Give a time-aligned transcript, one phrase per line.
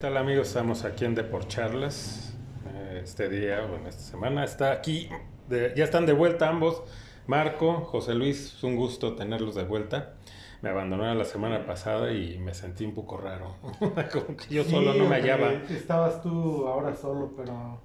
[0.00, 0.48] ¿Qué tal amigos?
[0.48, 2.34] Estamos aquí en Deporcharlas.
[2.72, 5.10] Eh, Este día, bueno, esta semana está aquí.
[5.46, 6.82] de- ya están de vuelta ambos.
[7.26, 10.14] Marco, José Luis, es un gusto tenerlos de vuelta.
[10.62, 13.56] Me abandonaron la semana pasada y me sentí un poco raro.
[14.10, 15.52] Como que yo solo Sí, no me hallaba.
[15.68, 17.82] Estabas tú ahora solo, pero.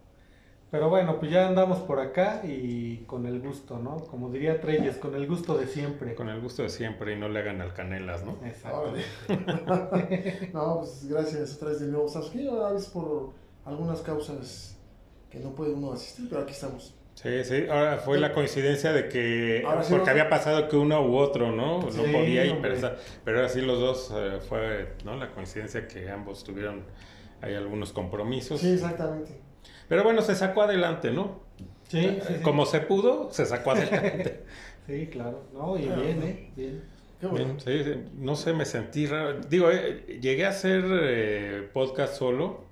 [0.71, 3.97] Pero bueno, pues ya andamos por acá y con el gusto, ¿no?
[3.97, 6.15] Como diría Treyes, con el gusto de siempre.
[6.15, 8.37] Con el gusto de siempre y no le hagan al canelas, ¿no?
[8.45, 8.93] Exacto.
[10.53, 12.07] No, pues gracias otra vez de nuevo.
[12.65, 13.31] A veces por
[13.63, 14.77] algunas causas
[15.29, 16.93] que no puede uno asistir, pero aquí estamos.
[17.13, 17.65] Sí, sí.
[17.69, 19.63] Ahora fue la coincidencia de que.
[19.65, 21.81] Ahora sí porque no- había pasado que uno u otro, ¿no?
[21.81, 25.15] No Sí, podía ir, pero, esa- pero ahora sí los dos eh, fue, ¿no?
[25.15, 26.83] La coincidencia que ambos tuvieron.
[27.41, 28.59] Hay algunos compromisos.
[28.59, 29.39] Sí, exactamente.
[29.87, 31.41] Pero bueno, se sacó adelante, ¿no?
[31.87, 32.33] Sí, sí, sí.
[32.41, 34.43] Como se pudo, se sacó adelante.
[34.87, 35.45] Sí, claro.
[35.51, 36.01] No, y Claro.
[36.03, 36.51] bien, ¿eh?
[36.55, 36.83] Bien.
[37.19, 37.55] Qué bueno.
[37.55, 37.99] Bien, sí, sí.
[38.19, 39.39] no sé, me sentí raro.
[39.49, 42.65] Digo, eh, llegué a hacer eh, podcast solo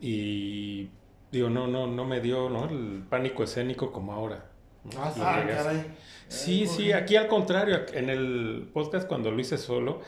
[0.00, 0.88] y
[1.30, 2.68] digo, no, no, no me dio ¿no?
[2.70, 4.46] el pánico escénico como ahora.
[4.84, 4.90] ¿no?
[5.02, 5.20] Ah, sí.
[5.22, 5.84] Ah, caray.
[6.28, 10.00] Sí, Eh, aquí al contrario, en el podcast cuando lo hice solo,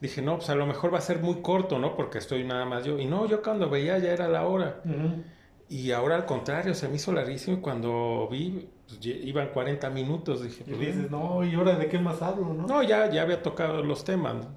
[0.00, 1.94] dije, no, pues a lo mejor va a ser muy corto, ¿no?
[1.94, 2.98] Porque estoy nada más yo.
[2.98, 4.80] Y no, yo cuando veía ya era la hora.
[5.70, 10.42] Y ahora al contrario, se me hizo larguísimo y cuando vi, pues, iban 40 minutos,
[10.42, 12.66] dije, Y pues, dices, no, ¿y ahora de qué más hablo, no?
[12.66, 14.48] no, ya, ya había tocado los temas, ¿no?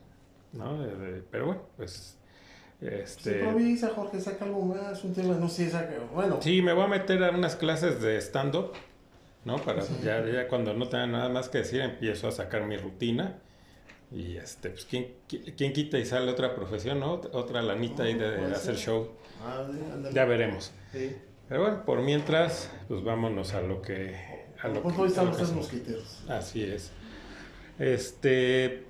[0.54, 0.86] ¿No?
[1.30, 2.18] Pero bueno, pues,
[2.82, 3.42] este...
[3.44, 5.94] improvisa, Jorge, saca algo más, un tema, no sé, saca.
[6.14, 8.72] Bueno, Sí, me voy a meter a unas clases de stand-up,
[9.46, 9.58] ¿no?
[9.58, 9.94] Para Sí.
[10.04, 13.40] ya, ya cuando no tenga nada más que decir, empiezo a sacar mi rutina.
[14.14, 17.14] Y este, pues, ¿quién, qui- quién quita y sale otra profesión, ¿no?
[17.32, 19.10] Otra lanita ahí de, puede hacer show.
[19.44, 19.66] ah.
[20.14, 20.72] Ya veremos.
[20.92, 21.16] Sí.
[21.50, 24.16] Pero bueno, por mientras, pues vámonos a lo que...
[24.62, 26.24] A lo Pues que- hoy lo los mosquiteros.
[26.30, 26.92] Así es.
[27.80, 28.84] Este,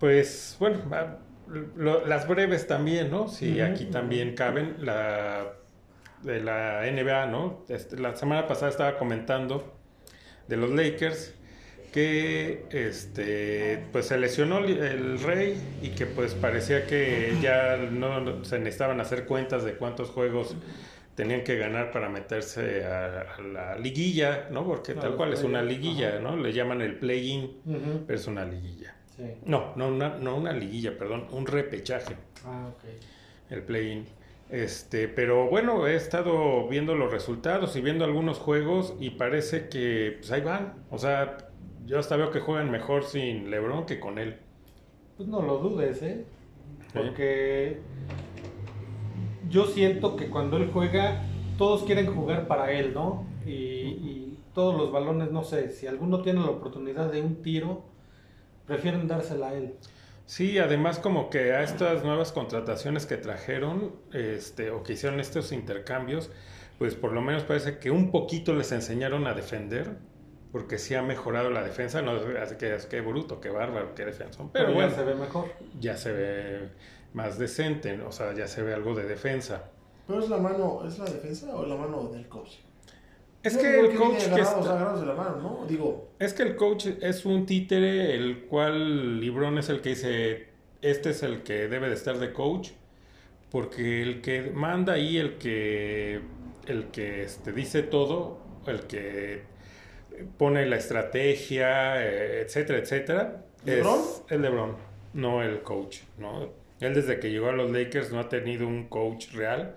[0.00, 0.78] pues bueno,
[1.76, 3.28] lo- las breves también, ¿no?
[3.28, 5.52] Si Ujú, aquí también caben, la
[6.22, 7.64] de la NBA, ¿no?
[7.68, 9.74] Este, la semana pasada estaba comentando
[10.48, 11.34] de los Lakers
[11.94, 18.58] que este pues se lesionó el rey y que pues parecía que ya no se
[18.58, 20.56] necesitaban hacer cuentas de cuántos juegos
[21.14, 24.66] tenían que ganar para meterse a, a la liguilla, ¿no?
[24.66, 26.18] Porque tal cual es una liguilla.
[26.18, 26.36] ¿no?
[26.36, 27.58] Le llaman el play-in,
[28.08, 28.96] pero es una liguilla.
[29.16, 29.22] Sí.
[29.46, 33.52] No, no una, no una liguilla, perdón, un repechaje, Ah, ok.
[33.52, 34.04] el play-in.
[34.50, 40.16] Este, pero bueno, he estado viendo los resultados y viendo algunos juegos y parece que
[40.18, 40.74] pues ahí van.
[40.90, 41.36] O sea,
[41.86, 44.38] yo hasta veo que juegan mejor sin LeBron que con él.
[45.16, 46.24] Pues no lo dudes, ¿eh?
[46.92, 46.92] Sí.
[46.98, 47.80] Porque
[49.48, 51.22] yo siento que cuando él juega,
[51.58, 53.26] todos quieren jugar para él, ¿no?
[53.46, 57.84] Y, y todos los balones, no sé, si alguno tiene la oportunidad de un tiro,
[58.66, 59.74] prefieren dársela a él.
[60.26, 65.52] Sí, además como que a estas nuevas contrataciones que trajeron, este, o que hicieron estos
[65.52, 66.30] intercambios,
[66.78, 69.98] pues por lo menos parece que un poquito les enseñaron a defender,
[70.54, 74.38] porque sí ha mejorado la defensa, no es que qué bruto, qué bárbaro, qué defensa,
[74.52, 75.44] pero, Pero, bueno, ya se ve mejor.
[75.80, 76.68] ya se ve
[77.12, 79.64] más decente, o sea, ya se ve algo de defensa.
[80.06, 82.50] ¿Pero es la mano, es la defensa o la mano del coach?
[83.42, 85.66] Es que el coach que agarrados, está- agarrados de la mano, ¿no?
[85.66, 90.46] Digo, Es que el coach es un títere, el cual Librón es el que dice,
[90.82, 92.70] este es el que debe de estar de coach,
[93.50, 96.20] porque el que manda ahí, el que,
[96.68, 98.38] el que este, dice todo,
[98.68, 99.52] el que
[100.38, 104.00] pone la estrategia, eh, etcétera, etcétera, ¿LeBron?
[104.30, 104.76] el Lebron,
[105.14, 106.48] no el coach, ¿no?
[106.80, 109.76] Él desde que llegó a los Lakers no ha tenido un coach real,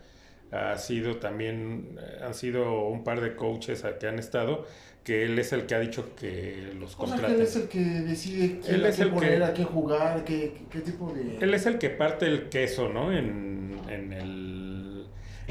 [0.51, 4.65] ha sido también, eh, han sido un par de coaches a que han estado,
[5.03, 7.35] que él es el que ha dicho que los contraten.
[7.35, 10.23] él es el que decide quién, Él a es el poner, que- a quién jugar,
[10.25, 11.37] qué, qué, qué tipo de...
[11.39, 13.13] Él es el que parte el queso, ¿no?
[13.13, 15.05] En, en el,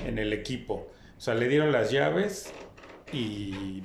[0.04, 0.88] en el equipo.
[1.16, 2.52] O sea, le dieron las llaves
[3.14, 3.82] y,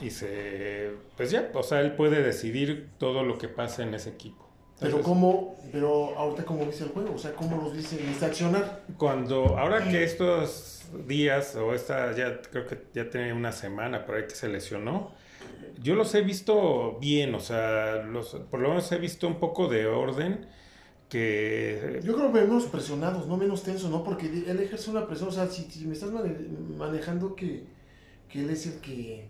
[0.00, 0.92] y se...
[1.16, 4.44] Pues ya, o sea, él puede decidir todo lo que pasa en ese equipo.
[4.80, 8.82] Pero cómo, pero ahorita cómo dice el juego, o sea, cómo los dice, accionar.
[8.98, 14.16] Cuando, ahora que estos días, o esta, ya creo que ya tiene una semana por
[14.16, 15.12] ahí que se lesionó,
[15.80, 19.68] yo los he visto bien, o sea, los, por lo menos he visto un poco
[19.68, 20.48] de orden
[21.08, 22.00] que...
[22.02, 24.02] Yo creo que menos presionados, no menos tensos, ¿no?
[24.02, 26.36] Porque él ejerce una presión, o sea, si, si me estás mane-
[26.76, 27.64] manejando que,
[28.28, 29.28] que él es el que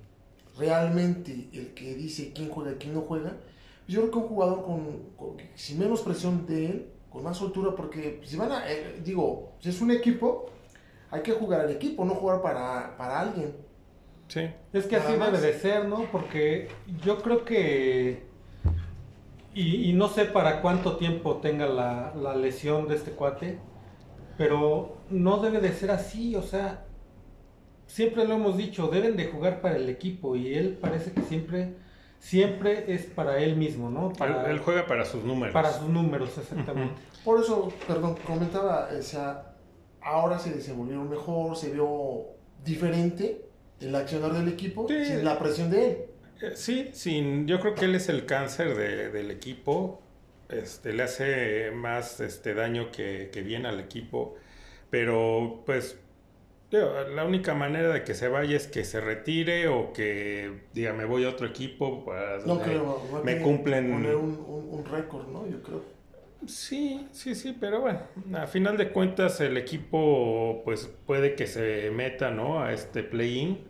[0.59, 3.37] realmente, el que dice quién juega y quién no juega,
[3.89, 7.75] yo creo que un jugador con, con- sin menos presión de él, con más soltura,
[7.77, 10.47] porque si van a, eh, digo, si es un equipo,
[11.11, 13.55] hay que jugar al equipo, no jugar para, para alguien.
[14.29, 14.49] Sí.
[14.73, 16.11] Es que así debe de ser, ¿no?
[16.11, 16.69] Porque
[17.05, 18.27] yo creo que...
[19.55, 23.59] Y, y no sé para cuánto tiempo tenga la, la lesión de este cuate,
[24.37, 26.85] Pero no debe de ser así, o sea,
[27.95, 31.75] siempre lo hemos dicho, deben de jugar para el equipo y él parece que siempre
[32.19, 34.13] siempre es para él mismo, ¿no?
[34.13, 35.53] Para, él, juega para sus números.
[35.53, 36.95] Para sus números, exactamente.
[37.25, 39.55] Por eso, perdón, comentaba, o sea,
[40.01, 42.25] ahora se desenvolvieron mejor, se vio
[42.65, 43.45] diferente
[43.81, 45.99] el accionar del equipo sin la presión de él.
[46.43, 50.03] Eh, sí, sin, yo creo que él es el cáncer del equipo.
[50.49, 54.35] Este, le hace más este, daño que, que bien al equipo.
[54.91, 55.99] Pero pues
[56.79, 61.05] la única manera de que se vaya es que se retire o que diga me
[61.05, 62.05] voy a otro equipo.
[62.47, 63.91] no creo, me cumplen.
[63.91, 65.47] Poner un, un, récord, ¿no?
[65.49, 65.83] Yo creo.
[66.47, 68.01] Sí, sí, sí, pero bueno,
[68.35, 72.63] a final de cuentas el equipo pues puede que se meta, ¿no?
[72.63, 73.61] A este play-in,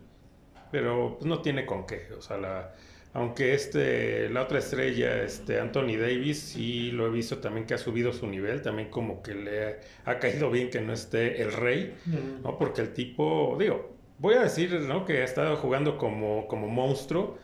[0.71, 2.73] pero pues, no tiene con qué, o sea, la,
[3.15, 7.77] aunque este, la otra estrella, este Anthony Davis, sí lo he visto también que ha
[7.77, 11.95] subido su nivel, también como que le ha, caído bien que no esté el rey,
[12.43, 12.57] ¿no?
[12.57, 15.05] Porque el tipo, digo, voy a decir, ¿no?
[15.05, 17.37] Que ha estado jugando como, como monstruo.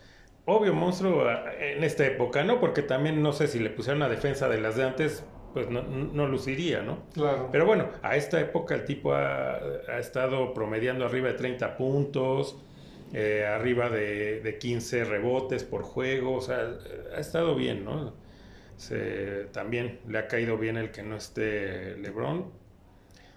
[0.43, 2.59] Obvio monstruo ah, en esta época, ¿no?
[2.59, 5.23] Porque también no sé si le pusieron una defensa de las de antes,
[5.53, 7.05] pues no, no luciría, ¿no?
[7.13, 7.47] Claro.
[7.49, 9.55] Pero bueno, a esta época el tipo ha,
[9.87, 12.57] ha estado promediando arriba de 30 puntos,
[13.13, 16.77] eh, arriba de, de, 15 rebotes por juego, o sea,
[17.15, 18.13] ha estado bien, ¿no?
[19.51, 22.51] también le ha caído bien el que no esté LeBron.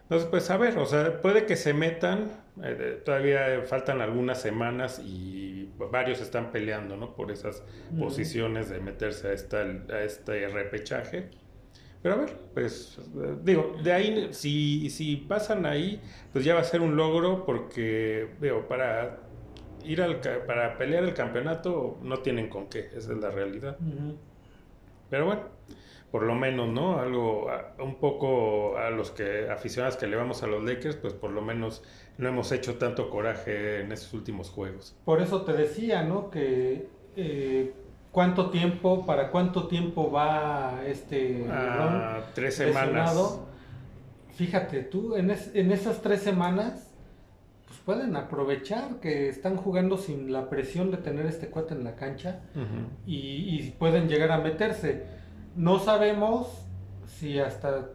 [0.05, 2.31] Entonces, pues a ver, o sea, puede que se metan,
[2.63, 7.15] eh, todavía faltan algunas semanas y varios están peleando, ¿no?
[7.15, 7.63] Por esas
[7.99, 11.31] posiciones de meterse a, esta, a este repechaje.
[12.03, 13.01] Pero a ver, pues
[13.43, 16.03] digo, de ahí, si, si pasan ahí,
[16.35, 19.21] pues ya va a ser un logro porque, veo, para
[19.85, 23.77] ir al, para pelear el campeonato no tienen con qué, esa es la realidad.
[25.11, 25.43] Pero bueno,
[26.11, 27.01] por lo menos, ¿no?
[27.01, 27.49] Algo,
[27.81, 31.43] un poco a los que aficionados que le vamos a los Lakers, pues por lo
[31.43, 31.83] menos
[32.19, 34.97] no hemos hecho tanto coraje en estos últimos juegos.
[35.05, 36.31] Por eso te decía, ¿no?
[36.31, 36.87] Que
[37.17, 37.73] eh,
[38.13, 43.41] cuánto tiempo, para cuánto tiempo va este ah, tres semanas.
[44.35, 46.94] Fíjate, tú en, en esas tres semanas
[47.85, 52.41] pueden aprovechar que están jugando sin la presión de tener este cuate en la cancha
[53.07, 55.05] y, pueden llegar a meterse.
[55.55, 56.49] No sabemos
[57.07, 57.91] si hasta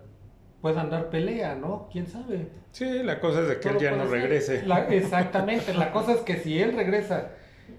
[0.61, 1.89] puedan dar pelea, ¿no?
[1.91, 2.49] ¿Quién sabe?
[2.71, 4.63] Sí, la cosa es de que él ya no regrese.
[4.89, 7.31] exactamente, la cosa es que si él regresa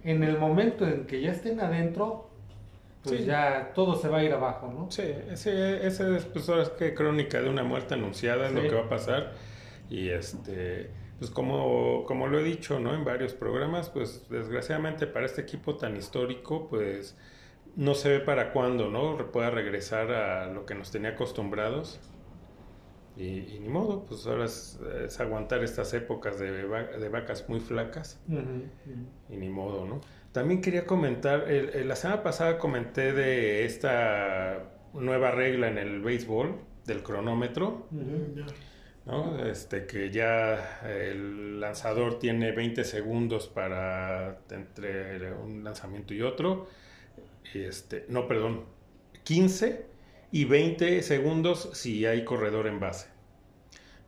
[0.03, 2.31] en el momento en que ya estén adentro,
[3.03, 4.91] pues ya todo se va a ir abajo, ¿no?
[4.91, 8.63] Sí, ese, ese es pues ahora es que crónica de una muerte anunciada es lo
[8.63, 9.33] que va a pasar
[9.89, 12.95] y este pues como, como lo he dicho ¿no?
[12.95, 17.15] en varios programas, pues desgraciadamente para este equipo tan histórico, pues
[17.77, 19.19] no se ve para cuándo, ¿no?
[19.31, 22.01] Pueda regresar a lo que nos tenía acostumbrados.
[23.19, 24.81] Y, ni modo, pues ahora es,
[25.21, 28.19] aguantar estas épocas de, de vacas muy flacas.
[29.29, 30.01] Y ni modo, ¿no?
[30.33, 36.55] También quería comentar, la semana pasada comenté de esta nueva regla en el béisbol,
[36.87, 37.89] del cronómetro.
[39.45, 46.69] Este, que ya el lanzador tiene 20 segundos para entre un lanzamiento y otro.
[47.53, 48.67] Este, no, perdón,
[49.25, 49.87] 15
[50.31, 53.09] y 20 segundos si hay corredor en base.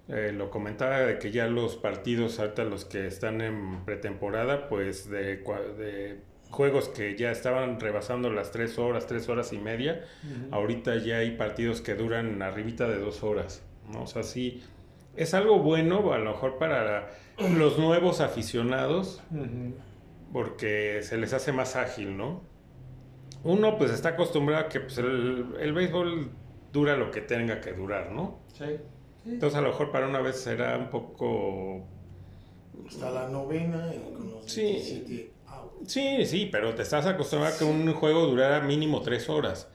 [0.09, 5.09] Eh, lo comentaba de que ya los partidos, ahorita los que están en pretemporada, pues
[5.11, 5.39] de,
[5.79, 10.05] de juegos que ya estaban rebasando las 3 horas, 3 horas y media,
[10.53, 13.63] ahorita ya hay partidos que duran arribita de 2 horas.
[13.91, 14.03] ¿no?
[14.03, 14.63] O sea, sí,
[15.17, 19.23] es algo bueno a lo mejor para los nuevos aficionados,
[20.33, 22.43] porque se les hace más ágil, ¿no?
[23.45, 26.31] Uno pues está acostumbrado a que pues, el, béisbol
[26.73, 28.41] dura lo que tenga que durar, ¿no?
[28.55, 28.79] Sí.
[29.27, 31.85] Entonces a lo mejor para una vez será un poco...
[32.87, 35.31] Hasta la novena con los sí.
[35.87, 39.69] Sí, sí, pero te estás acostumbrado a que un juego durara mínimo tres horas,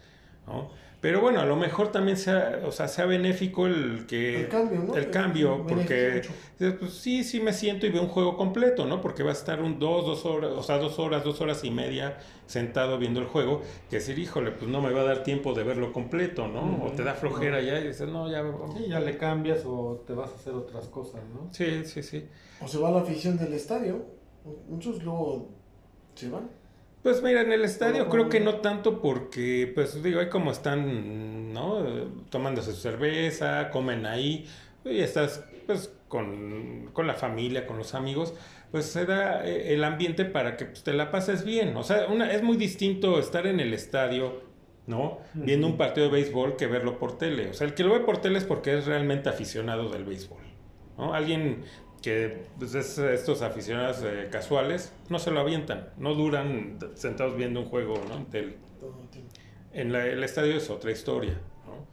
[0.47, 0.71] ¿no?
[0.99, 4.41] Pero bueno, a lo mejor también sea, o sea, sea benéfico el que...
[4.41, 4.95] El cambio, ¿no?
[4.95, 6.23] El cambio, porque
[6.57, 8.99] pues, sí, sí me siento y veo un juego completo, ¿no?
[8.99, 11.69] Porque va a estar un dos, dos horas, o sea, dos horas, dos horas y
[11.69, 13.61] media sentado viendo el juego,
[13.91, 16.83] que decir, híjole, pues no me va a dar tiempo de verlo completo, ¿no?
[16.83, 18.43] o te da flojera ya y dices, no, ya...
[18.75, 21.53] Sí, ya le cambias o te vas a hacer otras cosas, ¿no?
[21.53, 22.25] Sí, sí, sí.
[22.59, 24.03] O se va a la afición del estadio,
[24.67, 25.49] muchos luego
[26.15, 26.49] se van.
[27.03, 31.53] Pues mira, en el estadio creo que no tanto porque, pues digo, hay como están,
[31.53, 31.83] ¿no?
[32.29, 34.45] Tomándose su cerveza, comen ahí,
[34.83, 38.33] y estás pues con, la familia, con los amigos,
[38.71, 41.75] pues se da eh, el ambiente para que pues, te la pases bien.
[41.77, 44.47] O sea, una, es muy distinto estar en el estadio
[44.87, 45.19] ¿no?
[45.33, 47.49] Viendo un partido de béisbol que verlo por tele.
[47.49, 50.39] O sea, el que lo ve por tele es porque es realmente aficionado del béisbol,
[50.97, 51.13] ¿no?
[51.13, 51.65] Alguien
[52.01, 57.59] que pues, es estos aficionados eh, casuales no se lo avientan, no duran sentados viendo
[57.61, 58.15] un juego, ¿no?
[58.17, 58.57] En tele.
[59.73, 61.33] En la- el estadio es otra historia,
[61.65, 61.85] ¿no?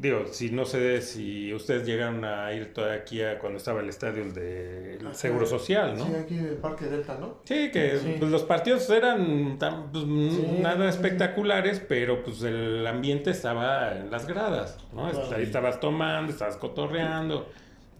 [0.00, 3.88] Digo, si no sé si ustedes llegaron a ir todavía aquí a cuando estaba el
[3.90, 6.06] estadio el de el Seguro Social, ¿no?
[6.06, 7.40] Sí, aquí en el Parque Delta, ¿no?
[7.44, 8.16] Sí, que Sí.
[8.18, 10.96] pues, los partidos eran tan, pues, Sí, nada sí.
[10.96, 15.10] espectaculares, pero pues el ambiente estaba en las gradas, ¿no?
[15.10, 15.28] Claro.
[15.36, 17.46] Ahí estabas tomando, estabas cotorreando,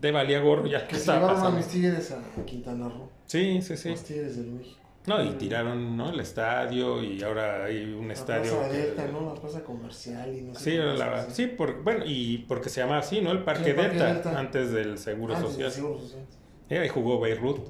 [0.01, 3.09] te valía gorro ya que estaba llevaron a mis tigres a Quintana Roo.
[3.27, 3.91] Sí, sí, sí.
[3.91, 4.79] Los tigres del México.
[5.07, 6.09] No, y tiraron, ¿no?
[6.11, 9.35] El estadio y ahora hay un La estadio plaza que- Delta, ¿no?
[9.35, 12.99] La plaza comercial y no sé Sí, la- sí, por, bueno, y porque se llama
[12.99, 13.31] así, ¿no?
[13.31, 14.39] El Parque, el Parque Delta, Delta.
[14.39, 15.69] antes del Seguro Antes Social.
[15.69, 16.23] del Seguro Social.
[16.71, 17.69] Eh, ahí jugó Beirut,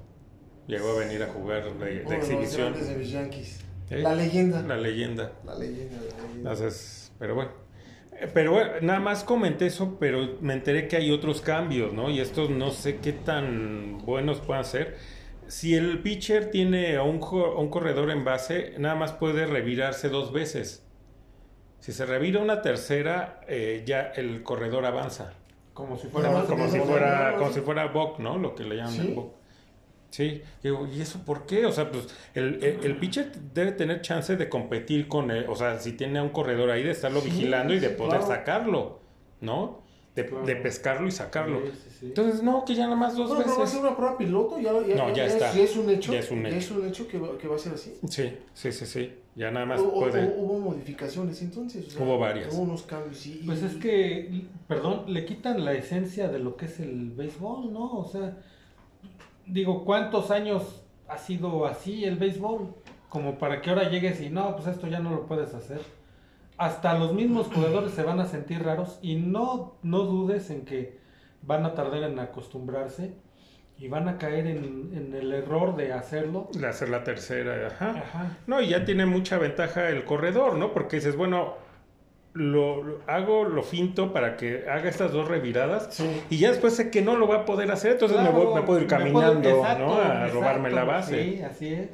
[0.69, 2.69] llegó a venir a jugar de, de los exhibición.
[2.73, 3.61] grandes de mis Yankees.
[3.91, 4.63] Eh, La leyenda.
[4.63, 5.33] La leyenda.
[5.45, 6.53] La leyenda, la leyenda.
[6.53, 7.51] Entonces, pero bueno.
[8.25, 12.11] Eh, Pero bueno, nada más comenté eso, pero me enteré que hay otros cambios, ¿no?
[12.11, 14.97] Y estos no sé qué tan buenos puedan ser.
[15.47, 20.09] Si el pitcher tiene a un, a un corredor en base, nada más puede revirarse
[20.09, 20.87] dos veces.
[21.81, 25.35] Si se revira una tercera, eh, ya el corredor avanza.
[25.75, 28.39] Como si fuera No, Como si no, fuera, como si fuera Bok, ¿no?
[28.39, 29.01] Lo que le llaman ¿Sí?
[29.09, 29.35] el Bok.
[30.15, 31.67] Sí, digo, ¿y eso por qué?
[31.67, 35.57] O sea, pues el, el, el pitcher debe tener chance de competir con él, o
[35.57, 38.27] sea, si tiene a un corredor ahí, de estarlo Sí, vigilando y de poder claro.
[38.29, 39.01] sacarlo,
[39.41, 39.83] ¿no?
[40.15, 40.47] De, Claro.
[40.47, 41.63] de pescarlo y sacarlo.
[41.65, 42.07] Sí, sí, sí.
[42.07, 43.77] Entonces, no, que ya nada más dos Bueno, pero va a veces.
[43.81, 45.53] ser una prueba piloto, ya, ya, No, ya es- está.
[45.53, 46.13] ya es un hecho.
[46.13, 46.59] Ya es un ya hecho.
[46.59, 47.97] es un hecho que va, que va a ser así.
[48.09, 49.13] Sí, sí, sí, sí.
[49.35, 50.23] Ya nada más O- o- puede.
[50.29, 51.89] o- hubo modificaciones entonces.
[51.89, 52.55] o sea, Hubo varias.
[52.55, 53.27] Hubo unos cambios.
[53.27, 57.73] Y, Pues es que, perdón, le quitan la esencia de lo que es el béisbol,
[57.73, 57.99] ¿no?
[57.99, 58.39] O sea,
[59.47, 62.75] digo, ¿cuántos años ha sido así el béisbol?
[63.09, 65.81] Como para que ahora llegues y no, pues esto ya no lo puedes hacer.
[66.57, 70.99] Hasta los mismos jugadores se van a sentir raros y no, no dudes en que
[71.43, 73.15] van a tardar en acostumbrarse
[73.77, 76.49] y van a caer en, en el error de hacerlo.
[76.53, 77.91] de hacer la tercera, ajá.
[77.91, 78.39] Ajá.
[78.47, 80.73] No, y ya tiene mucha ventaja el corredor, ¿no?
[80.73, 81.55] Porque dices, bueno,
[82.35, 86.23] lo, lo- hago lo finto para que haga estas dos reviradas Sí.
[86.31, 88.63] y ya después sé que no lo va a poder hacer, entonces me, voy- me
[88.63, 89.95] puedo ir puedo- caminando, exacto, ¿no?
[90.01, 91.23] A exacto, robarme la base.
[91.23, 91.89] Sí, así es.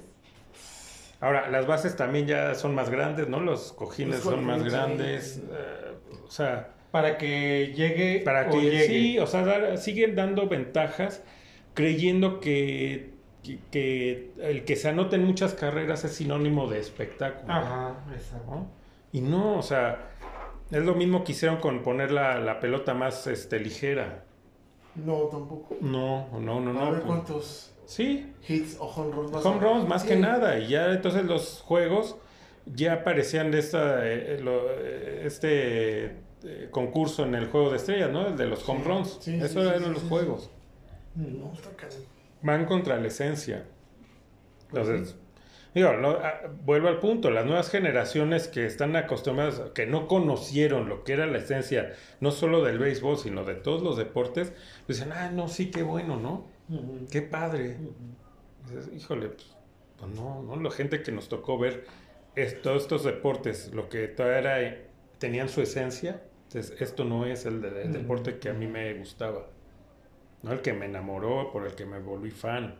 [1.21, 3.41] Ahora, las bases también ya son más grandes, ¿no?
[3.41, 5.93] Los cojines Los son más grandes, eh,
[6.27, 8.87] o sea, Para que llegue para o que llegue.
[8.87, 11.23] sí, o sea, dar- siguen dando ventajas
[11.75, 13.11] creyendo que,
[13.45, 17.53] que, que el que se anoten muchas carreras es sinónimo de espectáculo.
[17.53, 18.51] Ajá, exacto.
[18.51, 18.71] ¿no?
[19.13, 20.09] Y no, o sea,
[20.71, 24.25] es lo mismo que hicieron con poner la, la pelota más este, ligera.
[24.95, 25.77] No, tampoco.
[25.81, 26.91] No, no, no, a no.
[26.93, 30.09] ver pues, cuántos sí, hits o home runs a- home runs más Sí.
[30.09, 30.59] que nada.
[30.59, 32.17] Y ya entonces los juegos
[32.67, 36.05] ya parecían de esta, eh, eh, lo- eh, este
[36.43, 38.27] eh, concurso en el juego de estrellas, ¿no?
[38.29, 39.19] El de los home Sí, runs.
[39.21, 40.51] sí, Eso eran los juegos.
[41.15, 41.99] No, está casi.
[42.43, 43.65] Van contra la esencia.
[44.69, 45.17] Entonces,
[45.75, 50.89] digo, no, ah, vuelvo al punto, las nuevas generaciones que están acostumbradas, que no conocieron
[50.89, 54.53] lo que era la esencia, no solo del béisbol, sino de todos los deportes,
[54.89, 56.47] dicen, ah, no, sí, qué bueno, ¿no?
[57.11, 57.77] Qué padre.
[58.67, 59.57] Dices, híjole, pues,
[59.97, 60.57] pues no, ¿no?
[60.61, 61.85] La gente que nos tocó ver
[62.35, 64.79] es- todos estos deportes, lo que todavía era,
[65.19, 67.99] tenían su esencia, entonces, esto no es el, de- el Ujú.
[67.99, 69.47] deporte que a mí me gustaba,
[70.43, 70.53] ¿no?
[70.53, 72.77] El que me enamoró, por el que me volví fan.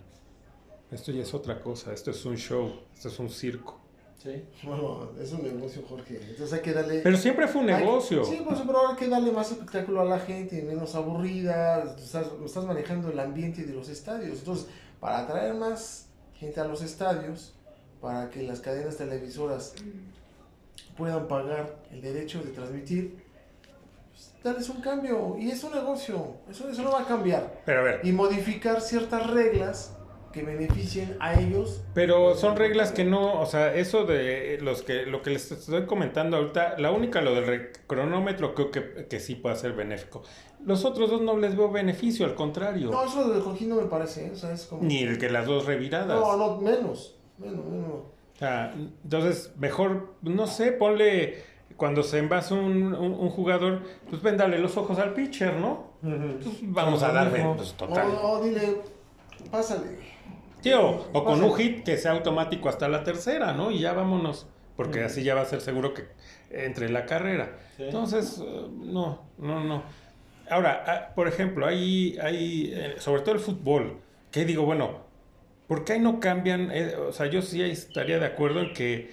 [0.91, 3.79] Esto ya es otra cosa, esto es un show, esto es un circo.
[4.23, 4.45] Sí.
[4.65, 6.17] Bueno, es un negocio, Jorge.
[6.21, 7.01] Entonces hay que darle.
[7.01, 8.23] Pero siempre fue un hay- negocio.
[8.25, 11.95] Sí, pues, pero ahora hay que darle más espectáculo a la gente, menos aburrida.
[11.97, 14.39] Estás, estás manejando el ambiente de los estadios.
[14.41, 14.67] Entonces,
[14.99, 17.55] para atraer más gente a los estadios,
[18.03, 19.75] para que las cadenas televisoras
[20.99, 23.25] puedan pagar el derecho de transmitir,
[24.11, 25.37] pues, darles un cambio.
[25.39, 26.35] Y es un negocio.
[26.51, 27.63] Eso, eso no va a cambiar.
[27.65, 29.93] Pero a ver, Y modificar ciertas reglas
[30.33, 31.83] que beneficien a ellos.
[31.95, 35.87] Pero son reglas que no, o sea, eso de los que lo que les estoy
[35.87, 40.23] comentando ahorita, la única lo del cronómetro creo que, que sí puede ser benéfico.
[40.65, 42.91] Los otros dos no les veo beneficio, al contrario.
[42.91, 44.27] No, eso de Jorge no me parece.
[44.27, 44.31] ¿eh?
[44.33, 44.83] O sea, es como...
[44.83, 46.21] Ni el que las dos reviradas.
[46.21, 47.17] No, no, menos.
[47.39, 47.91] Menos, menos.
[47.91, 51.43] O sea, entonces, mejor, no sé, ponle
[51.77, 55.93] cuando se envasa un, un, un jugador, pues véndale los ojos al pitcher, ¿no?
[56.03, 58.09] Pues vamos a darle, pues total.
[58.23, 58.83] O, o dile,
[59.51, 59.99] pásale.
[60.63, 61.51] Sí, o, o con Pásale.
[61.51, 63.71] un hit que sea automático hasta la tercera, ¿no?
[63.71, 64.47] Y ya vámonos.
[64.77, 66.05] Porque así ya va a ser seguro que
[66.51, 67.59] entre en la carrera.
[67.77, 67.85] Sí.
[67.85, 69.83] Entonces, eh, no, no, no.
[70.49, 73.99] Ahora, ah, por ejemplo, hay, hay eh, sobre todo el fútbol,
[74.31, 75.01] que digo, bueno,
[75.69, 76.71] ¿por qué ahí no cambian?
[76.73, 79.13] Eh, o sea, yo sí estaría de acuerdo en que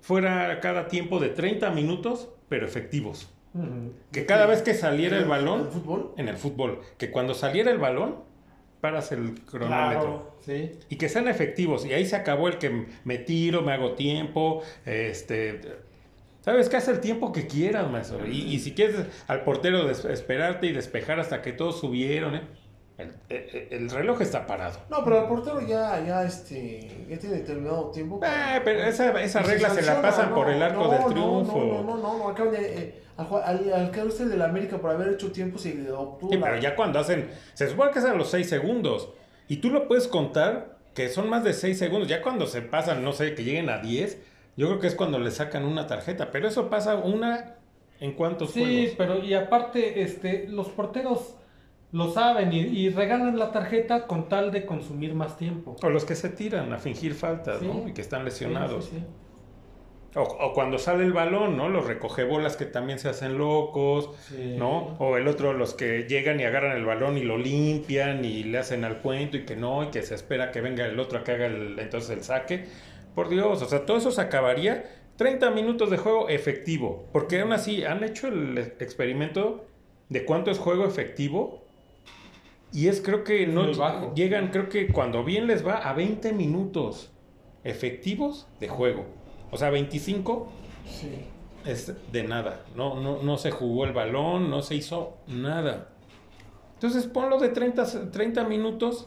[0.00, 3.28] fuera cada tiempo de 30 minutos, pero efectivos.
[3.54, 3.92] Ujú.
[4.12, 6.12] Que cada vez que saliera el ¿En balón, fútbol?
[6.16, 8.16] en el fútbol, que cuando saliera el balón,
[8.82, 10.00] paras el cronómetro.
[10.00, 10.72] Claro, sí.
[10.90, 11.86] Y que sean efectivos.
[11.86, 14.62] Y ahí se acabó el que me tiro, me hago tiempo.
[14.84, 15.60] Este.
[16.40, 16.76] ¿Sabes qué?
[16.76, 18.26] Haz el tiempo que quieras, maestro.
[18.26, 22.42] Y, y si quieres al portero esperarte y despejar hasta que todos subieron, ¿eh?
[23.28, 24.78] El, el- el reloj está parado.
[24.90, 28.20] No, pero el portero ya, ya, este, ya tiene determinado tiempo.
[28.22, 30.90] Ah, pero esa, esa Y se regla se la pasan no, por el arco no,
[30.90, 31.58] del no, triunfo.
[31.58, 35.08] No, no, no, no, acaban de, eh, al, al, al usted del América por haber
[35.14, 38.14] hecho tiempo se obtuvo Sí, la- pero ya cuando hacen, se supone que es a
[38.14, 39.10] los 6 segundos.
[39.48, 42.08] Y tú lo puedes contar que son más de 6 segundos.
[42.08, 44.18] Ya cuando se pasan, no sé, que lleguen a 10,
[44.56, 46.30] yo creo que es cuando le sacan una tarjeta.
[46.30, 47.54] Pero eso pasa una
[48.00, 48.94] en cuántos Sí, juegos.
[48.98, 51.36] pero y aparte, este, los porteros
[51.92, 55.76] lo saben y, y regalan la tarjeta con tal de consumir más tiempo.
[55.82, 57.66] O los que se tiran a fingir faltas, Sí.
[57.66, 57.86] ¿no?
[57.88, 58.86] Y que están lesionados.
[58.86, 59.06] Sí, sí, sí.
[60.14, 61.70] O, o cuando sale el balón, ¿no?
[61.70, 64.10] Los recogebolas que también se hacen locos.
[64.58, 64.96] ¿no?
[64.98, 68.58] O el otro, los que llegan y agarran el balón y lo limpian y le
[68.58, 71.24] hacen al cuento y que no, y que se espera que venga el otro a
[71.24, 72.66] que haga el- entonces el saque.
[73.14, 74.84] Por Dios, o sea, todo eso se acabaría
[75.16, 77.08] 30 minutos de juego efectivo.
[77.12, 79.64] Porque aún así han hecho el experimento
[80.10, 81.61] de cuánto es juego efectivo.
[82.72, 87.10] Y es creo que no llegan, creo que cuando bien les va a 20 minutos
[87.64, 89.04] efectivos de juego.
[89.50, 90.48] O sea, 25
[90.86, 91.10] Sí.
[91.66, 92.62] es de nada.
[92.74, 95.88] No, no, no se jugó el balón, no se hizo nada.
[96.74, 99.06] Entonces ponlo de 30, 30 minutos,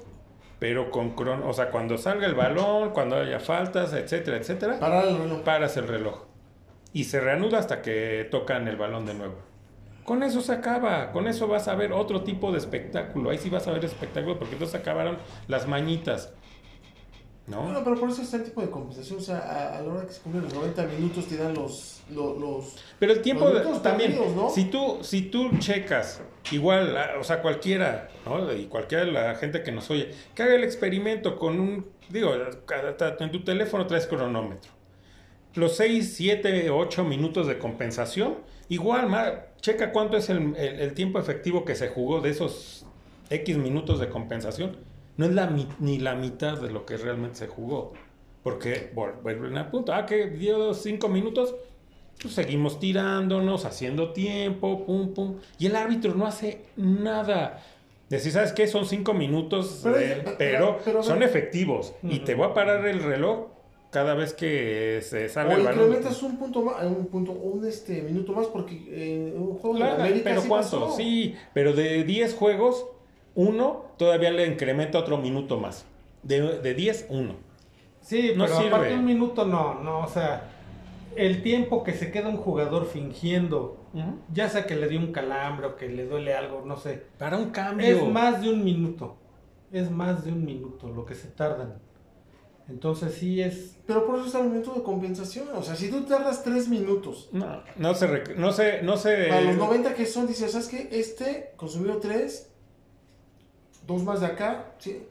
[0.60, 1.50] pero con crono.
[1.50, 5.41] O sea, cuando salga el balón, cuando haya faltas, etcétera, etcétera, Parar el reloj.
[5.43, 6.22] paras el reloj.
[6.93, 9.36] Y se reanuda hasta que tocan el balón de nuevo.
[10.05, 13.31] Con eso se acaba, con eso vas a ver otro tipo de espectáculo.
[13.31, 16.31] Ahí sí vas a ver espectáculo porque entonces acabaron las mañitas.
[17.47, 17.62] ¿No?
[17.62, 19.19] Bueno, pero por eso está el tipo de compensación.
[19.19, 22.01] O sea, a, a la hora que se cumplen los 90 minutos te dan los.
[22.09, 24.50] los, los- Pero el tiempo de- también, perdidos, ¿no?
[24.50, 26.21] si tú, si tú checas,
[26.51, 28.51] igual, o sea, cualquiera, ¿no?
[28.51, 32.32] Y cualquiera de la gente que nos oye, que haga el experimento con un, digo,
[32.34, 34.71] en tu teléfono traes cronómetro.
[35.53, 38.38] Los 6, 7, 8 minutos de compensación,
[38.69, 42.86] igual, ma- checa cuánto es el, el- el tiempo efectivo que se jugó de esos
[43.30, 44.78] X minutos de compensación.
[45.17, 45.49] No es la,
[45.80, 47.93] ni la mitad de lo que realmente se jugó.
[48.43, 51.56] Porque, vuelven al punto, ah, que dio 5 minutos,
[52.21, 55.38] pues seguimos tirándonos, haciendo tiempo, pum, pum.
[55.58, 57.63] Y el árbitro no hace nada.
[58.10, 58.67] Decir, ¿sabes qué?
[58.67, 61.93] Son cinco minutos, Pero- eh, pero- pero, son efectivos.
[62.04, 62.25] Y Ujú.
[62.25, 63.47] te voy a parar el reloj
[63.95, 65.86] cada vez que se sale O el balón.
[65.86, 69.81] incrementas un punto más, un punto, un este minuto más, porque eh, un juego de
[69.81, 70.79] Claro, América pero sí ¿cuánto?
[70.81, 70.95] pasó.
[70.97, 72.86] Sí, pero de 10 juegos,
[73.36, 75.86] uno todavía le incrementa otro minuto más.
[76.23, 77.36] De, de 10, uno.
[78.01, 78.69] Sí, No pero sirve.
[78.75, 80.49] aparte un minuto no, no, o sea,
[81.15, 83.77] el tiempo que se queda un jugador fingiendo,
[84.34, 87.38] ya sea que le dio un calambre o que le duele algo, no sé, Para
[87.38, 87.88] un cambio.
[87.88, 89.15] es más de un minuto,
[89.71, 91.75] es más de un minuto lo que se tardan.
[92.67, 95.47] Entonces sí es, Pero por eso está el minuto de compensación.
[95.56, 99.28] O sea, si tú tardas 3 minutos, No, no se, rec- no se, no se...
[99.28, 100.89] para los 90 que son, dices, ¿sabes qué?
[100.91, 102.49] Este consumió 3,
[103.86, 104.65] dos más de acá.
[104.80, 105.04] sí.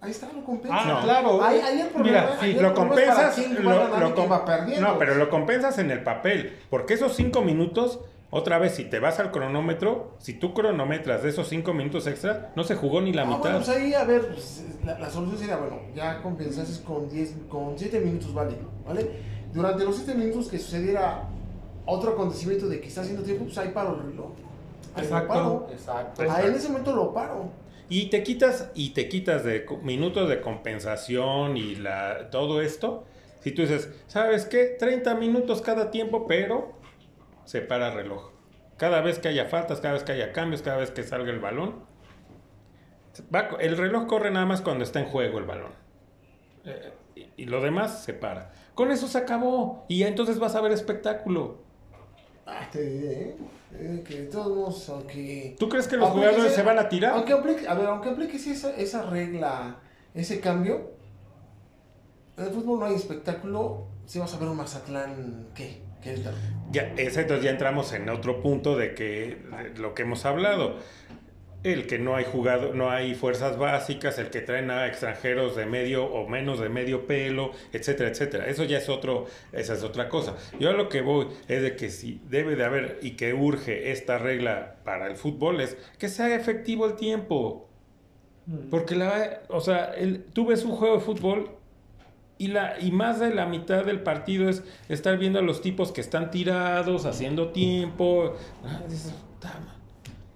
[0.00, 0.76] Ahí está, lo compensa.
[0.80, 1.02] Ah, No.
[1.04, 1.44] claro.
[1.44, 4.88] Ahí, ahí el problema, Mira, sí, ahí el lo compensas, lo- lo com- va perdiendo.
[4.88, 8.00] no, pero lo compensas en el papel, porque esos cinco minutos,
[8.34, 12.50] otra vez, si te vas al cronómetro, si tú cronometras de esos cinco minutos extra,
[12.56, 13.40] no se jugó ni la Ah, mitad.
[13.40, 17.34] bueno, pues ahí, a ver, pues, la, la solución sería, bueno, ya compensases con 10,
[17.50, 19.10] con 7 minutos válido, ¿vale?
[19.52, 21.28] Durante los 7 minutos que sucediera
[21.84, 24.30] otro acontecimiento de que está haciendo tiempo, pues ahí paro el reloj.
[24.94, 25.68] Ahí lo paro.
[25.70, 26.22] exacto.
[26.22, 27.50] Ahí en ese momento lo paro.
[27.90, 33.04] Y te quitas, y te quitas de minutos de compensación y la, todo esto.
[33.40, 34.76] Si tú dices, ¿sabes qué?
[34.78, 36.72] 30 minutos cada tiempo, pero
[37.44, 38.30] se para el reloj.
[38.76, 41.38] Cada vez que haya faltas, cada vez que haya cambios, cada vez que salga el
[41.40, 41.84] balón.
[43.34, 45.72] va el reloj corre nada más cuando está en juego el balón.
[46.64, 48.50] Eh, y, y lo demás se para.
[48.74, 49.84] Con eso se acabó.
[49.88, 51.58] Y entonces vas a ver espectáculo.
[52.46, 53.36] Ah, te diré, ¿eh?
[53.74, 55.56] Eh, que de todos modos, aunque...
[55.58, 57.14] ¿Tú crees que los jugadores sea- se van a tirar?
[57.14, 59.76] Aunque aplique, a ver, aunque apliques esa, esa regla,
[60.12, 60.90] ese cambio,
[62.36, 65.80] en el fútbol no hay espectáculo, si vas a ver un Mazatlán, ¿qué?
[66.02, 66.20] ¿Qué es
[66.70, 69.38] Ya, ese, entonces ya entramos en otro punto de que
[69.74, 70.76] de lo que hemos hablado.
[71.62, 75.64] El que no hay jugado, no hay fuerzas básicas, el que traen a extranjeros de
[75.64, 78.46] medio o menos de medio pelo, etcétera, etcétera.
[78.48, 80.34] Eso ya es otro, esa es otra cosa.
[80.58, 83.92] Yo a lo que voy es de que si debe de haber y que urge
[83.92, 87.68] esta regla para el fútbol es que sea efectivo el tiempo.
[88.46, 88.68] Mm.
[88.68, 91.50] Porque la, o sea, el- tú ves un juego de fútbol
[92.42, 95.92] Y, la, y más de la mitad del partido es estar viendo a los tipos
[95.92, 98.34] que están tirados, haciendo tiempo.
[98.64, 98.80] Ah.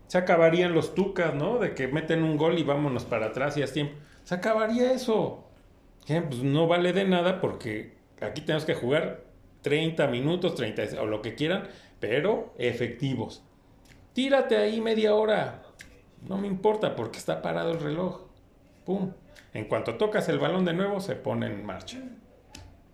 [0.07, 1.59] Se acabarían los tucas, ¿no?
[1.59, 3.97] De que meten un gol y vámonos para atrás y es tiempo.
[4.23, 5.49] Se acabaría eso.
[6.07, 9.25] Pues no vale de nada porque aquí tenemos que jugar
[9.63, 11.65] 30 minutos, 30 o lo que quieran,
[11.99, 13.43] pero efectivos.
[14.13, 15.65] Tírate ahí media hora.
[16.29, 18.21] No me importa porque está parado el reloj.
[18.85, 19.11] Pum.
[19.55, 21.99] En cuanto tocas el balón de nuevo, se pone en marcha.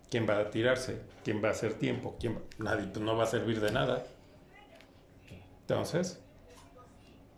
[0.09, 1.01] ¿Quién va a tirarse?
[1.23, 2.15] ¿Quién va a hacer tiempo?
[2.19, 4.03] ¿Quién Nadie, pues no va a servir de nada.
[5.61, 6.21] Entonces,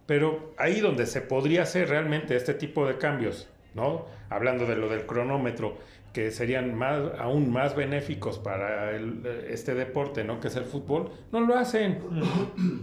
[0.06, 4.06] pero ahí donde se podría hacer realmente este tipo de cambios, ¿no?
[4.30, 5.78] Hablando de lo del cronómetro,
[6.15, 10.39] que serían más, aún más benéficos para el- este deporte, ¿no?
[10.39, 11.99] Que es el fútbol, no lo hacen.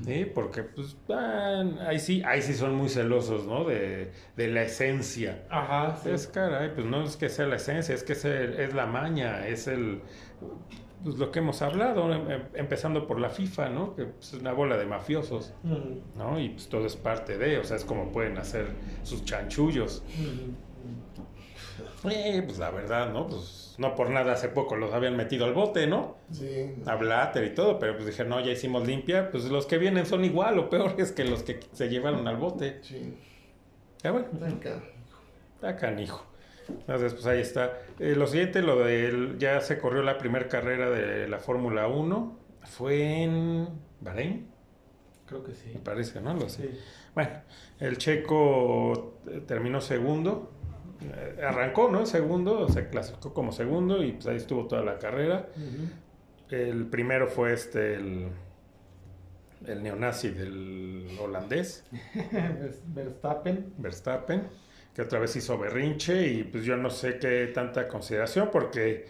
[0.05, 0.27] ¿sí?
[0.35, 3.65] Porque, pues, ah, ahí sí, ahí sí son muy celosos, ¿no?
[3.65, 5.45] De, de la esencia.
[5.49, 6.11] Ajá, sí.
[6.11, 8.85] Es caray, pues no es que sea la esencia, es que es, el- es la
[8.85, 10.03] maña, es el
[11.03, 13.97] pues lo que hemos hablado, em- em- empezando por la FIFA, ¿no?
[13.97, 16.39] Que pues, es una bola de mafiosos, Ujú, ¿no?
[16.39, 18.67] Y pues todo es parte de, o sea, es como pueden hacer
[19.03, 20.05] sus chanchullos.
[20.21, 20.55] ujú.
[22.11, 23.27] Eh, pues la verdad, ¿no?
[23.29, 26.17] Pues no por nada hace poco los habían metido al bote, ¿no?
[26.31, 26.75] Sí.
[26.87, 30.07] A Blatter y todo, pero pues dije, no, ya hicimos limpia, pues los que vienen
[30.07, 32.81] son igual o peores que los que se llevaron al bote.
[32.83, 33.15] Sí.
[34.03, 34.27] Ya bueno,
[35.55, 36.25] Está canijo.
[36.69, 37.79] Entonces, pues ahí está.
[37.99, 42.39] Eh, lo siguiente, lo de ya se corrió la primera carrera de la Fórmula 1.
[42.65, 43.69] Fue en
[44.01, 44.49] Bahrein,
[45.27, 45.71] Creo que sí.
[45.75, 46.35] me parece, ¿no?
[46.35, 46.63] Lo sé.
[46.63, 46.79] Sí.
[47.15, 47.31] Bueno,
[47.81, 50.52] el checo eh, terminó segundo.
[51.15, 52.01] Eh, arrancó, ¿no?
[52.01, 55.49] En segundo, se clasificó como segundo y pues ahí estuvo toda la carrera.
[56.51, 58.29] El primero fue este, el,
[59.67, 61.85] el neonazi del holandés.
[62.87, 63.73] Verstappen.
[63.79, 64.49] Verstappen,
[64.95, 69.07] que otra vez hizo berrinche y pues yo no sé qué tanta consideración porque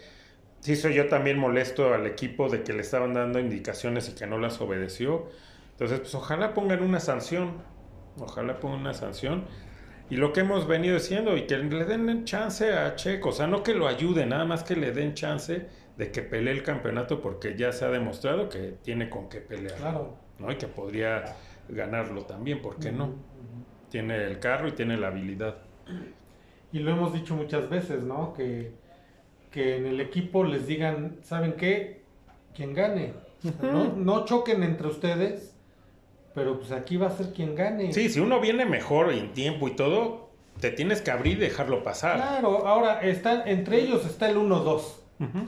[0.59, 4.25] sí soy yo también molesto al equipo de que le estaban dando indicaciones y que
[4.27, 5.29] no las obedeció.
[5.71, 7.61] Entonces, pues ojalá pongan una sanción,
[8.17, 9.45] ojalá pongan una sanción.
[10.13, 13.47] Y lo que hemos venido diciendo, y que le den chance a Checo, o sea,
[13.47, 15.65] no que lo ayuden, nada más que le den chance
[15.97, 19.73] de que pelee el campeonato porque ya se ha demostrado que tiene con qué pelear,
[19.75, 20.15] Claro.
[20.37, 20.51] ¿no?
[20.51, 21.35] Y que podría
[21.67, 23.15] ganarlo también, ¿por qué no?
[23.89, 25.55] Tiene el carro y tiene la habilidad.
[26.71, 28.35] Y lo hemos dicho muchas veces, ¿no?
[28.35, 28.71] Que,
[29.49, 32.03] que en el equipo les digan, ¿saben qué?
[32.53, 33.15] Quien gane.
[33.63, 35.52] no, no choquen entre ustedes,
[36.33, 37.93] pero pues aquí va a ser quien gane.
[37.93, 41.41] Sí, si uno viene mejor y en tiempo y todo, te tienes que abrir y
[41.41, 42.15] dejarlo pasar.
[42.17, 44.81] Claro, ahora está, entre ellos está el 1-2.
[45.19, 45.39] Ujú.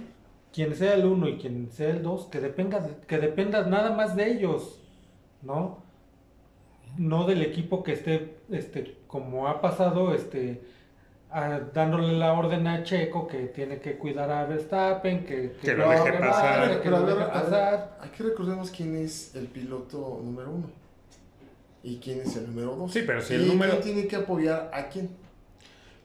[0.54, 3.92] Quien sea el 1 y quien sea el 2, que dependa, de- que dependa nada
[3.92, 4.80] más de ellos,
[5.42, 5.84] ¿no?
[6.98, 10.62] No del equipo que esté, este, como ha pasado, este,
[11.38, 15.90] a- dándole la orden a Checo que tiene que cuidar a Verstappen, que, Que lo
[15.90, 16.70] deje pasar.
[16.72, 17.98] que Pero lo a ver, deje pasar.
[18.02, 20.70] aquí recordemos quién es el piloto número uno
[21.84, 22.92] y quién es el número dos.
[22.94, 25.10] Sí, pero si Y el número- quién tiene que apoyar a quién.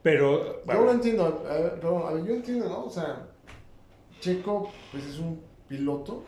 [0.03, 2.85] Pero, Yo lo entiendo, a ver, a ver, yo entiendo, ¿no?
[2.87, 3.27] O sea,
[4.21, 6.25] Checo, pues es un piloto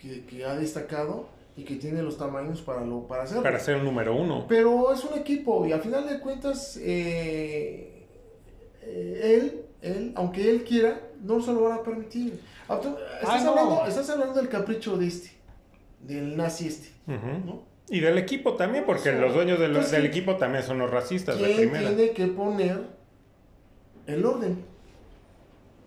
[0.00, 3.42] que, que ha destacado y que tiene los tamaños para, lo, para hacerlo.
[3.42, 4.46] para ser el número uno.
[4.48, 7.91] Pero es un equipo y al final de cuentas, eh,
[8.82, 12.40] eh, él, él, aunque él quiera, no se lo van a permitir.
[12.68, 12.80] Ah,
[13.20, 13.50] Estás, no.
[13.50, 15.30] hablando, estás hablando del capricho de este,
[16.00, 16.88] del nazi este.
[17.06, 17.62] ¿no?
[17.88, 21.36] Y del equipo también, porque O sea, los dueños del, equipo también son los racistas
[21.36, 22.80] ¿Quién tiene que poner
[24.06, 24.64] el orden?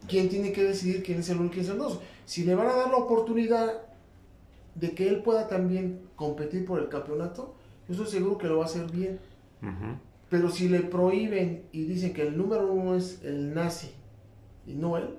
[0.08, 2.00] ¿Quién tiene que decidir quién es el uno y quién es el dos?
[2.26, 3.82] Si le van a dar la oportunidad
[4.76, 7.56] de que él pueda también competir por el campeonato,
[7.88, 9.20] yo estoy seguro que lo va a hacer bien.
[10.30, 13.92] Pero si le prohíben y dicen que el número uno es el nazi
[14.66, 15.18] y no él,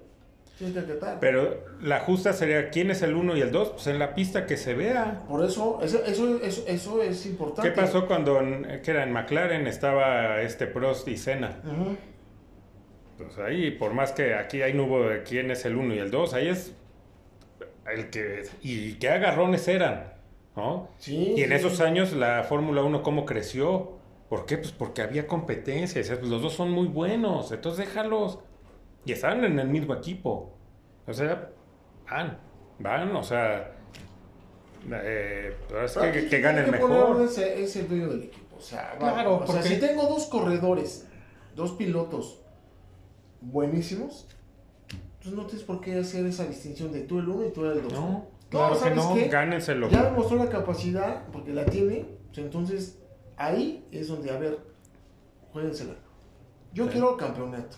[0.58, 1.20] tiene que acatar.
[1.20, 4.46] Pero la justa sería quién es el uno y el dos, pues en la pista
[4.46, 5.22] que se vea.
[5.28, 7.70] Por eso, eso, eso, eso, eso es importante.
[7.70, 11.60] ¿Qué pasó cuando en, que era en McLaren estaba este Prost y Senna?
[11.64, 11.96] Ujú.
[13.18, 15.98] Pues ahí, por más que aquí hay no hubo de quién es el uno y
[15.98, 16.74] el dos, ahí es
[17.90, 20.12] el que y qué agarrones eran,
[20.56, 20.90] ¿no?
[20.98, 21.82] Sí, Y en sí, esos sí.
[21.82, 23.95] años la Fórmula 1 cómo creció.
[24.28, 24.58] ¿Por qué?
[24.58, 26.00] Pues porque había competencia.
[26.00, 28.40] Decías, pues los dos son muy buenos, entonces déjalos.
[29.04, 30.52] Y estaban en el mismo equipo.
[31.06, 31.50] O sea,
[32.10, 32.38] van,
[32.80, 33.76] van, o sea,
[34.90, 37.22] eh, pero es Pero que, que gane el que mejor.
[37.22, 38.56] Es, el dueño del equipo.
[38.56, 41.06] O sea, Claro, o sea, si tengo dos corredores,
[41.54, 42.40] dos pilotos
[43.40, 44.26] buenísimos,
[45.22, 47.82] pues no tienes por qué hacer esa distinción de tú el uno y tú el
[47.82, 47.92] dos.
[47.92, 49.14] No, claro que ¿sabes no.
[49.14, 49.28] qué?
[49.28, 49.88] Gánenselo.
[49.88, 52.98] Ya demostró la capacidad, porque la tiene, pues entonces
[53.36, 54.58] ahí es donde, a ver,
[55.52, 55.94] juéguensela.
[56.72, 56.90] Yo Sí.
[56.92, 57.76] quiero el campeonato.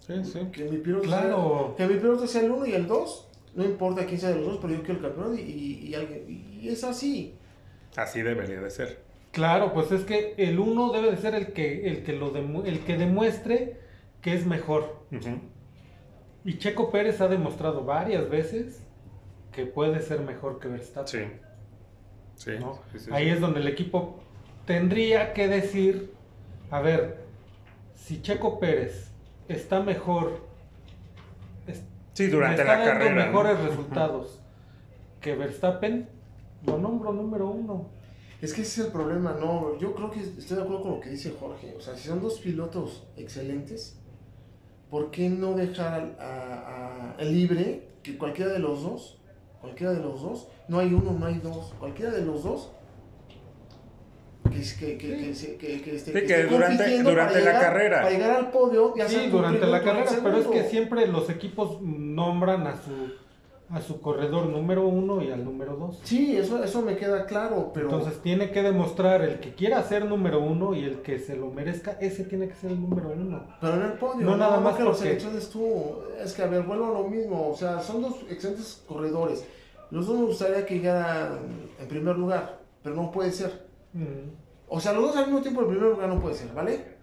[0.00, 0.40] Sí, sí.
[0.52, 1.74] Que mi piloto, Claro.
[1.76, 3.24] sea, que mi piloto sea el 1 y el 2.
[3.54, 5.94] No importa quién sea de los dos, pero yo quiero el campeonato y, y, y
[5.94, 7.34] alguien- y es así.
[7.96, 9.00] Así debería de ser.
[9.32, 12.64] Claro, pues es que el uno debe de ser el que, el que, lo demu-
[12.66, 13.78] el que demuestre
[14.22, 14.96] que es mejor.
[16.44, 18.82] Y Checo Pérez ha demostrado varias veces
[19.52, 21.40] que puede ser mejor que Verstappen.
[22.36, 22.50] Sí.
[22.52, 22.58] Sí.
[22.60, 22.78] ¿no?
[22.92, 23.30] sí, sí, Ahí sí.
[23.32, 24.20] es donde el equipo
[24.68, 26.12] tendría que decir,
[26.70, 27.24] a ver,
[27.94, 29.10] si Checo Pérez
[29.48, 30.40] está mejor,
[31.66, 33.14] es- Sí, durante está la dando carrera.
[33.24, 33.26] ¿no?
[33.32, 34.40] mejores resultados
[35.22, 36.06] que Verstappen,
[36.66, 37.86] lo nombro número uno.
[38.42, 39.78] Es que ese es el problema, no.
[39.78, 41.74] Yo creo que estoy de acuerdo con lo que dice Jorge.
[41.76, 43.98] O sea, si son dos pilotos excelentes,
[44.90, 49.18] ¿por qué no dejar al- a, a- libre que cualquiera de los dos,
[49.62, 52.70] cualquiera de los dos, no hay uno, no hay dos, cualquiera de los dos,
[54.50, 57.44] que, que, que, que, que, que esté, Sí, que que esté durante- compitiendo durante para
[57.44, 57.96] la llegar- carrera.
[58.02, 61.80] Para llegar al podio, ya Sí, durante la carrera, pero es que siempre los equipos
[61.82, 62.90] nombran a su
[63.70, 66.00] a su corredor número uno y al número dos.
[66.02, 67.90] Sí, eso, eso me queda claro, pero...
[67.90, 71.50] Entonces tiene que demostrar el que quiera ser número uno y el que se lo
[71.50, 73.44] merezca, ese tiene que ser el número uno.
[73.60, 75.98] Pero en el podio, No, nada más que lo porque- selecciones tú.
[76.24, 77.50] Es que, a ver, vuelvo a lo mismo.
[77.50, 79.44] O sea, son dos excelentes corredores.
[79.90, 81.38] Los dos me gustaría que llegaran
[81.78, 83.67] en primer lugar, pero no puede ser.
[84.02, 84.30] Mm.
[84.68, 86.96] O sea, los dos al mismo tiempo en primer lugar no puede ser, ¿vale?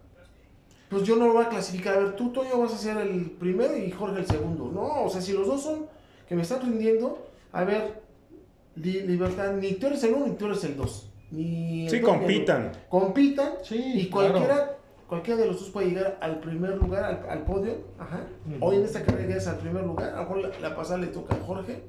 [0.89, 1.95] Pues yo no lo voy a clasificar.
[1.95, 4.71] A ver, tú, Toño, vas a ser el primero y Jorge el segundo.
[4.73, 5.87] No, o sea, si los dos son
[6.29, 8.01] que me están rindiendo, a ver,
[8.75, 11.09] li- libertad, ni tú eres el uno ni tú eres el dos.
[11.31, 12.71] Ni el Sí, dos ni el compitan.
[12.87, 13.51] Compitan.
[13.63, 14.31] Sí, Y claro.
[14.33, 14.77] cualquiera,
[15.09, 17.73] cualquiera de los dos puede llegar al primer lugar, al, al podio.
[17.97, 18.27] Ajá.
[18.61, 20.09] Hoy en esta carrera llegas al primer lugar.
[20.13, 21.81] A lo mejor la, la pasada le toca a Jorge.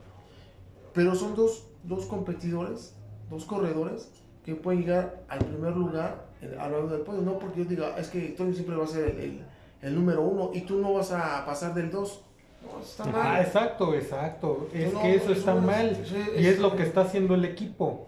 [0.95, 2.95] Pero son dos, dos competidores,
[3.29, 4.11] dos corredores
[4.47, 6.25] que pueden llegar al primer lugar
[6.59, 7.21] a lo largo del podio.
[7.23, 9.45] No porque yo diga, es que Toño siempre va a ser el, el-
[9.83, 12.23] el número uno y tú no vas a pasar del dos.
[12.63, 13.15] No, eso está mal.
[13.23, 14.69] Ah, exacto, exacto.
[14.73, 16.05] Es No, que eso está es- mal.
[16.39, 18.07] Y es- lo que está haciendo el equipo.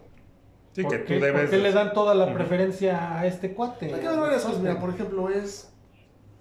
[0.72, 1.40] Sí, ¿Por que qué, tú debes.
[1.42, 3.92] por qué le dan toda la preferencia a este cuate?
[3.92, 4.61] Hay que ver varias cosas.
[4.61, 5.70] Mira, por ejemplo, es,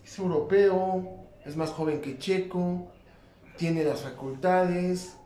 [0.06, 2.88] es europeo, es más joven que Checo,
[3.58, 5.17] tiene las facultades,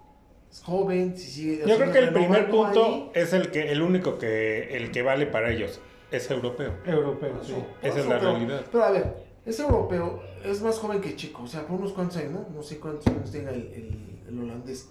[0.51, 1.63] es joven, si sigue.
[1.65, 5.01] Yo creo que el primer punto ahí, es el que el único que el que
[5.01, 5.79] vale para ellos
[6.11, 6.73] es europeo.
[6.85, 7.53] Europeo, sí.
[7.53, 8.65] Por Esa es la realidad.
[8.71, 12.17] Pero a ver, es europeo, es más joven que Checo, o sea, por unos cuantos
[12.17, 12.47] años, ¿no?
[12.53, 14.89] No sé cuántos años tenga el, el- el holandés.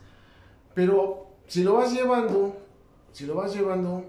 [0.75, 2.57] Pero si lo vas llevando,
[3.13, 4.05] si lo vas llevando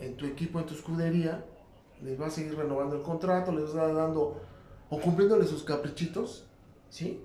[0.00, 1.44] en tu equipo, en tu escudería,
[2.02, 4.40] les vas a seguir renovando el contrato, les vas dando
[4.90, 6.46] o cumpliéndole sus caprichitos,
[6.90, 7.20] ¿sí?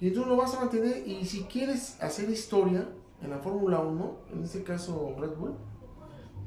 [0.00, 2.86] Y entonces lo vas a mantener y si quieres hacer historia
[3.22, 5.54] en la Fórmula 1, en este caso Red Bull,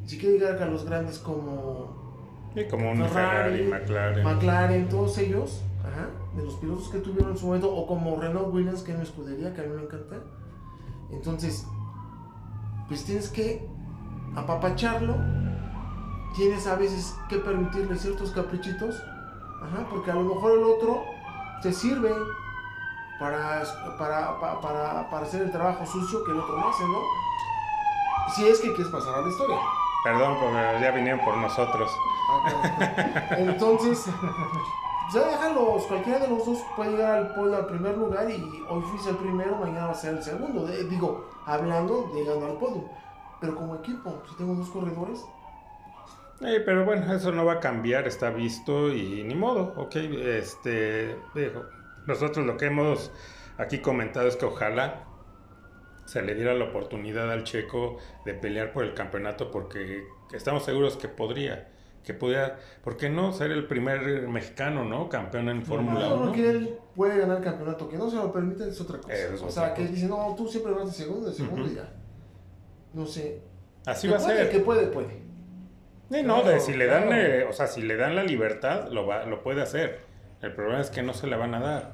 [0.05, 2.01] si quieres llegar a los grandes como
[2.69, 4.23] como un Ferrari, Ferrari, McLaren.
[4.23, 8.53] McLaren, todos ellos, ajá, de los pilotos que tuvieron en su momento, o como Renault
[8.53, 10.17] Williams, que es mi escudería, que a mí me encanta.
[11.11, 11.65] Entonces,
[12.87, 13.67] pues tienes que
[14.35, 15.15] apapacharlo,
[16.35, 19.01] tienes a veces que permitirle ciertos caprichitos,
[19.61, 21.01] ajá, porque a lo mejor el otro
[21.63, 22.11] te sirve
[23.19, 23.63] para,
[23.97, 26.99] para, pa- para, para hacer el trabajo sucio que el otro no hace, ¿no?
[28.35, 29.57] Si es que quieres pasar a la historia.
[30.03, 31.89] Perdón, porque ya vinieron por nosotros.
[32.29, 34.05] Ah, Entonces,
[35.13, 38.81] ya déjalos, cualquiera de los dos puede llegar al podio al primer lugar y hoy
[38.83, 40.65] fuiste el primero, mañana va a ser el segundo.
[40.65, 42.83] De- digo, hablando, llegando al podio.
[43.39, 45.25] Pero como equipo, si tengo dos corredores,
[46.41, 51.17] Eh, pero bueno, eso no va a cambiar, está visto y ni modo, ok, este,
[51.35, 51.63] digo,
[52.07, 53.11] nosotros lo que hemos
[53.57, 55.05] aquí comentado es que ojalá
[56.05, 60.97] se le diera la oportunidad al checo de pelear por el campeonato porque estamos seguros
[60.97, 61.69] que podría,
[62.03, 65.07] que podría, ¿por qué no ser el primer mexicano, no?
[65.07, 66.25] Campeón en Fórmula no, 1.
[66.25, 69.13] porque él puede ganar el campeonato, que no se lo permiten es otra cosa.
[69.13, 71.89] Es o sea, que dicen, no, tú siempre vas de segundo, de segundo y ya.
[72.93, 73.41] No sé.
[73.85, 74.49] Así Que va a ser.
[74.49, 75.23] Que puede, puede.
[76.23, 77.21] No, de si le dan, claro.
[77.21, 80.01] eh, o sea, si le dan la libertad, lo va, lo puede hacer.
[80.43, 81.91] El problema es que no se la van a dar,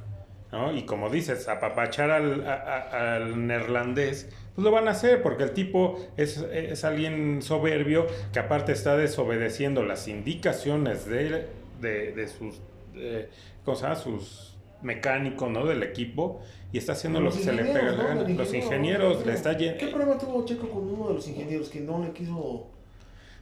[0.51, 0.73] ¿no?
[0.75, 5.51] Y como dices, apapachar al, a- al neerlandés, pues lo van a hacer, porque el
[5.51, 11.45] tipo es, es alguien soberbio que aparte está desobedeciendo las indicaciones de,
[11.79, 12.59] de, de sus,
[13.63, 13.95] ¿cómo se llama?
[13.95, 15.65] Sus mecánicos, ¿no?
[15.65, 18.13] Del equipo, y está haciendo lo Los que se le pega ¿no?
[18.15, 19.25] Los ingeniero, ingenieros ¿no?
[19.27, 22.67] le está ¿Qué problema tuvo Checo con uno de los ingenieros que no le quiso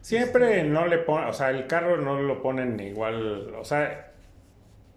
[0.02, 4.07] Siempre no le ponen, o sea, el carro no lo ponen igual, o sea,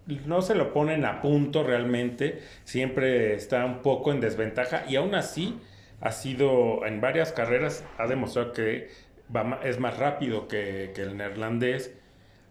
[0.07, 5.15] no se lo ponen a punto realmente, siempre está un poco en desventaja y aún
[5.15, 5.59] así
[5.99, 8.89] ha sido en varias carreras, ha demostrado que
[9.33, 11.93] va es más rápido que, el neerlandés.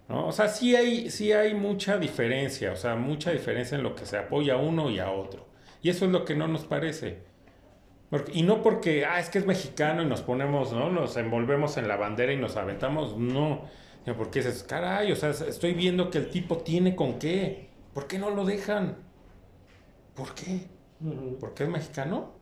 [0.09, 4.07] O sea, sí hay, sí hay mucha diferencia, o sea, mucha diferencia en lo que
[4.07, 5.47] se apoya a uno y a otro.
[5.83, 7.19] Y eso es lo que no nos parece.
[8.33, 10.91] Y no porque, ah, es que es mexicano y nos ponemos, ¿no?
[10.91, 13.67] Nos envolvemos en la bandera y nos aventamos, no.
[14.17, 17.69] Porque dices, caray, o sea, estoy viendo que el tipo tiene con qué.
[17.95, 18.97] ¿Por qué no lo dejan?
[20.15, 20.61] ¿Por qué?
[21.39, 22.33] ¿Porque es mexicano?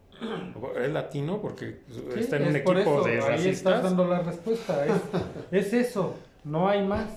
[0.61, 1.41] ¿O ¿Es latino?
[1.41, 3.83] Porque Sí, está en un es por equipo eso, de Ahí estás racistas.
[3.83, 4.87] dando la respuesta.
[4.87, 4.93] Es,
[5.67, 7.09] es eso, no hay más.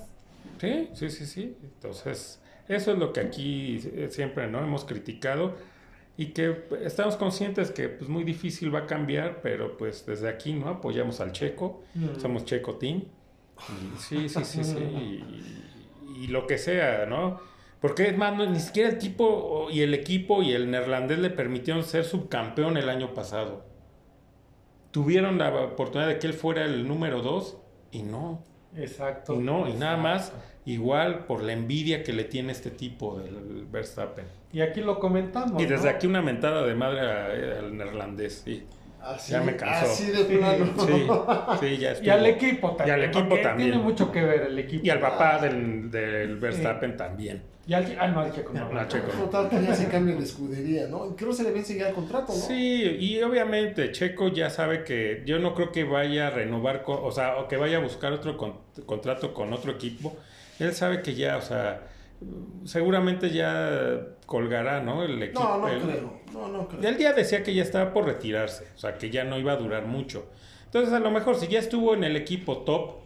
[0.59, 1.57] Sí, sí, sí, sí.
[1.63, 5.53] Entonces, eso es lo que aquí eh, siempre no hemos criticado
[6.17, 10.29] y que pues, estamos conscientes que pues muy difícil va a cambiar, pero pues desde
[10.29, 12.19] aquí no apoyamos al Checo, Mm.
[12.19, 13.03] somos Checo Team.
[13.97, 14.77] Sí, sí, sí, sí.
[16.17, 17.39] Y, y lo que sea, ¿no?
[17.79, 21.83] Porque es más, ni siquiera el tipo y el equipo y el neerlandés le permitieron
[21.83, 23.65] ser subcampeón el año pasado.
[24.91, 27.57] Tuvieron la oportunidad de que él fuera el número dos
[27.91, 28.43] y no.
[28.75, 29.33] Exacto.
[29.35, 30.33] Y no, y nada más,
[30.65, 34.25] igual por la envidia que le tiene este tipo del Verstappen.
[34.53, 35.61] Y aquí lo comentamos.
[35.61, 35.95] Y desde ¿no?
[35.95, 38.65] aquí una mentada de madre a- al neerlandés, sí.
[39.03, 39.91] Así, Ya me cansó.
[39.91, 40.73] Así de plano.
[40.77, 41.07] Sí,
[41.59, 42.07] sí, ya estuvo.
[42.07, 42.87] Y al equipo también.
[42.87, 43.69] Y al equipo también.
[43.71, 44.85] Tiene mucho que ver el equipo.
[44.85, 47.41] Y al papá del, del Verstappen también.
[47.67, 48.71] Y al, ah, no, al Checo no.
[48.71, 49.07] No, al Checo.
[49.11, 51.15] Total, que ya se cambia la escudería, ¿no?
[51.15, 52.39] Creo que se le vence ya el contrato, ¿no?
[52.39, 57.01] Sí, y obviamente Checo ya sabe que yo no creo que vaya a renovar, co-
[57.03, 60.17] o sea, o que vaya a buscar otro con- contrato con otro equipo.
[60.59, 61.81] Él sabe que ya, o sea,
[62.65, 65.03] seguramente ya colgará, ¿no?
[65.03, 65.41] El equipo.
[65.43, 66.19] No, no el- creo.
[66.33, 66.81] No, no creo.
[66.81, 69.57] El día decía que ya estaba por retirarse, o sea, que ya no iba a
[69.57, 70.29] durar mucho.
[70.65, 73.01] Entonces, a lo mejor si ya estuvo en el equipo top,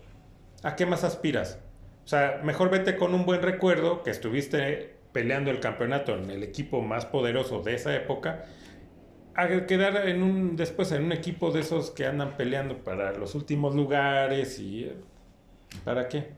[0.63, 1.59] ¿a qué más aspiras?
[2.03, 6.43] O sea, mejor vete con un buen recuerdo que estuviste peleando el campeonato en el
[6.43, 8.45] equipo más poderoso de esa época,
[9.33, 13.33] a quedar en un después en un equipo de esos que andan peleando para los
[13.33, 14.91] últimos lugares y
[15.83, 16.29] ¿para qué?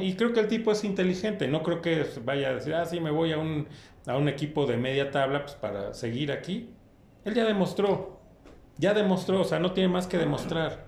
[0.00, 2.98] Y creo que el tipo es inteligente, no creo que vaya a decir, ah, sí,
[3.00, 3.68] me voy a un,
[4.06, 6.70] a un equipo de media tabla pues, para seguir aquí.
[7.24, 8.20] Él ya demostró,
[8.76, 10.86] ya demostró, o sea, no tiene más que demostrar.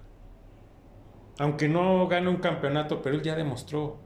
[1.39, 3.99] Aunque no gane un campeonato, pero él ya demostró.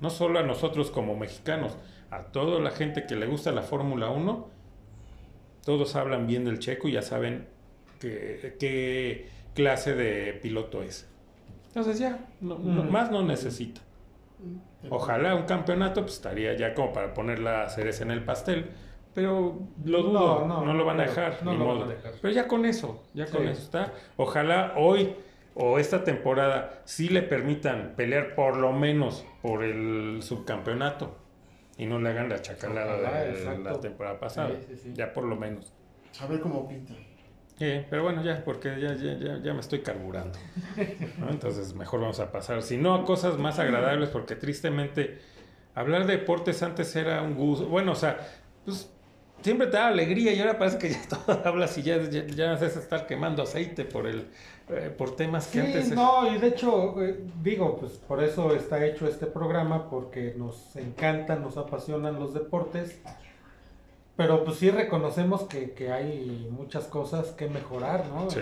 [0.00, 1.76] No solo a nosotros como mexicanos,
[2.10, 4.48] a toda la gente que le gusta la Fórmula 1,
[5.64, 7.46] todos hablan bien del checo y ya saben
[8.00, 11.08] qué clase de piloto es.
[11.68, 13.80] Entonces ya, no- no- más no necesita.
[14.90, 18.70] Ojalá un campeonato pues, estaría ya como para poner la cereza en el pastel,
[19.14, 21.86] pero lo dudo, no, No, no, lo van a dejar, no ni lo van modo.
[21.86, 22.12] a dejar.
[22.22, 23.48] Pero ya con eso, ya con Sí.
[23.48, 23.92] eso está.
[24.16, 25.14] Ojalá hoy
[25.54, 31.16] o esta temporada sí le permitan pelear por lo menos por el subcampeonato
[31.76, 33.62] y no le hagan la chacalada Ojalá, de exacto.
[33.70, 34.92] la temporada pasada, Sí, sí, sí.
[34.94, 35.72] ya por lo menos.
[36.20, 36.94] A ver cómo pinta.
[37.60, 40.38] Eh, pero bueno, ya, porque ya, ya, ya, ya me estoy carburando.
[41.18, 41.28] ¿no?
[41.30, 42.62] Entonces, mejor vamos a pasar.
[42.62, 45.18] Si no, a cosas más agradables, porque tristemente
[45.74, 47.66] hablar de deportes antes era un gusto.
[47.66, 48.18] Bueno, o sea,
[48.64, 48.90] pues
[49.42, 52.52] siempre te da alegría y ahora parece que ya todo hablas y ya, ya, ya
[52.52, 54.26] haces estar quemando aceite por el
[54.70, 55.90] eh, por temas que Sí, antes.
[55.92, 60.76] no, y de hecho, eh, digo, pues por eso está hecho este programa, porque nos
[60.76, 63.00] encantan, nos apasionan los deportes,
[64.18, 68.28] pero pues sí reconocemos que, que hay muchas cosas que mejorar, ¿no?
[68.28, 68.40] Sí.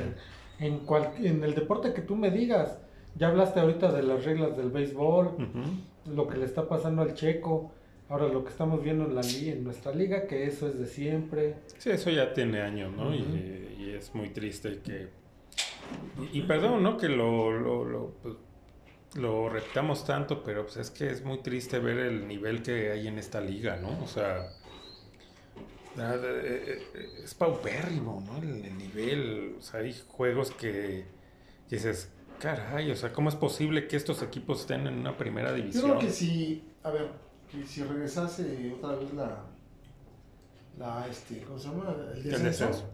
[0.59, 2.79] En, en, cual- en el deporte que tú me digas,
[3.15, 5.37] ya hablaste ahorita de las reglas del béisbol,
[6.07, 7.73] lo que le está pasando al checo,
[8.09, 11.57] ahora lo que estamos viendo en, la en nuestra liga, que eso es de siempre.
[11.77, 13.15] Sí, eso ya tiene años, ¿no?
[13.15, 15.09] Y- y, es muy triste que...
[16.33, 16.97] Y, y perdón, ¿no?
[16.97, 18.35] Que lo, lo, lo, pues,
[19.17, 23.07] lo repitamos tanto, pero pues es que es muy triste ver el nivel que hay
[23.09, 23.91] en esta liga, ¿no?
[24.03, 24.49] O sea,
[27.25, 28.39] es paupérrimo, ¿no?
[28.39, 31.07] El, el nivel, o sea, hay juegos que,
[31.71, 35.57] dices, caray, o sea, ¿cómo es posible que estos equipos estén en una primera Yo
[35.57, 35.85] división?
[35.85, 37.09] creo que si, a ver,
[37.51, 39.45] que si regresase otra vez la,
[40.79, 41.97] la, este, ¿cómo se llama?
[42.15, 42.85] El El descenso,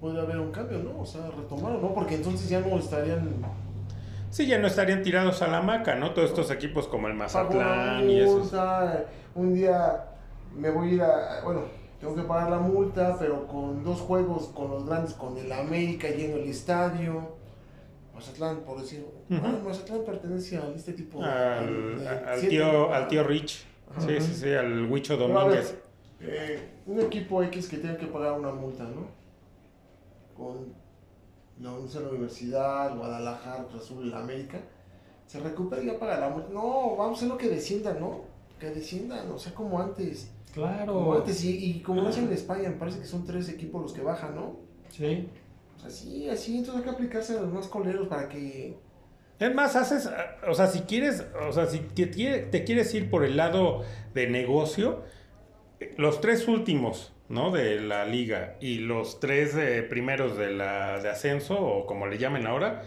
[0.00, 1.00] podría haber un cambio, ¿no?
[1.00, 1.94] O sea, retomar, ¿no?
[1.94, 3.30] Porque entonces ya no estarían
[4.30, 6.12] Sí, ya no estarían tirados a la hamaca, ¿no?
[6.12, 10.11] Todos estos equipos como el Mazatlán y multa, un día
[10.56, 11.62] me voy a ir a, bueno,
[12.00, 16.08] tengo que pagar la multa, pero con dos juegos con los grandes, con el América
[16.08, 17.36] lleno el estadio,
[18.14, 19.40] Mazatlán, por decir, Ujú.
[19.44, 23.66] ah, Mazatlán pertenece a este tipo al, de- al tío al tío Rich
[23.98, 25.74] sí sí sí al Huicho ver, Domínguez
[26.20, 29.06] eh, un equipo X que tenga que pagar una multa, ¿no?
[30.36, 30.72] Con
[31.60, 34.58] la, Universidad, Guadalajara, Azul, la América,
[35.26, 36.48] se recupera y ya paga la multa.
[36.52, 38.22] No, vamos a hacer lo que desciendan, ¿no?
[38.58, 40.31] Que desciendan, o sea, como antes.
[40.94, 43.82] Como Claro, antes, y, y como hacen en España, me parece que son tres equipos
[43.82, 44.60] los que bajan, ¿no?
[44.88, 45.28] sí.
[45.76, 48.76] O sea, sí, así, entonces hay que aplicarse a los más coleros para que...
[49.38, 50.08] Es más, haces,
[50.48, 53.82] o sea, si quieres, o sea, si te, te quieres ir por el lado
[54.14, 55.02] de negocio,
[55.96, 57.50] los tres últimos, ¿no?
[57.50, 62.18] De la liga y los tres eh, primeros de la de ascenso o como le
[62.18, 62.82] llamen ahora,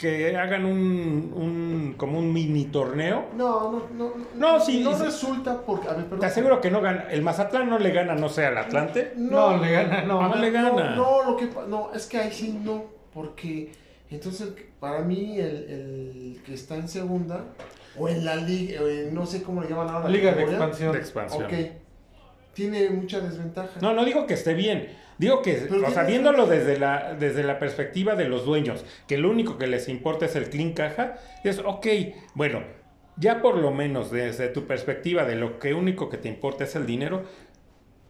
[0.00, 3.26] que hagan un, un como un mini torneo.
[3.36, 4.12] No, no, no.
[4.34, 5.04] No, sí, No sí.
[5.04, 5.88] resulta porque.
[5.88, 6.20] A ver, perdón.
[6.20, 7.04] Te aseguro que no gana.
[7.10, 9.12] El Mazatlán no le gana, no sé, al Atlante.
[9.16, 10.26] No, le gana, no.
[10.30, 10.70] Ver, le gana.
[10.70, 13.72] No, no, lo que no, es que ahí sí no, porque
[14.10, 14.48] entonces
[14.80, 17.44] para mí el, el que está en segunda
[17.98, 18.80] o en la liga,
[19.12, 20.04] no sé cómo le llaman ahora.
[20.04, 20.92] la Liga de expansión.
[20.92, 21.44] De expansión.
[21.44, 21.52] Ok,
[22.54, 23.78] tiene mucha desventaja.
[23.82, 24.88] No, no digo que esté bien.
[25.20, 29.18] Digo que, Pero o sea, viéndolo desde la, desde la perspectiva de los dueños, que
[29.18, 31.86] lo único que les importa es el clean caja, es, ok,
[32.34, 32.62] bueno,
[33.16, 36.74] ya por lo menos desde tu perspectiva de lo que único que te importa es
[36.74, 37.24] el dinero,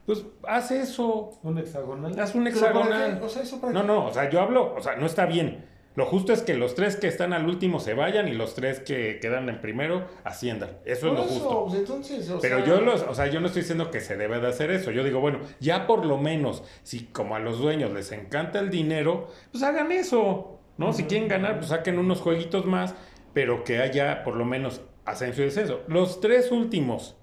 [0.06, 2.18] pues haz eso, Un hexagonal.
[2.18, 3.18] haz un Pero ¿para hexagonal.
[3.18, 3.24] qué?
[3.24, 3.86] O sea, eso para No, qué?
[3.88, 5.66] no, o sea, yo hablo, o sea, no está bien.
[5.96, 8.78] Lo justo es que los tres que están al último se vayan y los tres
[8.80, 10.70] que quedan en primero asciendan.
[10.84, 11.64] Eso Por es lo eso, justo.
[11.66, 14.16] pues, entonces, o Pero sea, yo los, o sea, yo no estoy diciendo que se
[14.16, 14.92] debe de hacer eso.
[14.92, 18.70] Yo digo, bueno, ya por lo menos, si como a los dueños les encanta el
[18.70, 20.92] dinero, pues hagan eso, ¿no?
[20.92, 22.94] Si quieren ganar, pues saquen unos jueguitos más,
[23.34, 25.80] pero que haya por lo menos ascenso y descenso.
[25.88, 27.16] Los tres últimos,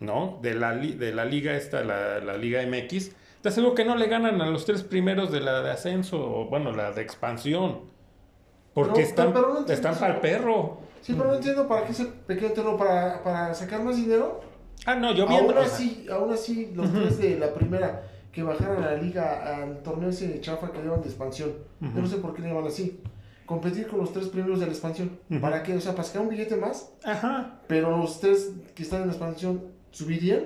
[0.00, 0.38] ¿no?
[0.40, 3.96] De la, li- de la liga esta, la, la liga MX, te aseguro que no
[3.96, 7.96] le ganan a los tres primeros de la de ascenso, o bueno, la de expansión.
[8.86, 10.78] Porque están, pero no entiendo están para el perro.
[11.00, 14.40] Sí, pero no entiendo para qué ese pequeño terreno, para, para sacar más dinero.
[14.86, 15.52] Ah, no, yo viendo.
[15.54, 18.02] Aún así, aún así, los tres de la primera
[18.32, 21.52] que bajaran a la liga al torneo ese de chafa que le llaman de expansión.
[21.80, 23.00] Yo no sé por qué le llaman así.
[23.46, 25.18] Competir con los tres primeros de la expansión.
[25.40, 25.74] ¿Para qué?
[25.74, 27.60] O sea, para sacar un billete más, Ajá.
[27.66, 30.44] pero los tres que están en la expansión subirían.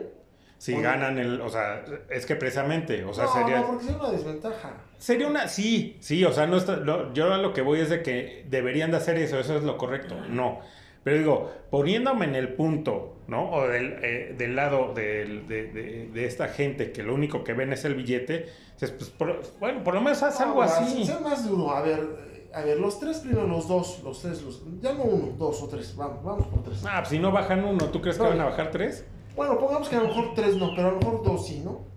[0.63, 3.99] Si ganan el, o sea, es que precisamente, o sea, no, sería, no, porque sería
[4.01, 4.71] una desventaja.
[4.97, 7.91] sería una, sí, sí, o sea, no está, no, yo a lo que voy es
[7.91, 10.61] de que deberían de hacer eso, eso es lo correcto, no.
[11.03, 13.51] Pero digo, poniéndome en el punto, ¿no?
[13.51, 17.73] O del, eh, del lado de, de- de esta gente que lo único que ven
[17.73, 18.47] es el billete,
[18.79, 21.05] pues, por- bueno, por lo menos haz algo Ahora, así.
[21.05, 21.99] Ser más duro, a ver,
[22.35, 25.61] eh, a ver, los tres primero, los dos, los tres, los, ya no uno, dos
[25.61, 26.85] o tres, vamos, vamos por tres.
[26.87, 29.05] Ah, pues si no bajan uno, ¿tú crees que van a bajar tres?
[29.37, 31.91] Bueno, pongamos que a lo mejor tres no, pero a lo mejor dos sí, ¿no?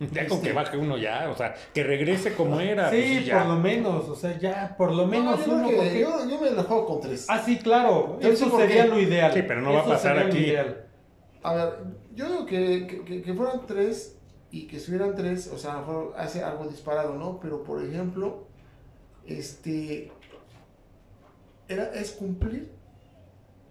[0.00, 2.88] Ya con Este- que baje uno ya, o sea, que regrese como era.
[2.90, 3.38] Sí, pues, ya.
[3.40, 5.68] por lo menos, o sea, ya, por lo No, menos yo, uno.
[5.68, 7.26] que- porque- yo, yo me la juego con tres.
[7.28, 8.88] Ah, sí, claro, Yo eso sería qué.
[8.90, 9.32] lo ideal.
[9.34, 10.38] Sí, pero no va a pasar sería lo aquí.
[10.38, 10.86] ideal.
[11.42, 11.74] A ver,
[12.14, 14.16] yo digo que, que, que- que fueran tres
[14.52, 17.40] y que estuvieran tres, o sea, a lo mejor hace algo disparado, ¿no?
[17.40, 18.46] Pero por ejemplo,
[19.26, 20.12] este.
[21.68, 22.70] Era, es cumplir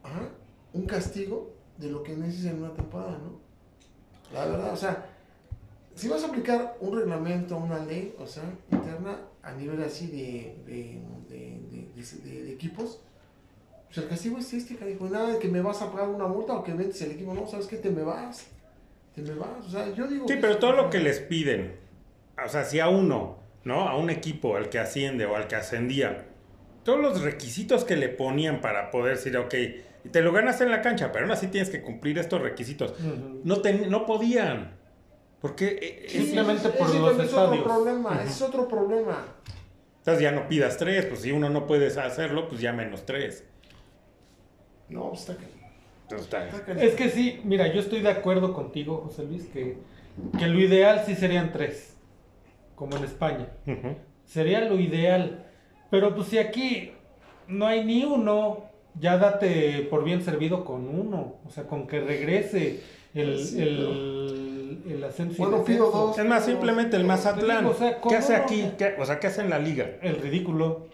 [0.03, 0.29] ajá,
[0.73, 3.39] un castigo de lo que necesitas en una temporada, ¿no?
[4.33, 5.05] La verdad, o sea,
[5.95, 10.55] si vas a aplicar un reglamento, una ley, o sea, interna a nivel así de,
[10.65, 11.59] de, de,
[12.23, 12.99] de- equipos,
[13.85, 15.09] pues el castigo es este, cariño.
[15.09, 17.33] Nada de que me vas a pagar una multa o que vendes el equipo.
[17.33, 17.77] No, ¿sabes qué?
[17.77, 18.47] Te me vas.
[19.15, 19.65] Te me vas.
[19.65, 20.27] O sea, yo digo.
[20.27, 21.75] Sí, pero todo lo que les piden,
[22.45, 23.87] o sea, si a uno, ¿no?
[23.87, 26.25] A un equipo, al que asciende o al que ascendía,
[26.83, 29.53] todos los requisitos que le ponían para poder decir, ok,
[30.07, 32.93] y te lo ganas en la cancha, pero aún así tienes que cumplir estos requisitos.
[33.43, 34.75] No, ten- no podían.
[35.41, 37.27] Porque eh, Sí, Simplemente por ese los estadios.
[37.29, 38.19] Es otro problema.
[38.23, 39.25] ese Es otro problema.
[39.99, 43.43] entonces ya no pidas tres, pues si uno no puede hacerlo, pues ya menos tres.
[44.89, 45.45] No, pues está que.
[46.03, 49.45] Entonces está- está que- Es que sí, mira, yo estoy de acuerdo contigo, José Luis,
[49.47, 49.77] que,
[50.39, 51.95] que lo ideal sí serían tres,
[52.75, 53.49] como en España.
[54.25, 55.45] Sería lo ideal.
[55.91, 56.93] Pero pues si aquí
[57.47, 58.69] no hay ni uno,
[58.99, 61.35] ya date por bien servido con uno.
[61.45, 62.81] O sea, con que regrese
[63.13, 65.35] el, Sí, el, el ascenso.
[65.43, 66.17] Bueno, pido dos.
[66.17, 67.59] Es más, simplemente el Mazatlán.
[67.59, 68.43] Digo, o sea, ¿cómo ¿Qué hace no?
[68.43, 68.71] aquí?
[68.77, 69.89] ¿Qué- o sea, ¿qué hace en la liga?
[70.01, 70.87] El ridículo.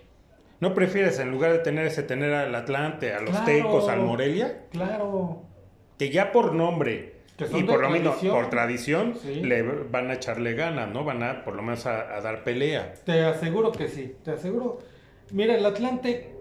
[0.59, 3.45] ¿No prefieres en lugar de tener ese, tener al Atlante, a los Claro.
[3.45, 4.65] Tecos, al Morelia?
[4.71, 5.41] Claro.
[5.97, 7.13] que ya por nombre
[7.55, 9.35] y por lo menos por tradición Sí.
[9.41, 11.03] le van a echarle ganas, ¿no?
[11.03, 12.93] Van a por lo menos a, a dar pelea.
[13.05, 14.79] Te aseguro que sí, te aseguro.
[15.31, 16.32] Mira, el Atlante,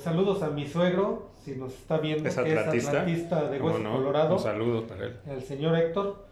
[0.00, 2.90] saludos a mi suegro, si nos está viendo, Es que es atlantista.
[3.00, 3.92] atlantista de ¿Cómo Hueso no?
[3.94, 5.16] Colorado, Un saludo para él.
[5.28, 6.26] el señor Héctor.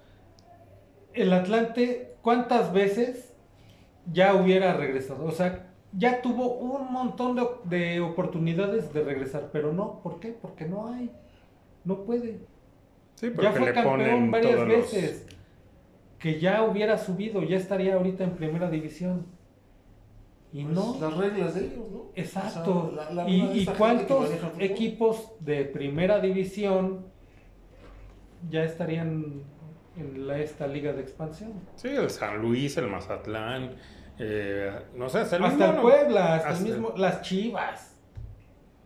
[1.15, 3.35] El Atlante, ¿cuántas veces
[4.13, 5.25] ya hubiera regresado?
[5.25, 10.29] O sea, ya tuvo un montón de, de oportunidades de regresar, pero no, ¿por qué?
[10.29, 11.11] Porque no hay,
[11.85, 12.41] no puede.
[13.15, 14.69] Sí, Ya fue le campeón ponen varias los...
[14.69, 15.27] veces.
[16.19, 19.27] Que ya hubiera subido, ya estaría ahorita en primera división.
[20.53, 20.97] Y Pues, no.
[21.01, 22.07] Las reglas de ellos, ¿no?
[22.15, 22.91] Exacto.
[22.93, 27.07] O sea, la- la ¿Y, cuántos equipos de primera división
[28.49, 29.43] ya estarían
[29.97, 31.53] en la, esta liga de expansión?
[31.77, 33.77] Sí, el San Luis, el Mazatlán,
[34.21, 35.83] Eh, no sé, hasta el Hasta mismo.
[35.83, 36.93] Puebla, hasta, Hasta- el mismo.
[36.97, 37.95] Las chivas.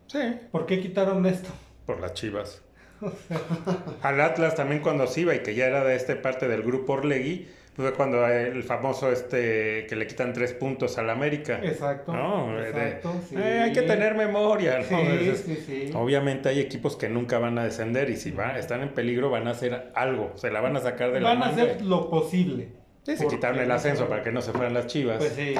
[0.08, 0.18] Sí,
[0.50, 1.48] ¿Por qué quitaron esto?
[1.86, 2.62] por las chivas.
[4.02, 6.92] Al Atlas también cuando se iba y que ya era de este parte del grupo
[6.94, 11.58] Orlegui, fue cuando el famoso este que le quitan tres puntos al América.
[11.62, 12.12] Exacto.
[12.12, 13.34] No, de- exacto, sí.
[13.38, 14.84] Eh, hay que tener memoria, ¿no?
[14.84, 15.90] Sí, Entonces, sí, sí.
[15.94, 19.48] Obviamente hay equipos que nunca van a descender y si va, están en peligro van
[19.48, 21.62] a hacer algo, se la van a sacar de la Van a manga.
[21.62, 22.68] hacer lo posible.
[23.04, 25.18] Sí, se quitaron el ascenso para que no se fueran las chivas.
[25.18, 25.54] Pues sí.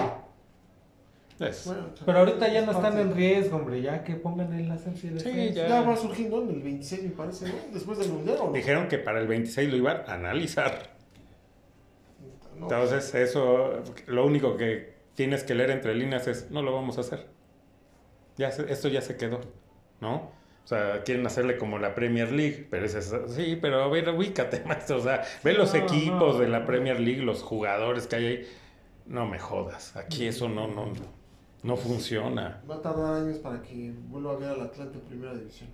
[1.67, 3.83] Bueno, Pero ahorita ya no es están en riesgo, hombre.
[3.83, 5.67] Ya que pongan el ascenso y Sí, ya.
[5.67, 7.55] Ya va surgiendo en el 26, me parece, ¿no?
[7.73, 8.53] Después del mundial o no?
[8.53, 10.91] Dijeron que para el 26 lo iban a analizar.
[12.63, 12.69] No.
[12.85, 17.03] Entonces, eso, lo único que tienes que leer entre líneas es, no lo vamos a
[17.03, 17.27] hacer.
[18.37, 19.41] Ya se- esto ya se quedó,
[20.01, 20.31] ¿no?
[20.65, 24.09] O sea, quieren hacerle como la Premier League, pero es eso, sí, pero a ver,
[24.11, 24.99] ubícate, maestro.
[24.99, 26.41] O sea, ve los No, equipos no.
[26.41, 28.47] de la Premier League, los jugadores que hay ahí.
[29.07, 30.93] No me jodas, aquí eso no, no,
[31.65, 32.63] no funciona.
[32.71, 35.69] Va a tardar años para que vuelva a ver al Atlante en primera división.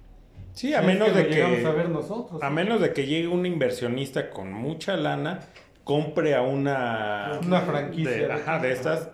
[0.55, 1.43] Sí, a Es menos que de que...
[1.67, 2.43] a ver nosotros.
[2.43, 5.41] A menos de que llegue un inversionista con mucha lana,
[5.89, 7.41] compre a una...
[7.47, 8.29] Una franquicia.
[8.29, 9.09] de, ajá, de estas,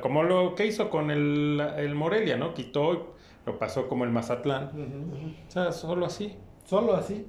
[0.00, 2.54] como lo que hizo con el, el Morelia, ¿no?
[2.54, 5.34] Quitó, lo pasó como el Mazatlán.
[5.48, 6.36] O sea, solo así.
[6.62, 7.26] Solo así.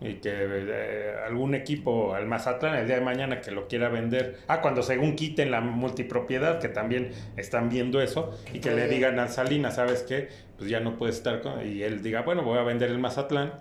[0.00, 4.40] Y que eh, algún equipo al Mazatlán el día de mañana que lo quiera vender.
[4.48, 9.20] Ah, cuando según quiten la multipropiedad, que también están viendo eso, y que le digan
[9.20, 10.28] a Salinas, ¿sabes qué?
[10.58, 11.64] Pues ya no puede estar con...
[11.64, 13.52] Y él diga, bueno, voy a vender el Mazatlán.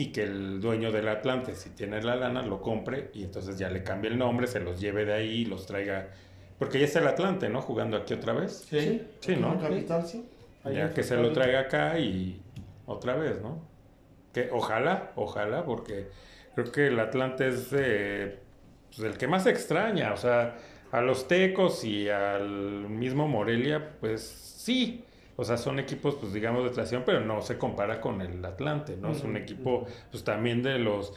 [0.00, 3.68] Y que el dueño del Atlante, si tiene la lana, lo compre y entonces ya
[3.68, 6.08] le cambie el nombre, se los lleve de ahí y los traiga.
[6.58, 7.60] Porque ya está el Atlante, ¿no?
[7.60, 8.66] Jugando aquí otra vez.
[8.66, 9.06] Sí.
[9.20, 9.60] Sí, ¿no?
[9.60, 10.26] Capital, sí.
[10.72, 12.40] Ya que se lo traiga acá y
[12.86, 13.60] otra vez, ¿no?
[14.32, 16.08] Que ojalá, ojalá, porque
[16.54, 18.38] creo que el Atlante es eh,
[18.88, 20.56] pues, el que más extraña, o sea,
[20.92, 25.04] a los Tecos y al mismo Morelia, pues sí,
[25.40, 28.96] o sea, son equipos, pues digamos, de tradición, pero no se compara con el Atlante,
[28.96, 29.10] ¿no?
[29.12, 31.14] Es un equipo, pues también de los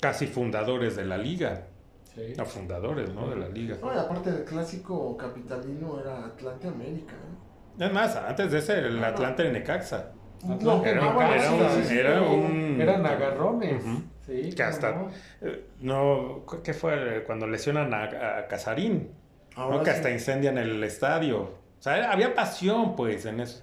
[0.00, 1.66] casi fundadores de la liga,
[2.14, 2.32] Sí.
[2.38, 3.28] no fundadores, ¿no?
[3.28, 3.76] De la liga.
[3.82, 7.14] No, y aparte del clásico capitalino era Atlante América.
[7.14, 7.84] ¿eh?
[7.86, 10.12] Es más, antes de ese, el Atlante de Necaxa.
[10.48, 13.82] Atlante Era, ah, un- bueno, era un- sí, sí, era un- Eran agarrones.
[14.26, 15.08] Sí, Que hasta- no.
[15.42, 18.04] Eh, No, ¿qué fue cuando lesionan a,
[18.38, 19.10] a Casarín?
[19.56, 19.82] Ahora ¿no?
[19.82, 21.50] Que hasta incendian el estadio.
[21.86, 23.62] Sea, había pasión, pues, en eso.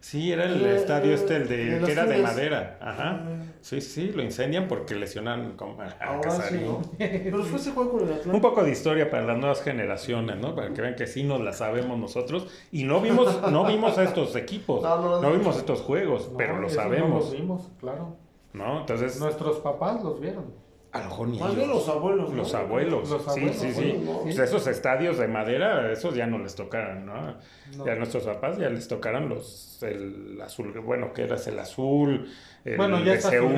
[0.00, 2.76] Sí, era el Eh, estadio eh, este, el de, que era de madera.
[2.80, 3.20] Ajá.
[3.24, 6.76] Ah, Sí, sí, lo incendian porque lesionan como a, a sí, Casarín.
[6.98, 8.30] Pero fue ese juego con el Atlante.
[8.30, 10.56] Un poco de historia para las nuevas generaciones, ¿no?
[10.56, 12.48] Para que vean que sí nos la sabemos nosotros.
[12.72, 15.30] Y no vimos, no vimos a estos equipos, No, no, no, no.
[15.32, 18.16] vimos estos juegos, pero lo eso No sabemos, los vimos, claro.
[18.54, 18.80] ¿no?
[18.80, 20.46] Entonces, Nuestros papás los vieron.
[20.92, 22.30] A lo mejor ni Más bien los abuelos.
[22.30, 22.36] ¿no?
[22.36, 24.02] Los abuelos, Los abuelos, sí, sí, sí.
[24.04, 24.20] ¿no?
[24.20, 27.34] Pues esos estadios de madera, esos ya no les tocaron, ¿no?
[27.76, 27.86] No.
[27.86, 32.28] Ya a nuestros papás ya les tocaron los, el azul, bueno, que era el azul,
[32.66, 33.54] el Bueno, ya de está Seúl.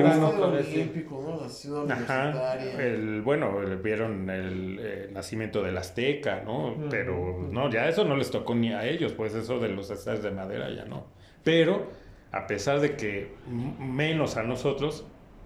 [0.63, 0.75] sí.
[0.77, 1.41] olímpico, ¿no?
[1.41, 2.81] La ciudad Ajá, universitaria.
[2.85, 6.75] el, bueno, el- vieron el, eh, nacimiento del Azteca, ¿no?
[6.89, 10.23] Pero, no, ya eso no les tocó ni a ellos, pues eso de los estadios
[10.23, 11.07] de madera ya no.
[11.43, 11.87] Pero,
[12.31, 13.33] a pesar de que
[13.79, 15.05] menos a nosotros,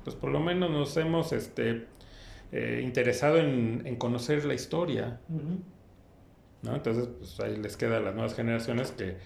[0.10, 1.86] pues por lo menos nos hemos, este,
[2.52, 5.20] eh, interesado en, en conocer la historia.
[6.64, 6.76] ¿no?
[6.76, 9.18] Entonces, pues ahí les queda a las nuevas generaciones que,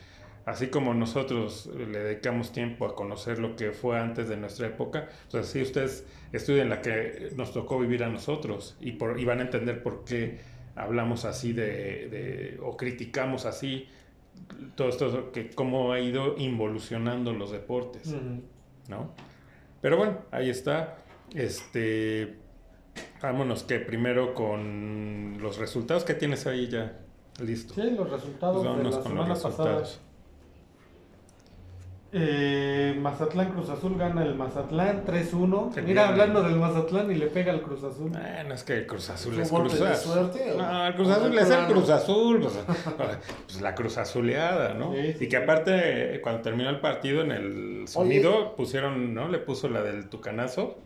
[0.46, 5.08] así como nosotros le dedicamos tiempo a conocer lo que fue antes de nuestra época,
[5.32, 9.40] pues así ustedes estudien la que nos tocó vivir a nosotros y, por, y van
[9.40, 10.40] a entender por qué
[10.76, 13.88] hablamos así de, de- o criticamos así
[14.76, 18.12] todo esto, que cómo ha ido involucionando los deportes.
[18.90, 19.12] ¿no?
[19.84, 20.96] Pero bueno, ahí está.
[21.36, 22.38] Este,
[23.22, 27.02] vámonos que primero con los resultados que tienes ahí ya
[27.42, 27.74] listo.
[27.74, 29.84] Sí, los resultados Pues de vámonos la con semana los pasada.
[32.16, 35.74] Eh, Mazatlán Cruz Azul gana el Mazatlán 3-1.
[35.74, 38.12] Qué Mira, hablando del Mazatlán y le pega al Cruz Azul.
[38.12, 40.14] Bueno, es que el Cruz Azul ¿Es Cruz Azul.
[40.14, 41.66] suerte No, el Cruz Azul es el?
[41.66, 42.40] Cruz Azul.
[42.42, 42.54] Pues,
[43.48, 44.94] pues la Cruz Azuleada, ¿no?
[44.94, 49.28] Sí, sí, y que aparte, cuando terminó el partido, en el sonido pusieron, ¿no?
[49.28, 50.78] Le puso la del tucanazo.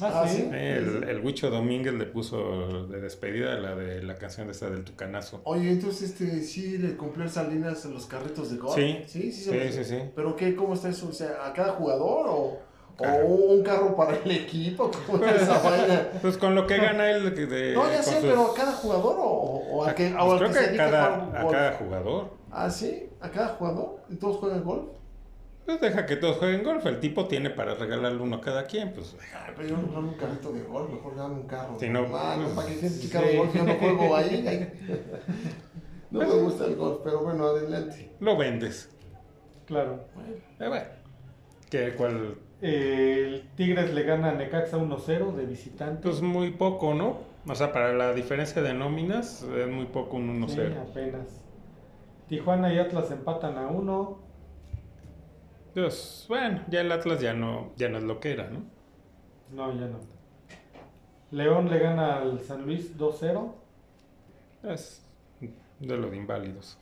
[0.00, 0.48] Ah, Ah, sí.
[0.52, 4.84] el, el Huicho Domínguez le puso de despedida la de la canción de esa del
[4.84, 5.42] tucanazo.
[5.44, 8.74] Oye, entonces este sí le cumplió Salinas en los carritos de gol.
[8.74, 9.02] Sí.
[9.06, 9.44] sí, sí.
[9.44, 10.02] se Sí, lo- sí, sí.
[10.16, 10.54] ¿Pero qué?
[10.56, 11.08] ¿Cómo está eso?
[11.08, 12.58] O sea, ¿a cada jugador o,
[12.96, 13.26] Claro.
[13.26, 14.90] o un carro para el equipo?
[15.06, 16.08] ¿Cómo está esa vaina?
[16.22, 18.72] Pues con lo que gana él de, de- No, ya sé, sus- pero ¿a cada
[18.72, 21.48] jugador o, o a que, Pues o al creo que se que a cada, a
[21.48, 22.30] cada jugador.
[22.50, 24.00] Ah, sí, a cada jugador.
[24.08, 24.84] ¿Y todos juegan golf?
[25.64, 26.84] Pues deja que todos jueguen golf.
[26.86, 28.92] El tipo tiene para regalarle uno a cada quien.
[28.92, 31.76] Pues Ay, pero yo no un carrito de golf, mejor dame un carro.
[31.78, 33.36] Sí, no, Ah, no, pues, para que gente sí.
[33.36, 34.72] golf, yo no juego ahí.
[36.10, 38.10] No me gusta el golf, pero bueno, adelante.
[38.20, 38.90] lo vendes.
[39.64, 40.04] Claro.
[40.14, 40.84] Bueno, Eh, bueno.
[41.70, 42.36] ¿Qué, cuál?
[42.60, 46.02] El Tigres le gana a Necaxa 1-0 de visitante.
[46.02, 47.20] Pues muy poco, ¿no?
[47.48, 50.48] O sea, para la diferencia de nóminas es muy poco un 1-0.
[50.48, 50.60] Sí,
[50.90, 51.28] apenas.
[52.28, 54.18] Tijuana y Atlas empatan a 1.
[55.74, 58.62] Pues, bueno, ya el Atlas ya no, ya no es lo que era, ¿no?
[59.52, 59.98] No, ya no.
[61.30, 63.52] León le gana al San Luis 2-0.
[64.64, 65.02] Es
[65.80, 66.78] de los inválidos.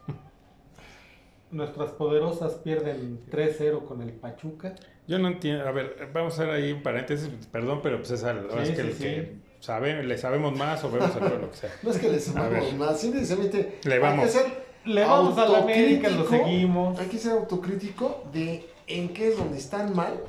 [1.50, 4.74] Nuestras poderosas pierden 3-0 con el Pachuca.
[5.08, 8.22] Yo no entiendo, a ver, vamos a hacer ahí un paréntesis, perdón, pero pues es,
[8.22, 9.02] al, Sí, es que sí, el sí.
[9.02, 11.70] que sabe, le sabemos más o vemos el juego, lo que sea.
[11.82, 12.20] no es que ver.
[12.20, 14.26] sumamos más, simplemente Le hay vamos.
[14.26, 14.46] que ser
[14.84, 16.98] Le vamos a la América, lo seguimos.
[17.00, 18.68] Hay que ser autocrítico de
[18.98, 20.20] en qué es donde están mal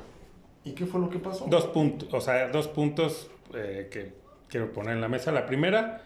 [0.64, 1.46] y qué fue lo que pasó.
[1.48, 4.12] Dos puntos, o sea, dos puntos eh, que
[4.48, 5.32] quiero poner en la mesa.
[5.32, 6.02] La primera,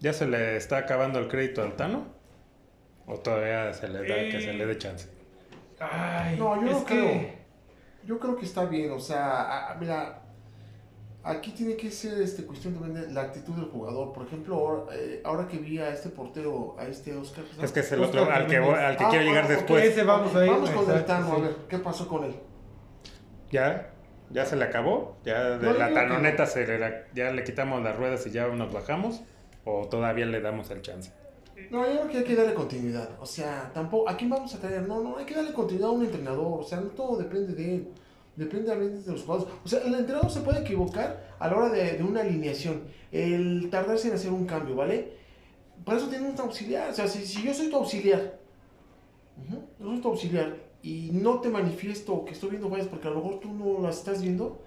[0.00, 2.06] ¿ya se le está acabando el crédito al Tano?
[3.06, 5.08] ¿O todavía se le da que se le dé chance?
[5.80, 7.38] Ay, No, yo es no que- creo.
[8.04, 10.22] Yo creo que está bien, o sea, a- a- mira,
[11.24, 14.12] aquí tiene que ser este, cuestión también de la actitud del jugador.
[14.12, 17.44] Por ejemplo, ahora, eh, ahora que vi a este portero, a este Oscar.
[17.56, 17.62] ¿no?
[17.64, 19.48] Es que es el Oscar otro al que, voy- al que Ah, quiero llegar ah,
[19.48, 19.84] después.
[19.84, 22.34] Ese vamos a ir, Vamos con el Tano, a ver, ¿qué pasó con él?
[23.50, 23.90] ¿Ya?
[24.30, 25.16] ¿Ya se le acabó?
[25.24, 28.30] ¿Ya de No, la que tanoneta se le, la- ya le quitamos las ruedas y
[28.30, 29.22] ya nos bajamos?
[29.64, 31.12] ¿O todavía le damos el chance?
[31.70, 33.08] No, yo creo que hay que darle continuidad.
[33.20, 34.82] O sea, tampoco, ¿a quién vamos a traer?
[34.86, 36.60] No, no, hay que darle continuidad a un entrenador.
[36.60, 37.88] O sea, no todo depende de él.
[38.38, 39.52] Depende también de los jugadores.
[39.64, 42.84] O sea, el entrenador se puede equivocar a la hora de, de una alineación.
[43.10, 45.12] El tardarse en hacer un cambio, ¿vale?
[45.84, 46.90] Por eso tiene un auxiliar.
[46.90, 48.38] O sea, si, si yo soy tu auxiliar,
[49.80, 53.16] yo soy tu auxiliar y no te manifiesto que estoy viendo fallas porque a lo
[53.16, 54.62] mejor tú no las estás viendo,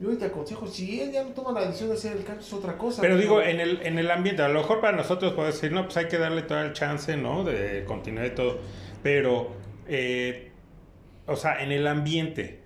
[0.00, 0.66] yo te aconsejo.
[0.66, 3.02] Si él ya no toma la decisión de hacer el cambio, es otra cosa.
[3.02, 5.84] Pero digo, en el, en el ambiente, a lo mejor para nosotros puede decir, no,
[5.84, 7.44] pues hay que darle todo el chance, ¿no?
[7.44, 8.58] De continuar y todo.
[9.00, 9.52] Pero,
[9.86, 10.50] eh,
[11.26, 12.61] o sea, en el ambiente,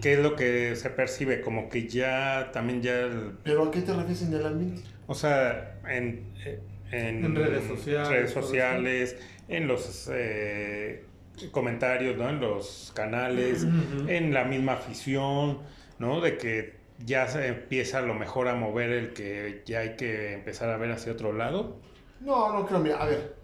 [0.00, 1.40] ¿qué es lo que se percibe?
[1.40, 4.82] Como que ya, también ya, el- Pero ¿a qué te refieres en el ambiente?
[5.06, 6.60] o sea, en, eh,
[6.90, 9.16] en, En redes sociales, redes sociales,
[9.48, 11.04] en los eh,
[11.52, 12.28] comentarios, ¿no?
[12.28, 13.66] En los canales,
[14.08, 15.60] en la misma afición,
[15.98, 16.20] ¿no?
[16.20, 16.74] De que
[17.04, 20.76] ya se empieza a lo mejor a mover el que ya hay que empezar a
[20.76, 21.76] ver hacia otro lado.
[22.20, 23.36] No, no creo, mira, a ver.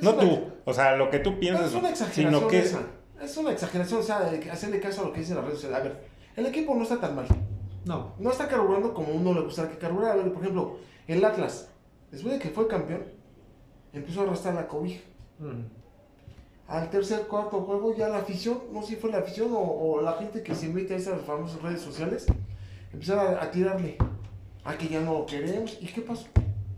[0.00, 2.58] No una- tú, o sea, lo que tú no, piensas, es una exageración sino que
[2.60, 2.82] esa.
[3.22, 5.80] Es una exageración, o sea, de hacerle caso a lo que dicen las redes sociales.
[5.80, 6.04] A ver,
[6.36, 7.26] el equipo no está tan mal.
[7.84, 8.12] No.
[8.18, 10.14] No está carburando como uno le gustaría que carburara.
[10.14, 11.68] A ver, por ejemplo, el Atlas,
[12.10, 13.02] después de que fue campeón,
[13.92, 15.00] empezó a arrastrar la cobija.
[15.38, 15.62] Mm.
[16.68, 20.02] Al tercer, cuarto juego, ya la afición, no sé si fue la afición o, o
[20.02, 22.26] la gente que se mete a esas famosas redes sociales,
[22.92, 23.96] empezaron a, a tirarle
[24.64, 25.78] a que ya no lo queremos.
[25.80, 26.26] ¿Y qué pasó?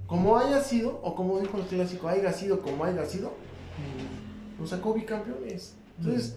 [0.06, 3.32] Como haya sido, o como dijo el clásico, haya sido como haya sido,
[3.80, 4.60] Mm.
[4.60, 5.74] nos sacó bicampeones.
[6.00, 6.36] Entonces,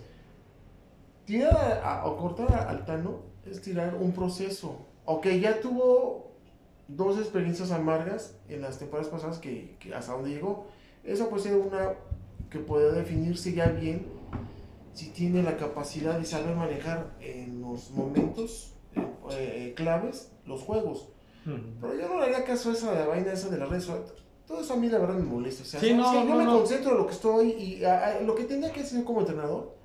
[1.26, 4.86] tirar a- a- o cortar a Altano es tirar un proceso.
[5.05, 6.32] Ok, ya tuvo
[6.88, 10.68] dos experiencias amargas en las temporadas pasadas que, que hasta donde llegó.
[11.03, 11.93] Esa puede ser una
[12.49, 14.05] que puede definirse ya bien
[14.93, 19.01] si tiene la capacidad de saber manejar en los momentos eh,
[19.32, 21.09] eh, claves los juegos.
[21.45, 21.80] Mm.
[21.82, 23.89] Pero yo no le haría caso a esa vaina esa de las redes.
[24.47, 25.63] Todo eso a mí la verdad me molesta.
[25.63, 26.17] O sea, Sí, ¿sabes no, qué?
[26.27, 26.57] yo no, me no.
[26.59, 29.75] concentro en lo que estoy y a- a- lo que tenía que hacer como entrenador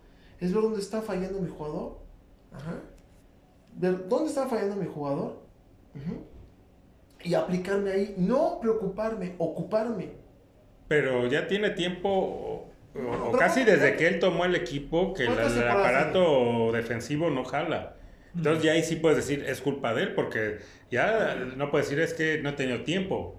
[0.41, 1.99] es ver dónde está fallando mi jugador.
[2.53, 2.75] Ajá.
[3.75, 5.39] Ver dónde está fallando mi jugador.
[5.95, 6.25] Ujú.
[7.25, 8.15] Y aplicarme ahí.
[8.19, 10.11] No preocuparme, ocuparme.
[10.89, 15.25] pero ya tiene tiempo, o, o casi ¿cuántas- desde que él tomó el equipo, que
[15.25, 17.95] el, ¿Cuántas el temporadas aparato defensivo no jala.
[18.35, 20.59] Entonces ya ahí sí puedes decir, es culpa de él, porque
[20.91, 23.38] ya no puedes decir es que no he tenido tiempo.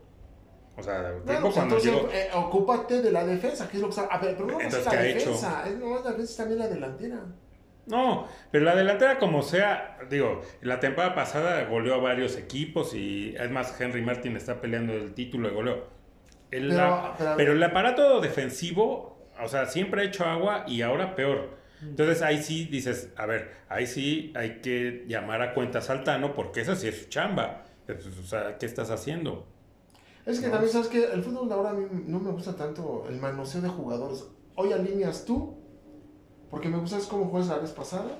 [0.79, 2.09] O sea, tiempo pues cuando entonces, llegó...
[2.11, 4.05] eh, ocúpate de la defensa, que es lo que está.
[4.13, 5.19] A ver, pero no Entonces, la ¿qué ha hecho?
[5.31, 5.63] defensa.
[5.67, 7.19] Es, no, la defensa es también la delantera.
[7.85, 13.35] No, pero la delantera como sea, digo, la temporada pasada goleó a varios equipos y
[13.35, 15.87] es más, Henry Martin está peleando el título de goleo.
[16.51, 20.81] El- Pero- la- pero- pero el aparato defensivo, o sea, siempre ha hecho agua y
[20.83, 21.57] ahora peor.
[21.81, 26.33] Entonces ahí sí dices, a ver, ahí sí hay que llamar a cuentas al Tano
[26.35, 27.63] porque esa sí es su chamba.
[27.85, 29.47] Pues, O sea, ¿qué estás haciendo?
[30.25, 30.51] Es que No.
[30.53, 33.61] también sabes que el fútbol de ahora a mí no me gusta tanto el manoseo
[33.61, 34.25] de jugadores.
[34.55, 35.55] Hoy alineas tú,
[36.51, 38.17] porque me gustas cómo juegas la vez pasada,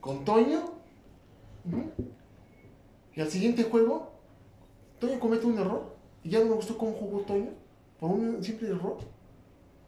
[0.00, 0.60] con Toño,
[3.14, 4.12] y al siguiente juego,
[4.98, 7.50] Toño comete un error, y ya no me gustó cómo jugó Toño,
[7.98, 8.98] por un simple error,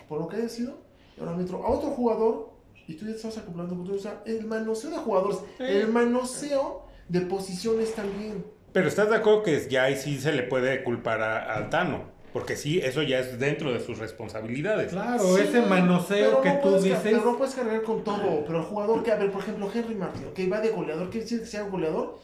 [0.09, 0.75] por lo que haya sido,
[1.17, 2.51] y ahora meto a otro jugador
[2.87, 3.97] y tú ya estás acoplando con todo.
[3.97, 5.63] O sea, el manoseo de jugadores, Sí.
[5.65, 8.45] el manoseo de posiciones también.
[8.75, 12.13] Pero estás de acuerdo que ya ahí sí se le puede culpar a, al Tano.
[12.33, 14.91] Porque sí, eso ya es dentro de sus responsabilidades.
[14.91, 16.99] Claro, Sí, ese manoseo pero que no tú dices.
[17.05, 18.45] Pero no puedes cargar con todo.
[18.45, 21.21] Pero el jugador que, a ver, por ejemplo, Henry Martin, que va de goleador, ¿qué
[21.21, 22.19] decir que sea un goleador?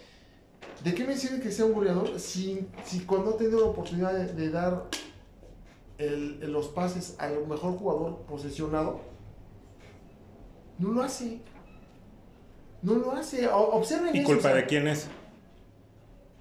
[0.83, 4.13] ¿De qué me sirve que sea un goleador si, si cuando ha tenido la oportunidad
[4.13, 4.87] de, de dar
[5.99, 9.01] el- los pases al mejor jugador posesionado,
[10.79, 11.39] no lo hace?
[12.83, 13.47] No lo hace.
[13.47, 15.07] O- observen ¿Y eso, culpa o sea, de quién es?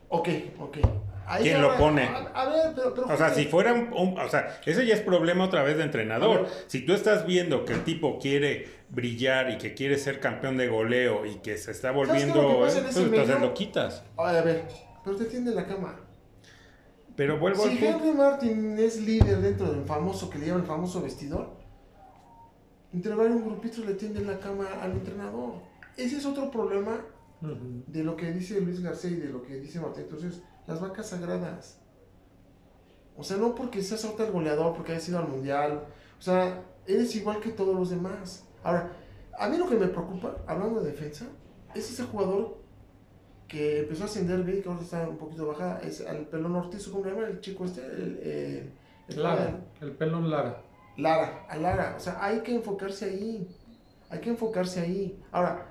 [0.09, 0.29] Ok,
[0.59, 0.77] ok.
[1.25, 2.03] Ahí ¿Quién lo pone?
[2.03, 4.95] A, a ver, pero, pero O sea, si fuera un, un- O sea, ese ya
[4.95, 6.47] es problema otra vez de entrenador.
[6.65, 10.67] Si tú estás viendo que el tipo quiere brillar y que quiere ser campeón de
[10.67, 12.65] goleo y que se está lo volviendo...
[12.67, 14.03] en eh, pues entonces lo quitas.
[14.17, 14.65] A ver,
[15.03, 15.99] pero te tiende la cama.
[17.15, 17.85] Pero vuelvo Si.
[17.85, 21.51] Henry Martin es líder dentro del famoso que le llaman el famoso vestidor,
[22.91, 25.55] entre varios grupitos le tienden la cama al entrenador.
[25.95, 27.01] Ese es otro problema
[27.41, 27.83] Ujú.
[27.87, 30.03] de lo que dice Luis García y de lo que dice Martín.
[30.03, 31.79] Entonces, las vacas sagradas.
[33.17, 35.83] O sea, no porque seas ahorita el goleador, porque hayas ido al mundial.
[36.17, 38.45] O sea, eres igual que todos los demás.
[38.63, 38.91] Ahora,
[39.37, 41.25] a mí lo que me preocupa, hablando de defensa,
[41.75, 42.57] es ese jugador
[43.47, 46.87] que empezó a ascender bien, que ahora está un poquito baja, es al pelón Ortiz,
[46.87, 47.81] ¿cómo le llama el chico este?
[47.85, 48.69] El, eh,
[49.07, 50.61] el- Lara, el pelón Lara.
[50.97, 51.95] Lara, a Lara.
[51.97, 53.47] O sea, hay que enfocarse ahí.
[54.09, 55.21] Hay que enfocarse ahí.
[55.31, 55.65] Ahora,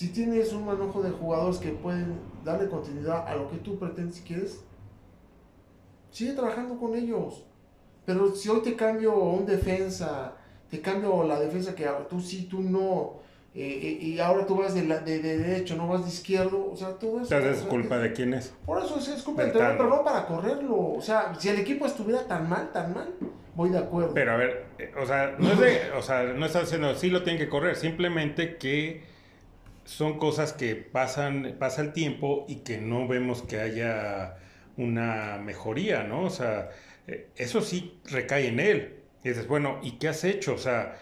[0.00, 4.14] si tienes un manojo de jugadores que pueden darle continuidad a lo que tú pretendes
[4.16, 4.64] si quieres,
[6.10, 7.44] sigue trabajando con ellos.
[8.06, 10.32] Pero si hoy te cambio un defensa,
[10.70, 13.20] te cambio la defensa que tú sí, tú no,
[13.54, 13.60] eh,
[14.00, 16.76] eh, y ahora tú vas de, la- de, de derecho, no vas de izquierdo, o
[16.76, 17.34] sea, todo eso.
[17.34, 18.54] Entonces es culpa de quién es.
[18.64, 20.76] por eso es, es culpa del entrenador, pero no para correrlo.
[20.94, 23.12] O sea, si el equipo estuviera tan mal, tan mal,
[23.54, 24.14] voy de acuerdo.
[24.14, 27.10] Pero a ver, eh, o sea, no es de, o sea, no está diciendo sí
[27.10, 29.09] lo tienen que correr, simplemente que
[29.90, 34.36] son cosas que pasan, pasa el tiempo y que no vemos que haya
[34.76, 36.22] una mejoría, ¿no?
[36.22, 36.70] O sea,
[37.08, 39.00] eh, eso sí recae en él.
[39.24, 40.54] Y dices, bueno, ¿y qué has hecho?
[40.54, 40.96] O sea,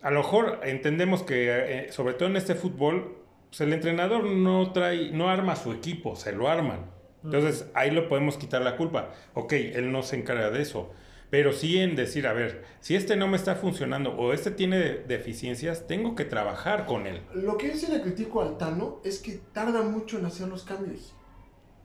[0.00, 3.18] a lo mejor entendemos que, eh, sobre todo en este fútbol,
[3.48, 6.88] pues el entrenador no trae, no arma su equipo, se lo arman.
[7.24, 9.10] Entonces ahí lo podemos quitar la culpa.
[9.34, 10.92] Ok, él no se encarga de eso.
[11.30, 14.78] Pero sí en decir, a ver, si este no me está funcionando o este tiene
[14.78, 17.22] de- deficiencias, tengo que trabajar con él.
[17.34, 20.64] Lo que yo sí le critico al Tano es que tarda mucho en hacer los
[20.64, 21.14] cambios.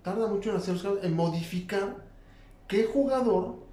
[0.01, 1.97] Tarda mucho en hacer los cambios, en modificar
[2.67, 3.63] qué jugador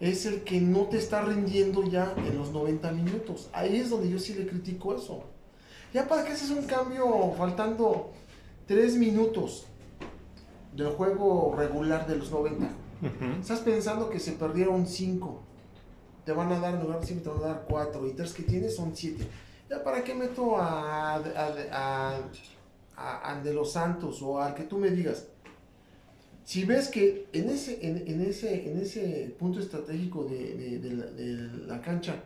[0.00, 3.50] es el que no te está rindiendo ya en los 90 minutos.
[3.52, 5.24] Ahí es donde yo sí le critico eso.
[5.92, 8.10] Ya para que haces un cambio faltando
[8.66, 9.66] 3 minutos
[10.74, 12.68] del juego regular de los 90.
[13.40, 15.42] Estás pensando que se perdieron 5.
[16.24, 18.06] Te van a dar, en lugar de 5, te van a dar 4.
[18.08, 19.26] Y 3 que tienes son 7.
[19.68, 22.18] ¿Ya para qué meto a, a,
[22.96, 25.26] a, a- de los Santos o al que tú me digas?
[26.44, 32.22] Si ves que en ese, en, ese, en ese punto estratégico de, de- la, cancha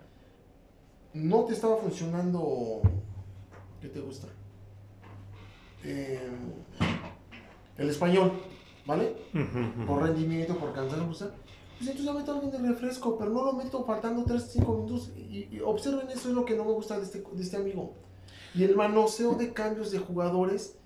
[1.14, 2.82] no te estaba funcionando,
[3.80, 4.26] ¿qué te gusta?
[5.84, 6.28] Eh,
[7.78, 8.32] el español,
[8.89, 9.14] ¿vale?
[9.34, 9.43] Ujú,
[9.82, 9.86] ujú.
[9.86, 11.18] por rendimiento, por cansancio, pues,
[11.78, 15.12] pues entonces meto a alguien de refresco, pero no lo meto faltando 3, 5 minutos.
[15.16, 17.93] Y, y observen, eso es lo que no me gusta de este, de este amigo.
[18.55, 20.76] Y el manoseo de cambios de jugadores,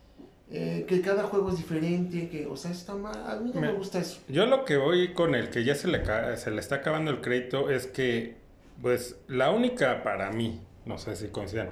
[0.50, 3.14] eh, que cada juego es diferente, que, o sea, está mal.
[3.26, 4.20] A mí no me, Me- gusta eso.
[4.28, 6.02] Yo lo que voy con el que ya se le,
[6.36, 8.36] se le está acabando el crédito es que,
[8.82, 11.70] pues, la única para mí, no sé si coincidan,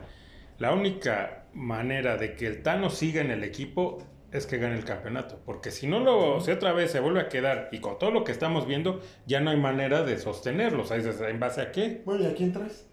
[0.58, 3.98] la única manera de que el Tano siga en el equipo
[4.32, 5.40] es que gane el campeonato.
[5.44, 8.24] Porque si no lo, si otra vez se vuelve a quedar y con todo lo
[8.24, 10.82] que estamos viendo, ya no hay manera de sostenerlo.
[10.82, 10.96] O sea,
[11.28, 12.02] ¿en base a qué?
[12.04, 12.86] Bueno, ¿y a quién traes?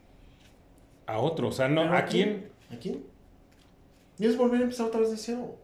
[1.05, 1.49] A otro.
[1.49, 2.49] O sea, no, ¿Pero ¿a quién?
[2.71, 3.03] ¿A quién?
[4.19, 5.55] Y es volver a empezar otra vez de cero.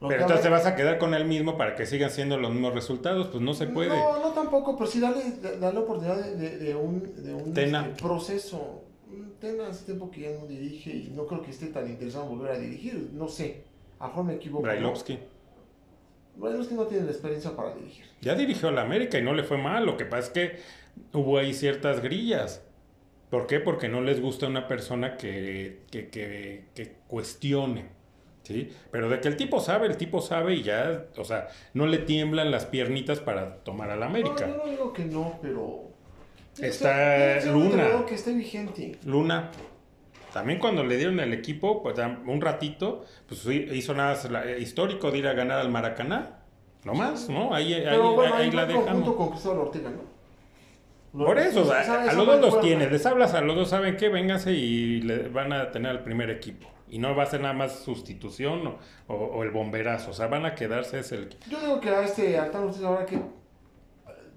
[0.00, 2.52] Lo Pero entonces te vas a quedar con el mismo para que sigan siendo los
[2.52, 3.28] mismos resultados.
[3.28, 3.88] Pues no se puede.
[3.88, 5.24] No, no tampoco, pero sí darle,
[5.60, 8.84] darle oportunidad de, de- de un, de un este, proceso.
[9.08, 12.24] Mm, Tena hace tiempo que ya no dirige y no creo que esté tan interesado
[12.24, 13.10] en volver a dirigir.
[13.12, 13.64] No sé,
[14.02, 14.62] a lo me equivoco.
[14.64, 15.18] Brailovsky.
[16.36, 18.04] Brailovsky no tiene la experiencia para dirigir.
[18.20, 19.86] Ya dirigió a la América y no le fue mal.
[19.86, 20.58] Lo que pasa es que
[21.12, 22.64] hubo ahí ciertas grillas.
[23.30, 23.60] ¿Por qué?
[23.60, 27.86] Porque no les gusta una persona que, que, que, que cuestione.
[28.42, 28.70] ¿Sí?
[28.90, 31.98] Pero de que el tipo sabe, el tipo sabe y ya, o sea, no le
[31.98, 34.48] tiemblan las piernitas para tomar a la América.
[34.48, 35.92] No, yo no digo que no, pero...
[36.60, 38.04] Está un Luna.
[38.04, 38.98] que esté vigente.
[39.04, 39.52] Luna,
[40.32, 45.18] también cuando le dieron el equipo, pues un ratito, pues hizo nada la- histórico de
[45.18, 46.38] ir a ganar al Maracaná.
[46.84, 47.54] No más, ¿no?
[47.54, 49.14] Ahí, ahí, Pero bueno, ahí ahí la dejamos.
[49.14, 51.24] con Cristóbal Ortega, ¿no?
[51.26, 53.68] Por eso, o sea, esa- a los dos los tienes, les hablas a los dos,
[53.68, 54.08] ¿saben qué?
[54.08, 56.66] Vénganse y le van a tener al primer equipo.
[56.88, 60.26] Y no va a ser nada más sustitución o, o- o el bomberazo, o sea,
[60.26, 61.28] van a quedarse es el...
[61.48, 63.18] Yo digo que a este Altano Ortiz ahora que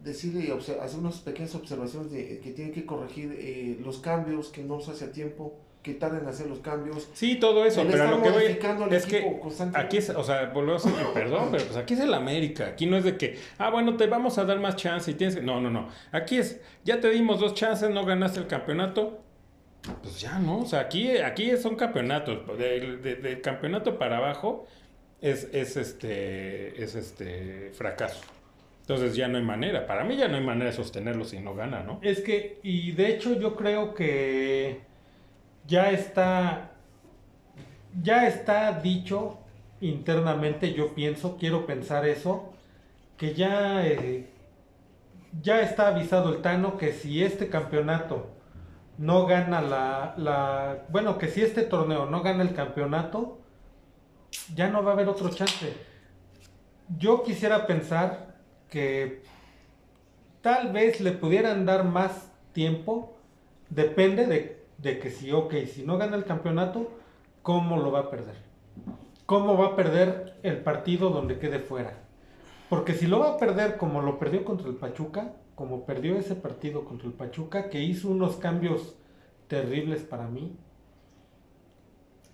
[0.04, 4.62] decirle y hacer unas pequeñas observaciones de que tiene que corregir eh, los cambios que
[4.64, 7.08] no se hace a tiempo, que tarden en hacer los cambios.
[7.14, 9.40] Sí, todo eso, El pero lo que voy es que
[9.76, 12.88] aquí es, o sea, volvemos a decir, perdón, pero pues aquí es el América, aquí
[12.88, 15.44] no es de que, ah, bueno, te vamos a dar más chance y tienes que,
[15.44, 19.22] no, no, no, aquí es, ya te dimos dos chances, no ganaste el campeonato,
[20.02, 20.62] pues ya, ¿no?
[20.62, 24.66] O sea, aquí, aquí son campeonatos, del de- del campeonato para abajo
[25.22, 28.22] es, es este, es este fracaso.
[28.82, 31.54] Entonces ya no hay manera, para mí ya no hay manera de sostenerlo si no
[31.54, 32.00] gana, ¿no?
[32.02, 34.80] Es que, y de hecho yo creo que
[35.68, 36.72] ya está,
[38.02, 39.40] ya está dicho
[39.82, 42.54] internamente, yo pienso, quiero pensar eso,
[43.18, 44.30] que ya, eh,
[45.42, 48.30] ya está avisado el Tano que si este campeonato
[48.98, 53.40] no gana la, la, bueno, que si este torneo no gana el campeonato,
[54.54, 55.74] ya no va a haber otro chance.
[56.98, 58.36] Yo quisiera pensar
[58.70, 59.24] que
[60.42, 63.18] tal vez le pudieran dar más tiempo,
[63.70, 66.92] depende de, de que si, ok, si no gana el campeonato,
[67.42, 68.36] ¿cómo lo va a perder?
[69.26, 71.94] ¿Cómo va a perder el partido donde quede fuera?
[72.70, 76.36] Porque si lo va a perder como lo perdió contra el Pachuca, como perdió ese
[76.36, 78.96] partido contra el Pachuca, que hizo unos cambios
[79.48, 80.56] terribles para mí.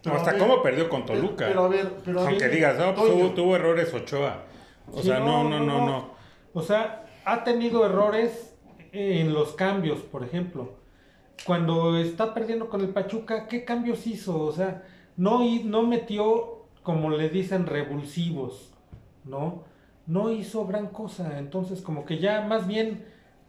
[0.03, 1.47] Pero hasta ver, cómo perdió con Toluca.
[1.47, 4.43] Pero, a ver, pero a Aunque ver, digas, no, pues tuvo, tuvo errores Ochoa.
[4.91, 6.09] O Sí, sea, no, no, no, no.
[6.53, 8.55] O sea, ha tenido errores
[8.91, 10.80] en los cambios, por ejemplo.
[11.45, 14.39] Cuando está perdiendo con el Pachuca, ¿qué cambios hizo?
[14.41, 14.83] O sea,
[15.17, 18.71] no, no metió, como le dicen, revulsivos,
[19.25, 19.63] ¿no?
[20.05, 21.39] No hizo gran cosa.
[21.39, 23.05] Entonces, como que ya más bien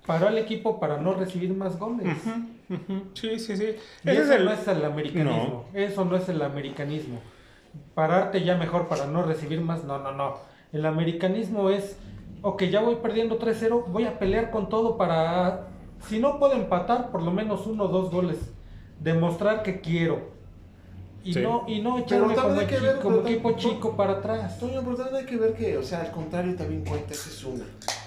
[0.07, 2.17] paró al equipo para no recibir más goles.
[3.15, 3.77] Sí, sí, sí.
[4.05, 5.65] Y eso es el- no es el americanismo.
[5.75, 7.21] Eso no es el americanismo.
[7.95, 9.85] Pararte ya mejor para no recibir más.
[9.85, 10.37] No, no, no.
[10.73, 11.99] El americanismo es,
[12.41, 15.69] ok, ya voy perdiendo 3-0, voy a pelear con todo para,
[16.09, 18.39] si no puedo empatar, por lo menos uno o dos goles.
[19.01, 20.31] Demostrar que quiero.
[21.25, 21.41] Y Sí.
[21.41, 24.13] no, y no echarme como, hay que chi- ver, como pero equipo también- chico para
[24.15, 24.59] atrás.
[24.59, 27.45] Toño, pero también hay que ver que, o sea, al contrario también cuenta, esa es
[27.45, 27.65] una.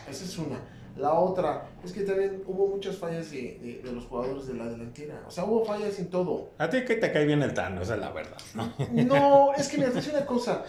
[0.09, 0.57] Esa es una.
[0.97, 4.65] La otra, es que también hubo muchas fallas de, de- de los jugadores de la
[4.65, 5.21] delantera.
[5.27, 6.49] O sea, hubo fallas en todo.
[6.57, 8.71] A ti que te cae bien el Tano, esa es la verdad, ¿no?
[8.91, 10.63] No, es que me hace una cosa.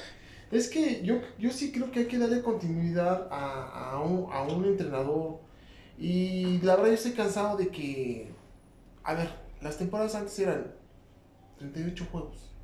[0.53, 4.43] Es que yo, yo sí creo que hay que darle continuidad a, a un, a
[4.43, 5.39] un entrenador.
[5.99, 8.31] Y la verdad yo estoy cansado de que...
[9.05, 9.29] A ver,
[9.61, 10.73] las temporadas antes eran
[11.59, 12.55] 38 juegos.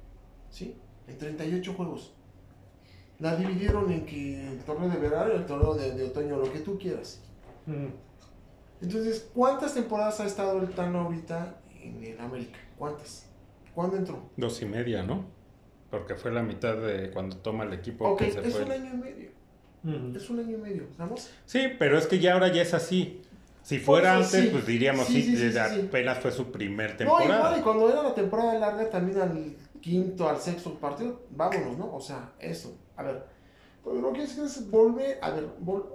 [0.51, 0.77] ¿Sí?
[1.07, 2.15] En 38 juegos.
[3.19, 6.53] La dividieron en que el torneo de verano y el torneo de, de otoño, lo
[6.53, 7.23] que tú quieras.
[7.67, 7.87] Mm.
[8.83, 12.59] Entonces, ¿cuántas temporadas ha estado el Tano ahorita en el América?
[12.77, 13.27] ¿Cuántas?
[13.75, 14.29] ¿Cuándo entró?
[14.37, 15.25] Dos y media, ¿no?
[15.91, 18.65] Porque fue la mitad de cuando toma el equipo Ok, que se es fue.
[18.65, 19.31] un año y medio.
[19.85, 20.17] Mm.
[20.17, 21.31] Es un año y medio, ¿estamos?
[21.47, 23.22] Sí, pero es que ya ahora ya es así.
[23.63, 24.49] Si fuera antes, sí.
[24.51, 27.37] pues diríamos, Sí, sí, sí, apenas fue su primer No, temporada.
[27.37, 31.95] igual, y cuando era la temporada larga, también al quinto, al sexto partido, vámonos, ¿no?
[31.95, 32.77] O sea, eso.
[32.97, 33.25] A ver,
[33.85, 35.87] lo que es que es volver, a ver, vol-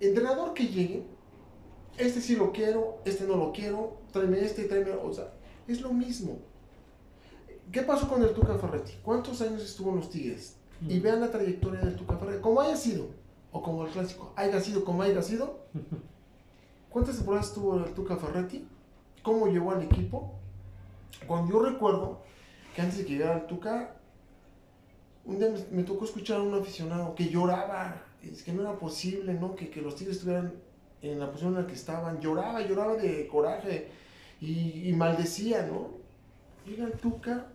[0.00, 1.06] entrenador que llegue,
[1.96, 5.32] este sí lo quiero, este no lo quiero, tráeme este, tráeme, o sea,
[5.66, 6.38] es lo mismo.
[7.72, 8.92] ¿Qué pasó con el Tuca Ferretti?
[9.02, 10.56] ¿Cuántos años estuvo en los Tigres?
[10.86, 13.06] Y vean la trayectoria del Tuca Ferretti, como haya sido,
[13.50, 15.64] o como el clásico, haya sido como haya sido.
[16.96, 18.66] ¿Cuántas temporadas tuvo el Tuca Ferretti?
[19.22, 20.32] ¿Cómo llegó al equipo?
[21.26, 22.22] Cuando yo recuerdo
[22.74, 23.96] que antes de que llegara el Tuca,
[25.26, 29.34] un día me, tocó escuchar a un aficionado que lloraba, es que no era posible,
[29.34, 29.54] ¿no?
[29.54, 30.54] Que, los Tigres estuvieran
[31.02, 33.88] en la posición en la que estaban, lloraba, lloraba de coraje
[34.40, 35.90] y, maldecía, ¿no?
[36.64, 37.48] Llega el Tuca,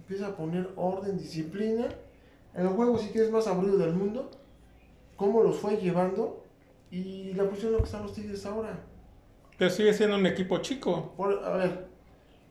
[0.00, 1.86] empieza a poner orden, disciplina,
[2.52, 4.28] en el juego sí que es más aburrido del mundo,
[5.14, 6.41] cómo los fue llevando
[6.92, 8.78] y la posición en la que están los Tigres ahora.
[9.58, 11.14] Pero sigue siendo un equipo chico.
[11.16, 11.86] Por- a ver,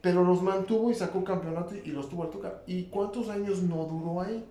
[0.01, 2.61] pero los mantuvo y sacó campeonato y los tuvo al Tuca.
[2.67, 4.43] ¿Y cuántos años no duró ahí?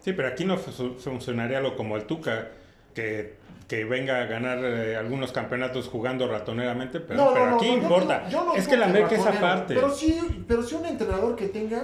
[0.00, 2.48] Sí, pero aquí no fu- funcionaría lo como el Tuca,
[2.94, 3.36] que,
[3.66, 8.28] que venga a ganar eh, algunos campeonatos jugando ratoneramente, pero, pero aquí importa.
[8.28, 9.74] yo es que la América es aparte.
[9.74, 11.82] Pero sí, pero sí un entrenador que tenga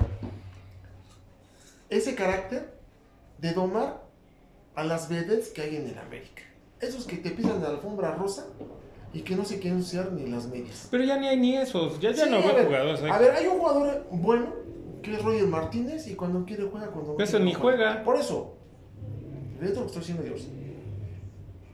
[1.91, 2.75] ese carácter
[3.39, 4.03] de domar
[4.75, 6.43] a las vedettes que hay en el América.
[6.85, 8.47] Esos que te pisan de la alfombra rosa
[9.12, 10.89] y que no se quieren usar ni las medias.
[10.91, 13.03] Pero ya ni hay ni esos, ya, ya Sí, no veo ver, jugadores.
[13.03, 14.47] A ver, hay un jugador bueno
[15.03, 18.03] que es Roger Martínez y cuando quiere juega, cuando no quiere ni juega.
[18.03, 18.55] Por eso,
[19.61, 20.49] ve lo que estoy diciendo Dios.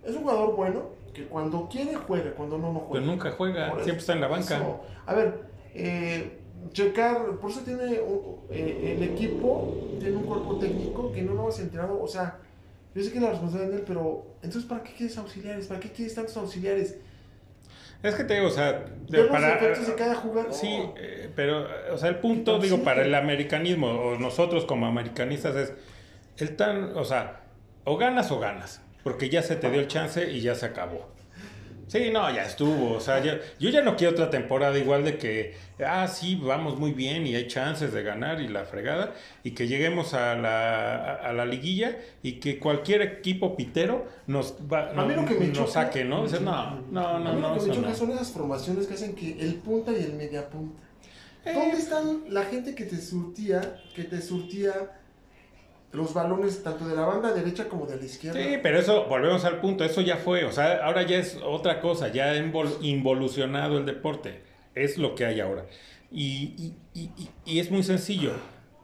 [0.04, 0.82] Es un jugador bueno,
[1.14, 2.90] que cuando quiere juega, cuando no, no juega.
[2.90, 4.56] Pues nunca juega, eso- siempre está en la banca.
[4.56, 4.80] eso.
[5.06, 5.40] A ver,
[5.74, 6.38] eh,
[6.72, 8.00] checar, por eso tiene
[8.50, 12.38] eh, el equipo, tiene un cuerpo técnico que no lo has entrenado, o sea,
[12.94, 15.66] yo sé que es la responsabilidad de él, pero entonces ¿para qué quieres auxiliares?
[15.66, 16.96] ¿Para qué quieres tantos auxiliares?
[18.02, 19.56] Es que te digo, o sea, de- para...
[19.58, 20.52] de cada jugador.
[20.54, 24.86] Sí, eh, pero, o sea, el punto, ¿Qué digo, para el americanismo, o nosotros como
[24.86, 25.72] americanistas es,
[26.38, 27.42] el tan, o sea,
[27.84, 31.08] o ganas o ganas, porque ya se te dio el chance y ya se acabó.
[31.90, 35.18] Sí, no, ya estuvo, o sea, ya- yo ya no quiero otra temporada igual de
[35.18, 39.12] que, ah, sí, vamos muy bien y hay chances de ganar y la fregada,
[39.42, 44.54] y que lleguemos a la, a, a la liguilla y que cualquier equipo pitero nos,
[44.72, 46.22] va, A lo que me nos choca- saque, ¿no?
[46.22, 47.94] Dices, no, no, A no, mí no, lo que me choca no.
[47.96, 50.80] son esas formaciones que hacen que el punta y el media punta.
[51.44, 51.52] Eh.
[51.54, 54.72] ¿Dónde están la gente que te surtía, que te surtía
[55.92, 58.40] los balones tanto de la banda derecha como de la izquierda?
[58.40, 61.80] Sí, pero eso, volvemos al punto, eso ya fue, o sea, ahora ya es otra
[61.80, 64.42] cosa, ya ha invol- involucionado el deporte,
[64.74, 65.66] es lo que hay ahora.
[66.12, 68.32] Y, y- y- y- y es muy sencillo,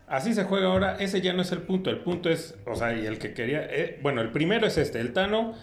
[0.08, 2.96] así se juega ahora, ese ya no es el punto, el punto es, o sea,
[2.96, 5.54] y el que quería, eh, bueno, el primero es este, el Tano,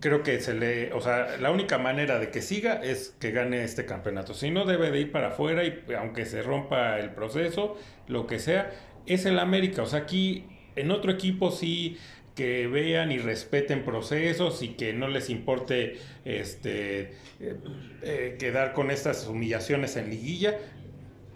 [0.00, 3.64] creo que se le, o sea, la única manera de que siga es que gane
[3.64, 7.76] este campeonato, si no debe de ir para afuera y aunque se rompa el proceso,
[8.08, 8.70] lo que sea,
[9.06, 10.44] es el América, o sea, aquí
[10.76, 11.98] en otro equipo sí
[12.34, 17.56] que vean y respeten procesos y que no les importe este eh,
[18.02, 20.56] eh, quedar con estas humillaciones en liguilla.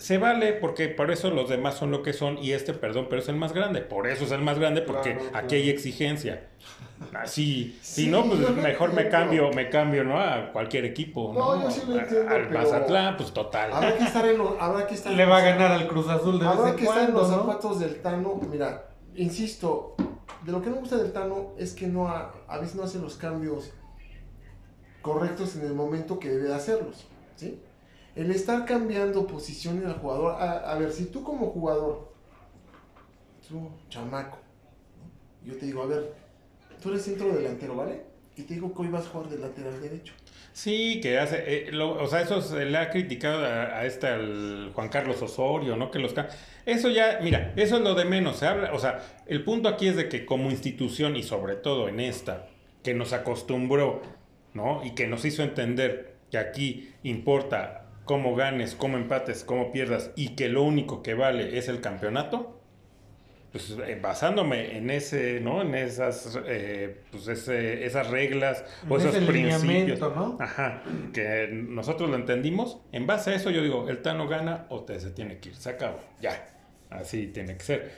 [0.05, 3.23] Se vale porque por eso los demás son lo que son y este, perdón, pero
[3.23, 3.81] es el más grande.
[3.81, 6.47] Por eso es el más grande porque Claro, aquí hay exigencia.
[7.15, 10.21] Así, si no, pues lo mejor me cambio, me cambio, ¿no?
[10.21, 11.63] A cualquier equipo, No, ¿no?
[11.63, 13.73] yo sí lo A- entiendo, Al pero- Mazatlán, pues total.
[13.73, 16.07] Habrá que estar en los, habrá que estar Le en va a ganar al Cruz
[16.09, 17.37] Azul de vez Habrá en que estar en cuando, los ¿no?
[17.53, 18.41] zapatos del Tano.
[18.51, 19.97] Mira, insisto,
[20.45, 22.83] de lo que no me gusta del Tano es que no ha- a veces no
[22.83, 23.73] hace los cambios
[25.03, 27.07] correctos en el momento que debe de hacerlos.
[27.37, 27.59] ¿sí?
[28.17, 30.37] El estar cambiando posiciones al jugador.
[30.41, 32.13] A, ver, si tú como jugador,
[33.49, 34.39] tú, chamaco,
[35.45, 36.15] yo te digo, a ver,
[36.81, 38.03] tú eres centro delantero, ¿vale?
[38.37, 40.15] Y te digo que hoy vas a jugar de lateral derecho.
[40.53, 44.71] Sí, que hace, eh, o sea, eso se le ha criticado a, a este, al
[44.73, 45.91] Juan Carlos Osorio, ¿no?
[45.91, 46.15] Que los
[46.65, 49.89] Eso ya, mira, eso es lo de menos, se habla, o sea, el punto aquí
[49.89, 52.47] es de que como institución y sobre todo en esta,
[52.85, 54.03] que nos acostumbró,
[54.53, 54.85] ¿no?
[54.85, 60.31] Y que nos hizo entender que aquí importa cómo ganes, cómo empates, cómo pierdas y
[60.37, 62.61] que lo único que vale es el campeonato,
[63.53, 65.63] pues eh, basándome en ese, ¿no?
[65.63, 69.15] En esas, eh, pues ese- esas reglas o esos
[69.61, 70.01] principios.
[70.01, 70.37] ¿no?
[70.41, 70.83] Ajá,
[71.13, 72.81] que nosotros lo entendimos.
[72.91, 75.55] En base a eso yo digo, el Tano gana o te se tiene que ir,
[75.57, 76.49] se acabó, ya.
[76.91, 77.93] Así tiene que ser.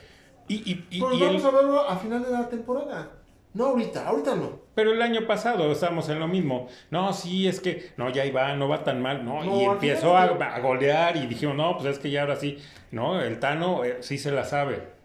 [0.47, 3.11] Y, y- y- Pero y vamos el- a verlo a final de la temporada.
[3.57, 4.59] No ahorita, ahorita no.
[4.75, 6.67] pero el año pasado estamos en lo mismo.
[6.91, 9.43] No, sí, es que, no, ya iba, no va tan mal, ¿no?
[9.43, 12.59] No, y empezó a, a golear y dijimos, no, pues es que ya ahora sí,
[12.91, 13.19] ¿no?
[13.19, 14.95] El Tano eh, sí se la sabe.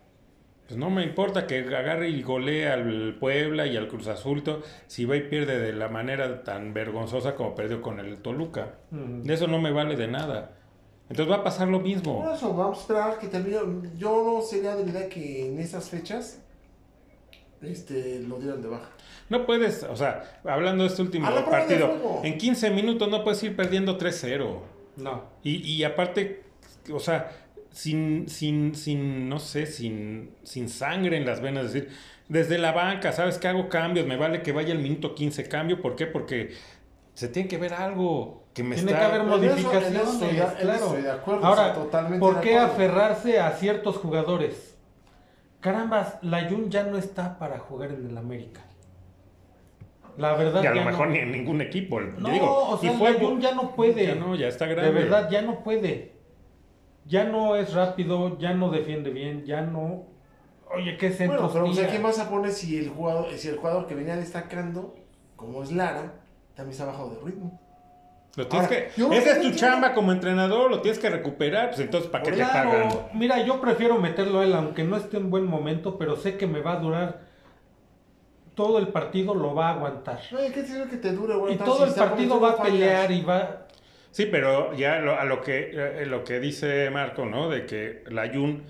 [0.67, 4.43] Pues no me importa que agarre y golee al Puebla y al Cruz Azul,
[4.87, 8.75] si va y pierde de la manera tan vergonzosa como perdió con el Toluca.
[8.91, 9.23] Ujú.
[9.23, 10.53] De eso no me vale de nada.
[11.09, 12.23] Entonces va a pasar lo mismo.
[12.23, 13.59] Por eso, vamos a esperar que termine.
[13.97, 16.43] Yo no sería de idea que en esas fechas
[17.63, 18.91] este, lo dieran de baja.
[19.29, 23.57] No puedes, o sea, hablando de este último partido, en 15 minutos no puedes ir
[23.57, 24.59] perdiendo 3-0.
[24.97, 25.25] No.
[25.43, 26.43] Y, y aparte,
[26.93, 27.31] o sea,
[27.71, 31.91] sin, sin, sin, no sé, sin, sin sangre en las venas, es decir,
[32.29, 34.07] desde la banca, ¿sabes qué hago cambios?
[34.07, 36.07] Me vale que vaya el minuto 15 cambio, ¿por qué?
[36.07, 36.51] Porque
[37.15, 39.01] se tiene que ver algo que me Tiene está...
[39.09, 40.87] que haber eso- eso modificaciones, eso claro.
[40.87, 42.73] estoy de acuerdo, Ahora, o sea, totalmente ¿por de qué acuerdo.
[42.75, 44.72] aferrarse a ciertos jugadores?
[45.63, 48.61] Carambas, la Jun ya no está para jugar en el América.
[50.19, 51.13] La verdad Y a ya lo mejor no.
[51.15, 51.99] ni en ningún equipo.
[52.01, 54.07] No, yo digo, o sea, y fue la Jun ya no puede.
[54.07, 54.91] Ya no, ya está De grande.
[54.93, 56.13] verdad, ya no puede.
[57.07, 60.05] Ya no es rápido, ya no defiende bien, ya no.
[60.75, 61.39] Oye, qué centro.
[61.39, 63.95] Bueno, pero o sea, ¿qué más a poner si el jugador, si el jugador que
[63.95, 64.95] venía destacando,
[65.37, 66.15] como es Lara,
[66.55, 67.61] también está bajado de ritmo?
[68.37, 69.15] Lo tienes Ahora, que, esa es no tu
[69.49, 72.71] entiendo- chamba como entrenador, lo tienes que recuperar, pues entonces ¿para qué te pagan?
[72.89, 76.39] Claro, mira, yo prefiero meterlo a él, aunque no esté en buen momento, pero sé
[76.39, 77.21] que me va a durar
[78.55, 80.21] todo el partido, lo va a aguantar.
[80.31, 81.57] No, ¿qué tiene que te dure, Y güey?
[81.59, 83.67] todo el partido va a pelear y va.
[84.11, 87.49] Sí, pero ya lo- a lo que, eh, lo que dice Marco, ¿no?
[87.49, 88.63] De que la Jun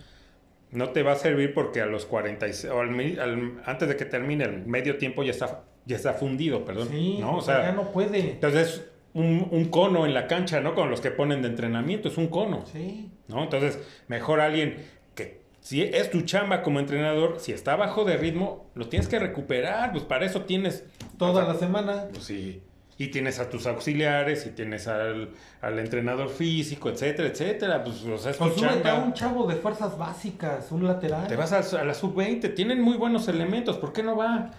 [0.71, 4.45] no te va a servir porque a los 46, o al- antes de que termine
[4.45, 6.89] el medio tiempo ya está, ya está fundido, perdón.
[6.91, 7.37] Sí, ¿no?
[7.37, 8.21] o sea, ya no puede.
[8.21, 10.75] Entonces, un, un cono en la cancha, ¿no?
[10.75, 12.65] Con los que ponen de entrenamiento, es un cono.
[12.73, 13.11] Sí.
[13.29, 13.43] ¿no?
[13.43, 14.77] Entonces, mejor alguien
[15.15, 19.19] que si es tu chamba como entrenador, si está bajo de ritmo, lo tienes que
[19.19, 20.85] recuperar, pues para eso tienes
[21.19, 22.09] toda O sea, la semana.
[22.13, 22.63] Pues sí.
[22.99, 27.83] Y tienes a tus auxiliares, y tienes al, al entrenador físico, etcétera, etcétera.
[27.83, 31.27] Pues, o sea, súbete a un chavo de fuerzas básicas, un lateral.
[31.27, 34.51] Te vas a, a la sub-20, tienen muy buenos elementos, ¿por qué no va?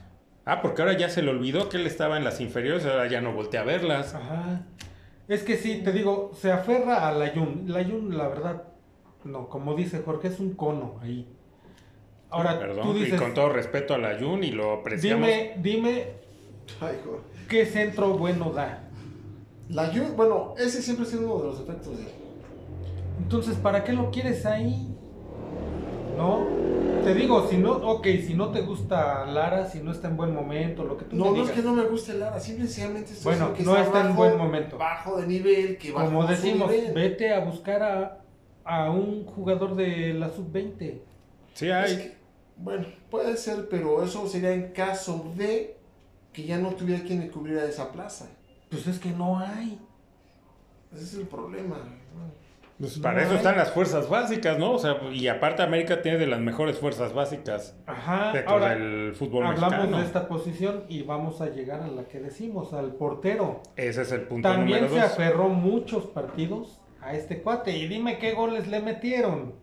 [0.45, 3.21] Ah, porque ahora ya se le olvidó que él estaba en las inferiores, ahora ya
[3.21, 4.13] no voltea a verlas.
[4.13, 4.63] Ajá.
[5.27, 7.63] Es que sí, te digo, se aferra a la Jun.
[7.67, 8.63] La Jun, la verdad,
[9.23, 11.27] no, como dice Jorge, es un cono ahí.
[12.29, 15.27] Ahora, Perdón, tú dices, y con todo respeto a la Jun y lo apreciamos.
[15.27, 16.07] dime, dime
[16.81, 16.97] Ay,
[17.47, 18.89] qué centro bueno da.
[19.69, 22.05] La Jun, bueno, ese siempre ha sido uno de los efectos de
[23.19, 24.93] Entonces, ¿para qué lo quieres ahí?
[26.17, 26.45] ¿No?
[27.03, 30.33] Te digo, si no, ok, si no te gusta Lara, si no está en buen
[30.33, 32.67] momento, lo que tú No, me no es que no me guste Lara, simple y
[32.67, 34.77] sencillamente estoy Bueno, que no está en bajo- buen momento.
[34.77, 36.93] Bajo de nivel, que bajo Como su decimos, nivel.
[36.93, 38.21] vete a buscar a,
[38.63, 41.01] a un jugador de la sub-20.
[41.53, 41.97] Sí, Es hay.
[41.97, 42.17] que,
[42.57, 45.77] bueno, puede ser, pero eso sería en caso de
[46.31, 48.27] que ya no tuviera quien le cubriera esa plaza.
[48.69, 49.79] Pues es que no hay.
[50.93, 51.77] Ese es el problema.
[52.79, 53.37] Pues No para eso hay.
[53.37, 54.71] están las fuerzas básicas, ¿no?
[54.73, 59.13] O sea, y aparte América tiene de las mejores fuerzas básicas Ajá, dentro ahora del
[59.13, 59.97] fútbol hablamos mexicano.
[59.99, 63.61] de esta posición y vamos a llegar a la que decimos, al portero.
[63.75, 65.11] Ese es el punto También número se dos.
[65.13, 69.53] aferró muchos partidos a este cuate y dime qué goles le metieron.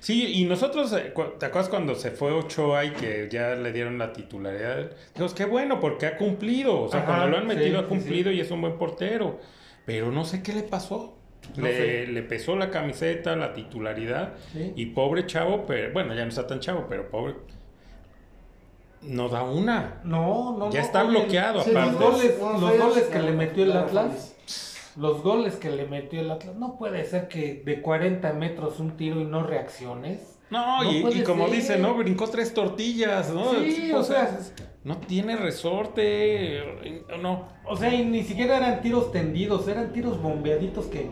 [0.00, 3.96] Sí, y nosotros, eh, ¿te acuerdas cuando se fue Ochoa y que ya le dieron
[3.96, 4.90] la titularidad?
[5.14, 6.82] Dijimos, qué bueno, porque ha cumplido.
[6.82, 8.36] O sea, Ajá, cuando lo han sí, metido, ha sí, cumplido sí.
[8.36, 9.38] y es un buen portero.
[9.86, 11.16] Pero no sé qué le pasó.
[11.56, 14.34] No le, le pesó la camiseta, la titularidad.
[14.52, 14.72] ¿sí?
[14.76, 17.34] Y pobre chavo, pero bueno, ya no está tan chavo, pero pobre.
[19.02, 20.00] No da una.
[20.04, 22.04] No, no, Ya no, está oye, bloqueado, Sí, Los aparte.
[22.04, 24.36] goles, no, los goles que le metió el Atlas,
[24.96, 28.96] los goles que le metió el Atlas, no puede ser que de 40 metros un
[28.96, 30.36] tiro y no reacciones.
[30.50, 31.56] No, No y, como ser.
[31.56, 31.94] dice, ¿no?
[31.94, 33.52] Brincó tres tortillas, ¿no?
[33.54, 34.38] Sí, o sea,
[34.84, 37.06] no tiene resorte.
[37.22, 41.06] No, o sea, y ni siquiera eran tiros tendidos, eran tiros bombeaditos que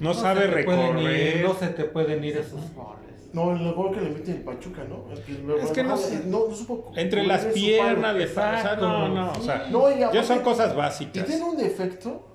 [0.00, 1.36] no, sabe te pueden recorrer.
[1.36, 3.04] ir, no se te pueden ir esos goles.
[3.32, 5.06] No, el gol que le mete el Pachuca, ¿no?
[5.10, 9.32] El Es que no no, no supo Entre las piernas, de o sea, no, no,
[9.32, 11.26] o sea, No, y ya son cosas Y básicas.
[11.26, 12.34] tiene un defecto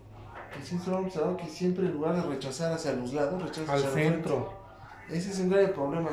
[0.51, 3.79] que lo han observado que siempre en lugar de rechazar hacia los lados, rechaza Al
[3.79, 4.53] hacia el centro.
[5.09, 6.09] Ese es un grave problema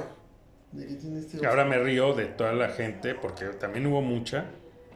[0.72, 1.38] de que tiene este.
[1.42, 4.44] Y ahora me río de toda la gente, porque también hubo mucha,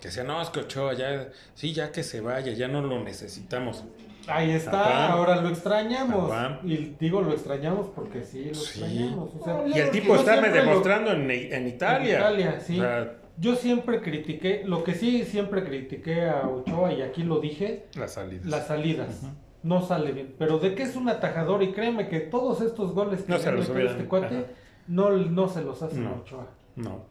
[0.01, 3.03] que decía, no, es que Ochoa ya, sí, ya que se vaya, ya no lo
[3.03, 3.85] necesitamos.
[4.31, 5.09] Ahí está, Papá.
[5.13, 6.31] ahora lo extrañamos.
[6.31, 6.61] Papá.
[6.65, 8.81] Y digo lo extrañamos porque sí, lo Sí.
[8.81, 9.31] extrañamos.
[9.39, 12.15] O sea, No, Y el tipo está lo- demostrando en, en Italia.
[12.15, 12.79] En Italia, sí.
[12.79, 17.41] O sea, Yo siempre critiqué, lo que sí siempre critiqué a Ochoa y aquí lo
[17.41, 18.45] dije, las salidas.
[18.47, 19.23] las salidas.
[19.63, 20.35] No sale bien.
[20.39, 23.51] Pero de que es un atajador y créeme que todos estos goles que No se
[23.53, 24.47] los este cuate ajá.
[24.89, 26.13] no, no se los hacen a.
[26.13, 26.49] Ochoa.
[26.77, 27.05] No.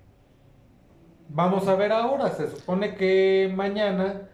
[1.30, 4.30] Vamos a ver ahora, se supone que mañana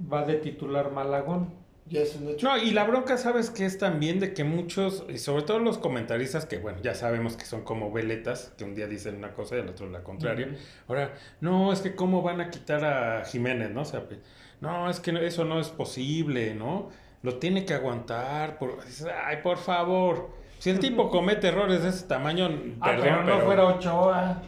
[0.00, 1.52] va de titular Malagón.
[1.90, 2.46] Ya es un hecho.
[2.46, 4.20] No, y la bronca, ¿sabes qué es también?
[4.20, 7.90] De que muchos, y sobre todo los comentaristas, que bueno, ya sabemos que son como
[7.92, 10.48] veletas, que un día dicen una cosa y el otro la contraria.
[10.86, 13.82] Ahora, no, es que cómo van a quitar a Jiménez, ¿no?
[13.82, 14.20] O sea, pues,
[14.60, 16.90] no, es que no- eso no es posible, ¿no?
[17.22, 18.58] Lo tiene que aguantar.
[18.58, 18.84] Por...
[18.84, 20.30] dices, Ay, por favor.
[20.58, 22.46] Si el tipo comete errores de ese tamaño,
[22.80, 24.42] Ah, perdón, pero no pero- fuera Ochoa.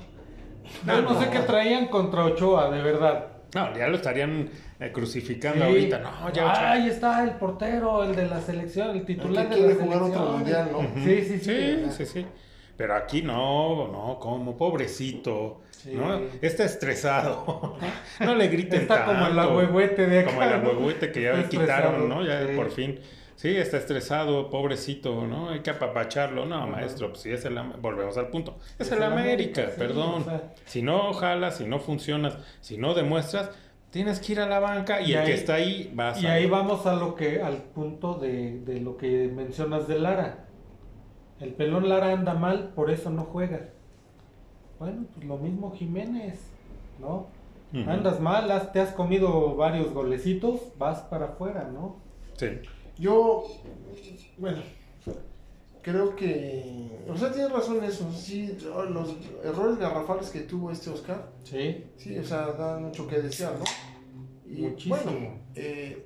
[0.87, 3.27] Yo no, sé qué traían contra Ochoa, de verdad.
[3.55, 4.49] No, ya lo estarían
[4.79, 5.71] eh, crucificando Sí.
[5.71, 5.99] ahorita.
[5.99, 9.61] No, ya Ahí está el portero, el de la selección, el titular El que de
[9.63, 10.23] la quiere jugar selección.
[10.23, 10.81] otro mundial, ¿no?
[11.05, 11.45] Sí, sí, sí.
[11.45, 12.27] Sí, sí, sí.
[12.77, 15.93] Pero aquí no, no, como pobrecito, Sí.
[15.95, 16.21] ¿no?
[16.43, 17.77] Está estresado.
[18.21, 19.41] no le griten Está como el tanto.
[19.41, 20.29] agüehuete de acá.
[20.31, 20.57] Como el ¿no?
[20.71, 22.23] agüehuete que ya Está quitaron, ¿no?
[22.25, 22.53] Ya sí.
[22.55, 23.01] por fin.
[23.41, 25.49] Sí, está estresado, pobrecito, ¿no?
[25.49, 26.45] Hay que apapacharlo.
[26.45, 27.59] No, maestro, pues sí es el...
[27.81, 28.59] Volvemos al punto.
[28.79, 30.21] Es, Es el América, América, sí, perdón.
[30.21, 30.53] o sea.
[30.67, 33.51] Si no jalas, si no funcionas, si no demuestras,
[33.89, 36.27] tienes que ir a la banca y, Y el que está ahí va a Y
[36.27, 40.45] ahí vamos a lo que, al punto de, de lo que mencionas de Lara.
[41.41, 43.71] El pelón Lara anda mal, por eso no juega.
[44.79, 46.41] Bueno, pues lo mismo Jiménez,
[46.99, 47.29] ¿no?
[47.87, 51.97] Andas mal, has- te has comido varios golecitos, vas para afuera, ¿no?
[52.37, 52.49] Sí.
[53.01, 53.47] Yo,
[54.39, 54.59] bueno,
[55.83, 56.91] creo que.
[57.09, 58.13] O sea, tienes razón en eso.
[58.13, 58.57] Sí,
[58.91, 61.85] los errores garrafales que tuvo este Oscar, Sí.
[61.97, 63.65] sí, o sea, dan mucho que desear, ¿no?
[64.49, 64.97] Y Muchísimo.
[64.97, 66.05] bueno, eh,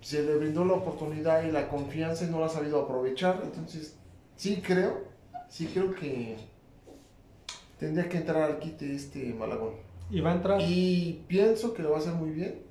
[0.00, 3.40] se le brindó la oportunidad y la confianza y no la ha sabido aprovechar.
[3.44, 3.96] Entonces,
[4.36, 5.04] sí creo,
[5.48, 6.36] sí creo que
[7.78, 9.74] tendría que entrar al quite este Malagón.
[10.10, 10.60] Y va a entrar.
[10.60, 12.62] Y pienso que lo va a hacer muy bien,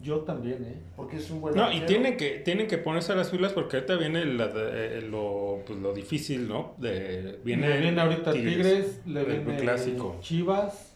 [0.00, 0.76] Yo también, ¿eh?
[0.96, 3.76] porque es un buen No, y tienen que, tienen que ponerse a las filas porque
[3.78, 6.74] ahorita viene la de- eh, lo, pues, lo difícil, ¿no?
[6.78, 10.16] De, viene le viene ahorita Tigres, le el viene clásico.
[10.20, 10.94] Chivas.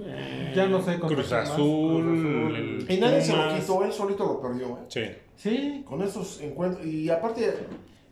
[0.00, 1.32] Eh, Ya no sé contra Cruz.
[1.32, 2.02] Azul.
[2.04, 2.56] Cruz Azul.
[2.56, 4.80] el Y nadie se lo quitó, él solito lo perdió, ¿eh?
[4.88, 5.02] Sí.
[5.36, 6.84] Sí, Con esos encuentros.
[6.84, 7.54] Y aparte,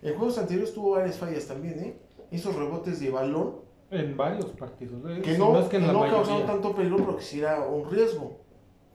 [0.02, 1.96] en juegos anteriores tuvo varias fallas también, ¿eh?
[2.30, 3.56] Esos rebotes de balón
[3.90, 5.00] en varios partidos.
[5.08, 7.60] eh, que si no, es que que no causaron tanto peligro, pero que sí era
[7.66, 8.40] un riesgo.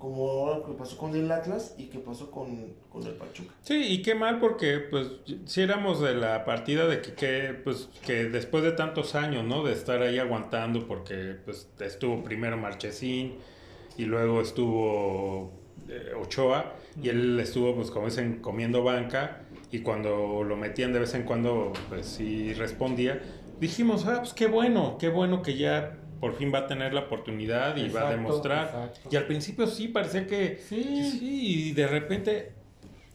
[0.01, 3.53] Como lo que pasó con el Atlas y que pasó con, con el Pachuca.
[3.61, 5.09] Sí, y qué mal porque pues
[5.45, 9.63] si éramos de la partida de que, que, pues que después de tantos años, ¿no?
[9.63, 13.35] De estar ahí aguantando porque pues estuvo primero Marchesín
[13.95, 15.51] y luego estuvo
[15.87, 20.99] eh, Ochoa y él estuvo pues como dicen comiendo banca y cuando lo metían de
[20.99, 23.21] vez en cuando pues sí respondía.
[23.59, 27.01] Dijimos, ah, pues qué bueno, qué bueno que ya por fin va a tener la
[27.01, 28.67] oportunidad y va a demostrar.
[28.67, 29.09] exacto.
[29.11, 31.11] Y al principio sí parecía que Sí.
[31.11, 32.51] sí, y de repente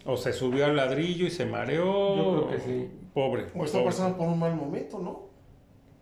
[0.04, 2.16] o se subió al ladrillo y se mareó.
[2.16, 2.90] Yo creo que sí.
[3.14, 3.46] Pobre.
[3.54, 5.26] O está pasando por un mal momento, ¿no?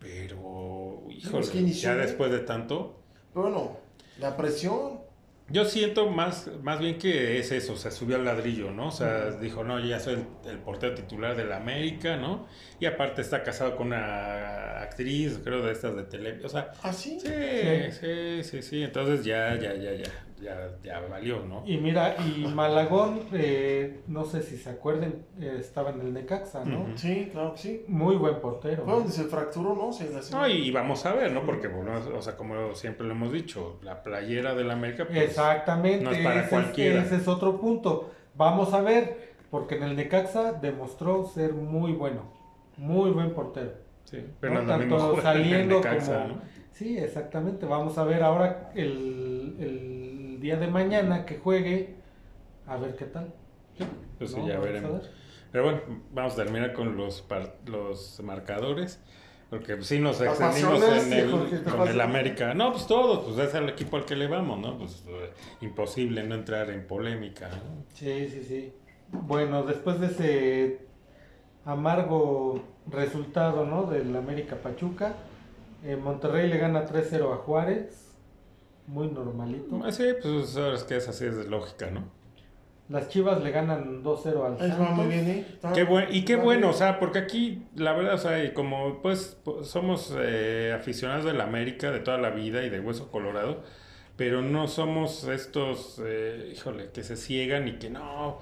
[0.00, 3.00] Pero, híjole, Es que inició ya después de tanto.
[3.32, 3.76] Pero bueno,
[4.18, 5.00] la presión.
[5.48, 8.88] Yo siento más, más bien que es eso, se subió al ladrillo, ¿no?
[8.88, 12.46] O sea, dijo, no, yo ya soy el, el portero titular de la América, ¿no?
[12.80, 16.40] Y aparte está casado con una actriz, creo, de estas de tele.
[16.44, 17.18] O sea, Así.
[17.20, 17.92] sí, Sí.
[18.00, 18.82] sí, sí, sí.
[18.82, 20.04] Entonces ya, ya, ya, ya,
[20.40, 21.62] ya, ya valió, ¿no?
[21.66, 26.64] Y mira, y Malagón, eh, no sé si se acuerden, eh, estaba en el Necaxa,
[26.64, 26.86] ¿no?
[26.96, 27.84] Sí, claro que sí.
[27.88, 28.84] Muy buen portero.
[28.84, 29.92] Fue donde se fracturó, ¿no?
[29.92, 30.08] Se.
[30.32, 31.44] No, y vamos a ver, ¿no?
[31.44, 35.18] Porque, volvemos- o sea, como siempre lo hemos dicho, la playera de la América, pues,
[35.18, 37.02] Exactamente, no es para ese, cualquiera.
[37.02, 38.10] ese es otro punto.
[38.36, 42.22] Vamos a ver, porque en el Necaxa demostró ser muy bueno,
[42.76, 43.83] muy buen portero.
[44.04, 44.66] Sí, pero ¿no?
[44.66, 46.34] Tanto saliendo Necaxa, como...
[46.36, 46.42] ¿no?
[46.72, 47.66] Sí, exactamente.
[47.66, 51.94] Vamos a ver ahora el, el día de mañana que juegue,
[52.66, 53.32] a ver qué tal.
[54.18, 55.02] Pues sí, ya veremos.
[55.02, 55.10] ver.
[55.52, 55.80] Pero bueno,
[56.12, 59.00] vamos a terminar con los, par- los marcadores.
[59.50, 61.30] Porque sí nos extendimos en el,
[61.62, 62.00] con el.
[62.00, 62.54] América.
[62.54, 64.76] No, pues todos, pues es el equipo al que le vamos, ¿no?
[64.78, 67.48] Pues eh, imposible no entrar en polémica.
[67.50, 67.84] ¿no?
[67.92, 68.72] Sí, sí, sí.
[69.12, 70.78] Bueno, después de ese
[71.64, 73.84] amargo resultado, ¿no?
[73.84, 75.14] Del América Pachuca,
[75.84, 78.14] eh, Monterrey le gana 3-0 a Juárez,
[78.86, 79.80] muy normalito.
[79.92, 82.02] Sí, pues ahora es que es así, es de lógica, ¿no?
[82.90, 85.08] Las Chivas le ganan 2-0 al va muy Santos.
[85.08, 85.46] bien, ¿eh?
[85.48, 88.44] Está- Qué buen, y qué va bueno, o sea, porque aquí, la verdad, o sea,
[88.44, 93.10] y como pues somos eh, aficionados del América de toda la vida y de Hueso
[93.10, 93.62] Colorado,
[94.16, 98.38] pero no somos estos, eh, híjole, que se ciegan y que no,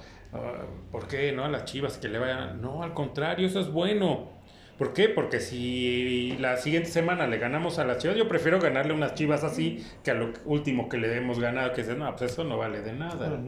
[0.91, 1.33] ¿por qué?
[1.33, 1.45] ¿No?
[1.45, 2.61] A las chivas que le vayan.
[2.61, 4.31] No, al contrario, eso es bueno.
[4.79, 5.09] ¿Por qué?
[5.09, 9.45] Porque si la siguiente semana le ganamos a las chivas, yo prefiero ganarle unas chivas
[9.45, 12.57] así que a lo último que le hemos ganado, que es, no, pues eso no
[12.59, 13.39] vale de nada.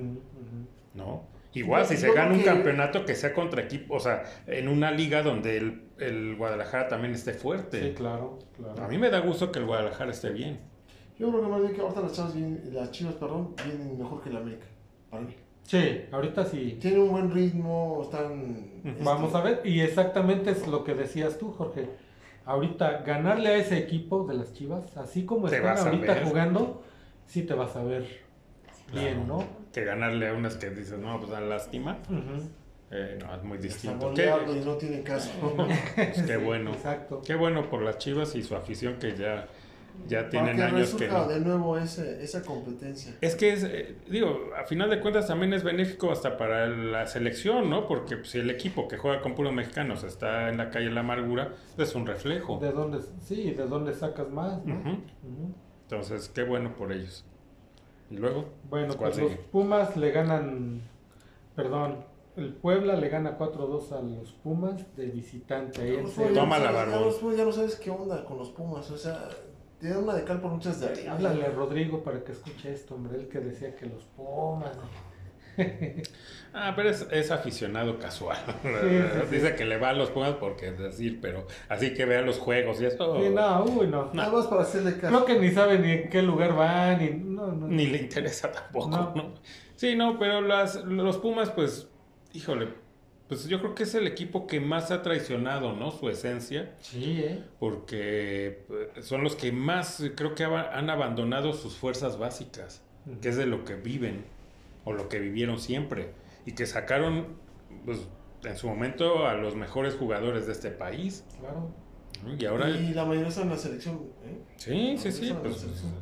[0.95, 1.25] ¿no?
[1.55, 4.91] Igual, si se gana un que- campeonato que sea contra equipo, o sea, en una
[4.91, 7.81] liga donde el, el Guadalajara también esté fuerte.
[7.81, 8.83] Sí, claro, claro.
[8.83, 10.61] A mí me da gusto que el Guadalajara esté bien.
[11.19, 14.21] Yo creo que más bien que ahorita las chivas, vienen- las chivas perdón, vienen mejor
[14.23, 14.67] que la América.
[15.11, 15.35] Para mí.
[15.65, 16.79] Sí, ahorita sí.
[16.81, 18.81] Tienen un buen ritmo, están.
[18.85, 21.89] este, Vamos a ver, y exactamente es lo que decías tú, Jorge.
[22.47, 26.25] Ahorita ganarle a ese equipo de las Chivas, así como Te están ahorita ver.
[26.25, 26.83] jugando,
[27.27, 28.07] sí te vas a ver
[28.93, 29.39] bien, Claro.
[29.41, 29.45] ¿no?
[29.73, 31.97] Que ganarle a unas que dices, no, pues dan lástima.
[32.91, 34.13] Eh, no, es muy distinto.
[34.15, 35.31] Qué, y no tienen caso.
[35.57, 36.71] pues qué Sí, bueno.
[36.73, 37.23] Exacto.
[37.27, 39.49] Qué bueno por las chivas y su afición que ya,
[40.07, 41.27] ya tienen años que no.
[41.29, 43.15] de nuevo ese- esa competencia.
[43.21, 47.07] Es que es, eh, digo, a final de cuentas también es benéfico hasta para la
[47.07, 47.87] selección, ¿no?
[47.89, 51.01] Porque pues, si el equipo que juega con puros mexicanos está en la calle La
[51.01, 52.59] Amargura, es un reflejo.
[52.59, 54.75] ¿De dónde, sí, de dónde sacas más, ¿no?
[54.75, 54.91] Ujú.
[54.91, 55.55] Ujú.
[55.83, 57.25] Entonces, qué bueno por ellos.
[58.11, 59.43] Y luego, Bueno, ¿cuál pues los sigue?
[59.51, 60.83] Pumas le ganan,
[61.57, 62.05] perdón,
[62.37, 66.03] el Puebla le gana 4-2 a los Pumas de visitante.
[66.03, 68.91] Los Toma la los Pumas ya no sabes qué onda con los Pumas.
[68.91, 69.29] O sea,
[69.85, 71.13] te dan una de cal por muchas de arena.
[71.13, 74.73] Háblale a Rodrigo para que escuche esto, hombre, él que decía que los Pumas.
[76.57, 78.39] Ah, pero es, es aficionado casual.
[78.63, 79.27] sí, sí.
[79.31, 82.39] Dice que le va a los Pumas porque es decir, pero así que vea los
[82.39, 84.11] juegos y eso Sí, no, uy, no.
[84.15, 85.09] Nada más para hacerle caso.
[85.09, 87.67] Creo que ni sabe ni en qué lugar van, ni, no, no.
[87.67, 89.13] ni le interesa tampoco, No.
[89.15, 89.35] ¿no?
[89.75, 91.89] Sí, no, pero las, los Pumas, pues,
[92.33, 92.69] híjole,
[93.41, 95.91] pues yo creo que es el equipo que más ha traicionado, ¿no?
[95.91, 96.75] Su esencia.
[96.81, 97.43] Sí, ¿eh?
[97.59, 102.83] porque eh, son los que más creo que han abandonado sus fuerzas básicas,
[103.21, 104.25] que es de lo que viven
[104.85, 106.13] o lo que vivieron siempre
[106.47, 107.37] y que sacaron
[107.85, 108.07] pues,
[108.45, 111.71] en su momento a los mejores jugadores de este país Claro.
[112.39, 114.01] y ahora Y la mayoría está en la selección.
[114.27, 114.39] ¿eh?
[114.57, 115.93] sí sí sí están en pues, la selección.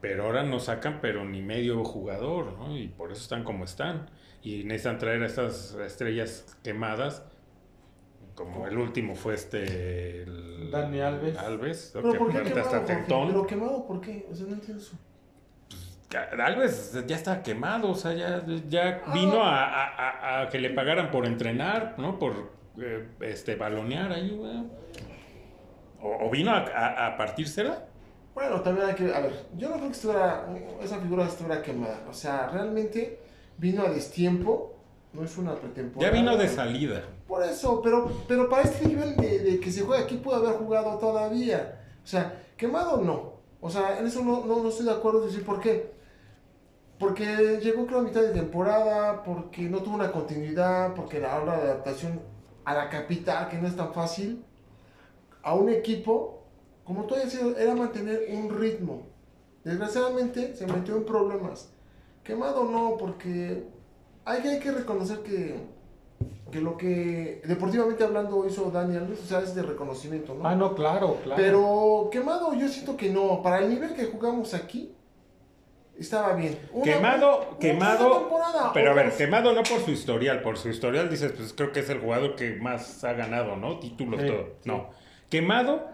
[0.00, 2.76] pero ahora no sacan pero ni medio jugador ¿no?
[2.76, 4.08] y por eso están como están
[4.44, 7.22] y necesitan traer a estas estrellas quemadas
[8.36, 11.36] como el último fue este el- Dani Alves.
[11.38, 12.00] Alves ¿no?
[12.02, 12.68] Pero que ¿por qué quemado?
[12.70, 12.86] Jorge?
[12.94, 13.28] tentón.
[13.28, 14.26] ¿Pero quemado por qué?
[14.30, 14.96] O sea, no entiendo eso.
[16.38, 21.10] Alves ya está quemado, o sea, ya, ya vino a, a- a que le pagaran
[21.10, 22.18] por entrenar, ¿no?
[22.20, 24.62] Por eh, este balonear ahí, güey.
[26.00, 27.86] O, o vino a, a, a partírsela.
[28.34, 30.46] Bueno, también hay que, a ver, yo no creo que estuviera,
[30.82, 32.00] esa figura estuviera quemada.
[32.08, 33.20] O sea, realmente
[33.58, 34.74] vino a destiempo,
[35.12, 36.12] no es una pretemporada.
[36.12, 37.02] Ya vino de salida.
[37.28, 40.54] Por eso, pero, pero para este nivel de, de que se juega aquí pudo haber
[40.54, 41.80] jugado todavía.
[42.02, 43.34] O sea, quemado no.
[43.60, 45.94] O sea, en eso no, no, no estoy de acuerdo de decir por qué.
[46.98, 51.56] Porque llegó creo a mitad de temporada, porque no tuvo una continuidad, porque la hora
[51.56, 52.20] de adaptación
[52.64, 54.44] a la capital, que no es tan fácil,
[55.42, 56.44] a un equipo,
[56.84, 59.06] como tú decías, era mantener un ritmo.
[59.64, 61.73] Desgraciadamente se metió en problemas.
[62.24, 63.62] Quemado no, porque
[64.24, 65.56] hay, que- hay que reconocer que,
[66.50, 70.46] que lo que deportivamente hablando hizo Dani Alves, o sea, es de reconocimiento, ¿no?
[70.48, 71.40] Ah, no, claro, claro.
[71.42, 73.42] Pero quemado yo siento que no.
[73.42, 74.94] Para el nivel que jugamos aquí,
[75.98, 76.58] estaba bien.
[76.72, 78.30] Una- Quemado, una quemado.
[78.72, 80.40] Pero a ver, quemado no por su historial.
[80.42, 83.78] Por su historial dices, pues creo que es el jugador que más ha ganado, ¿no?
[83.80, 84.44] Títulos, Sí, todo.
[84.62, 84.68] sí.
[84.70, 84.90] No.
[85.28, 85.88] Quemado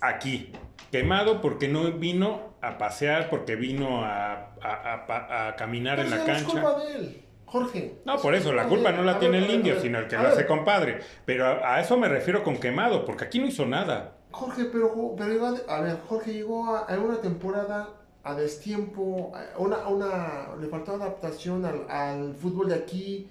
[0.00, 0.52] aquí.
[0.92, 6.10] Quemado porque no vino a pasear, porque vino a, a- a a caminar Pero en
[6.10, 6.50] la es cancha.
[6.62, 7.94] culpa de él, Jorge.
[8.04, 10.46] No, por eso, la culpa no la tiene el indio, sino el que lo hace
[10.46, 11.00] compadre.
[11.24, 14.12] Pero a, eso me refiero con quemado, porque aquí no hizo nada.
[14.30, 17.88] Jorge, pero, pero a, a ver, Jorge llegó a, a una temporada
[18.22, 23.28] a destiempo, a una, una, le faltó adaptación al, al fútbol de aquí,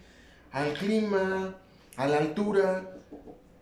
[0.52, 1.56] al clima,
[1.96, 2.84] a la altura.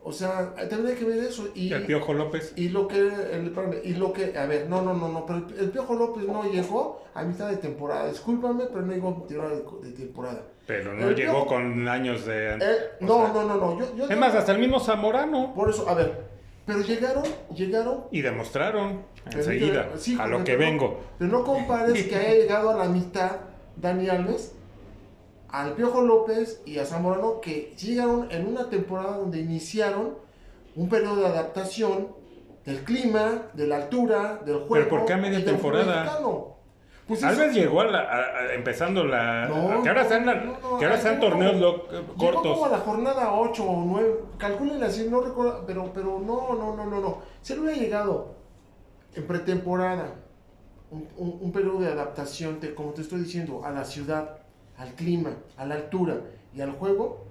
[0.08, 1.50] O sea, hay que ver eso.
[1.54, 2.54] Y, El Piojo López.
[2.56, 5.40] Y lo que, el, espérame, y lo que, a ver, no, no, no, no, pero
[5.40, 9.12] el, el Piojo López no llegó a mitad de temporada, discúlpame, pero no llegó a
[9.12, 10.44] mitad de, de temporada.
[10.66, 12.54] Pero no El llegó Piojo- con años de...
[12.54, 12.60] Eh,
[13.02, 15.54] no, sea, no, no, no, yo, yo Es más, hasta el mismo Zamorano.
[15.54, 16.24] por eso, a ver,
[16.66, 17.24] pero llegaron,
[17.54, 21.00] llegaron, Y demostraron enseguida sí, a lo que pero no- vengo.
[21.20, 23.32] pero no compares que haya llegado a la mitad
[23.76, 24.56] Dani Alves,
[25.50, 30.16] al Piojo López y a Zamorano, que llegaron en una temporada donde iniciaron
[30.76, 32.10] un periodo de adaptación
[32.66, 34.90] del clima, de la altura, del juego.
[34.90, 36.20] ¿por qué a media temporada?
[37.08, 39.48] Pues Alves eso- llegó a la- a- a- empezando la...
[39.48, 42.54] No, que ahora no, sean, la- no, que ahora llegó torneos lo- Llegó cortos.
[42.54, 46.76] como a la jornada 8 o 9, calculen así, no recuerdo, pero, pero no, no,
[46.76, 47.18] no, no, no.
[47.42, 48.36] Si él hubiera llegado
[49.16, 50.16] en pretemporada,
[50.92, 54.40] un, un- un periodo de adaptación, te- como te estoy diciendo, a la ciudad,
[54.78, 56.22] al clima, a la altura
[56.54, 57.26] y al juego,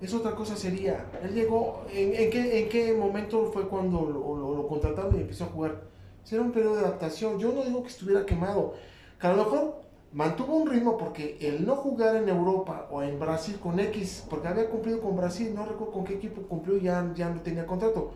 [0.00, 1.06] es otra cosa sería.
[1.22, 5.82] Él llegó, ¿en, qué, en qué momento fue cuando lo, contrataron y empezó a jugar?
[6.30, 7.38] Era un periodo de adaptación.
[7.38, 8.74] Yo no digo que estuviera quemado,
[9.20, 9.82] que a lo mejor
[10.12, 14.48] mantuvo un ritmo porque el no jugar en Europa o en Brasil con X, porque
[14.48, 18.12] había cumplido con Brasil, no recuerdo con qué equipo cumplió, ya, ya no tenía contrato.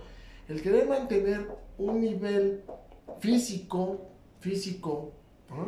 [0.49, 1.49] El querer mantener
[1.79, 2.63] un nivel
[3.19, 4.01] físico,
[4.41, 5.13] físico,
[5.51, 5.67] ¿ah?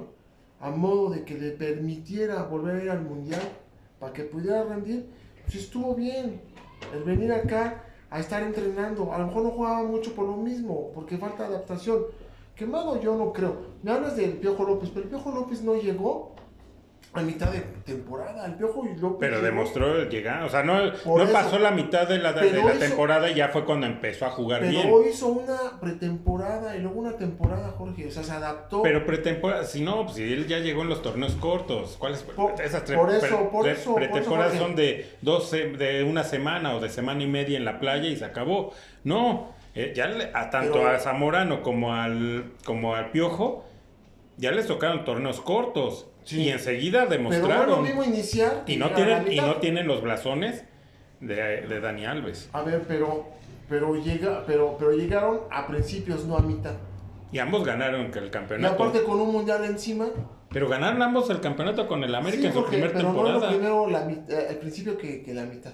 [0.60, 3.42] A modo de que le permitiera volver a ir al mundial,
[3.98, 5.06] para que pudiera rendir,
[5.44, 6.40] pues estuvo bien.
[6.94, 10.90] El venir acá a estar entrenando, a lo mejor no jugaba mucho por lo mismo,
[10.94, 12.02] porque falta adaptación.
[12.54, 13.56] Quemado yo no creo.
[13.82, 16.35] Me hablas del Piojo López, pero el Piojo López no llegó
[17.18, 18.46] a mitad de temporada.
[18.46, 21.32] El Piojo López Pero demostró llegar, o sea, no, no eso.
[21.32, 24.26] pasó la mitad de la, de Pero la hizo- temporada y ya fue cuando empezó
[24.26, 24.82] a jugar bien.
[24.84, 28.06] Pero hizo una pretemporada y luego una temporada, Jorge.
[28.06, 28.82] O sea, se adaptó.
[28.82, 32.22] Pero pretemporada, si no, pues si él ya llegó en los torneos cortos, ¿cuáles?
[32.22, 36.24] Por- esas tre- por eso, por eso, por eso, pretemporadas son de dos, de una
[36.24, 38.72] semana o de semana y media en la playa y se acabó.
[39.04, 43.65] No, eh, ya le- a tanto Pero- a Zamorano como al como al Piojo
[44.36, 46.42] ya les tocaron torneos cortos Sí.
[46.42, 48.64] y enseguida pero demostraron lo mismo iniciar.
[48.66, 50.64] y no tienen y no tienen los blasones
[51.20, 52.50] de, de Dani Alves.
[52.52, 53.26] A ver, pero,
[53.68, 56.74] pero, llega, pero, pero llegaron a principios, no a mitad.
[57.32, 58.74] Y ambos ganaron el Y campeonato.
[58.74, 60.06] aparte con un mundial encima.
[60.50, 63.24] Pero ganaron ambos el campeonato con el América sí, en su primera pero no lo
[63.24, 63.48] temporada.
[63.50, 65.72] primero la, mit- eh, al principio que, que la mitad.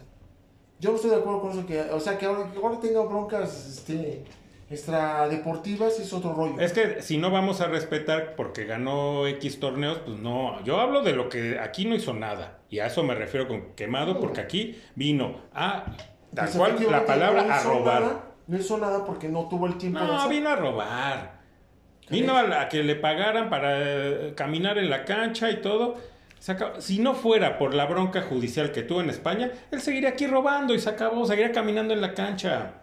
[0.80, 1.66] Yo no estoy de acuerdo con eso.
[1.66, 4.24] Que, o sea, que ahora, que ahora tenga broncas este,
[4.72, 6.58] extradeportivas es otro rollo.
[6.60, 10.62] Es que si no vamos a respetar porque ganó X torneos, pues no.
[10.64, 12.58] Yo hablo de lo que aquí no hizo nada.
[12.70, 15.84] Y a eso me refiero con quemado, porque aquí vino a,
[16.34, 18.00] tal Pues, cual, la palabra no a robar.
[18.02, 21.42] nada, no hizo nada porque no tuvo el tiempo de No, vino a robar.
[22.10, 25.96] Vino a, la- a que le pagaran para eh, caminar en la cancha y todo.
[26.48, 26.80] Acabó.
[26.80, 30.74] Si no fuera por la bronca judicial que tuvo en España, él seguiría aquí robando
[30.74, 32.80] y se acabó, seguiría caminando en la cancha.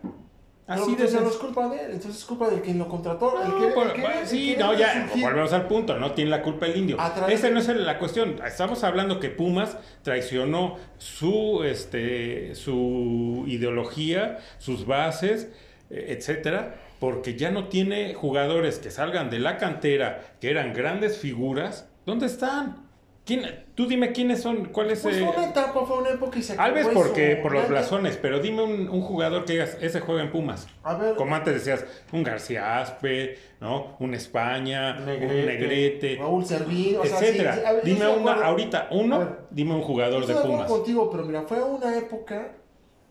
[0.70, 3.42] Así de entonces no es culpa de él, entonces es culpa de quien lo contrató.
[3.42, 5.98] el No, que- el por- que- bueno, el sí, que no, ya, volvemos al punto,
[5.98, 6.98] no tiene la culpa el indio.
[7.28, 8.40] Esa no es la cuestión.
[8.46, 15.50] Estamos hablando que Pumas traicionó su, este, su ideología, sus bases,
[15.90, 21.18] eh, etcétera, porque ya no tiene jugadores que salgan de la cantera, que eran grandes
[21.18, 21.88] figuras.
[22.06, 22.89] ¿Dónde están?
[23.30, 25.02] ¿Quién, tú dime quiénes son, cuál es...
[25.02, 26.94] Pues eh, fue una etapa, fue una época y se Alves eso.
[26.96, 30.66] porque por los blasones, pero dime un, un jugador que digas, ese juega en Pumas.
[30.82, 33.96] A ver, Como antes decías, un García Aspe, ¿no?
[34.00, 35.26] Un España, Negrete.
[35.42, 37.54] un Negrete, Raúl Servín, o sea, etcétera.
[37.54, 38.44] sí, ver, dime una, acuerdo.
[38.46, 39.40] ahorita, uno, ver.
[39.52, 40.68] dime un jugador de Pumas.
[40.68, 42.54] contigo, pero mira, fue una época,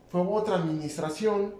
[0.09, 1.55] fue otra administración.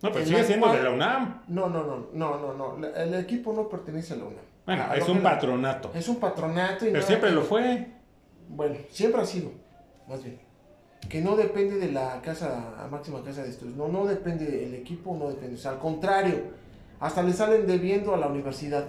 [0.00, 1.42] No, pero sigue siendo cual- de la UNAM.
[1.48, 2.86] No, no, no, no, no, no.
[2.88, 4.44] El equipo no pertenece a la UNAM.
[4.66, 5.90] Bueno, A- a es un la- patronato.
[5.94, 7.86] Es un patronato y Pero nada siempre que- lo fue.
[8.48, 9.50] Bueno, siempre ha sido,
[10.08, 10.38] más bien.
[11.08, 13.76] Que no depende de la casa, máxima casa de estudios.
[13.76, 15.54] No, no depende del equipo, no depende.
[15.54, 16.42] O sea, al contrario,
[16.98, 18.84] hasta le salen debiendo a la universidad.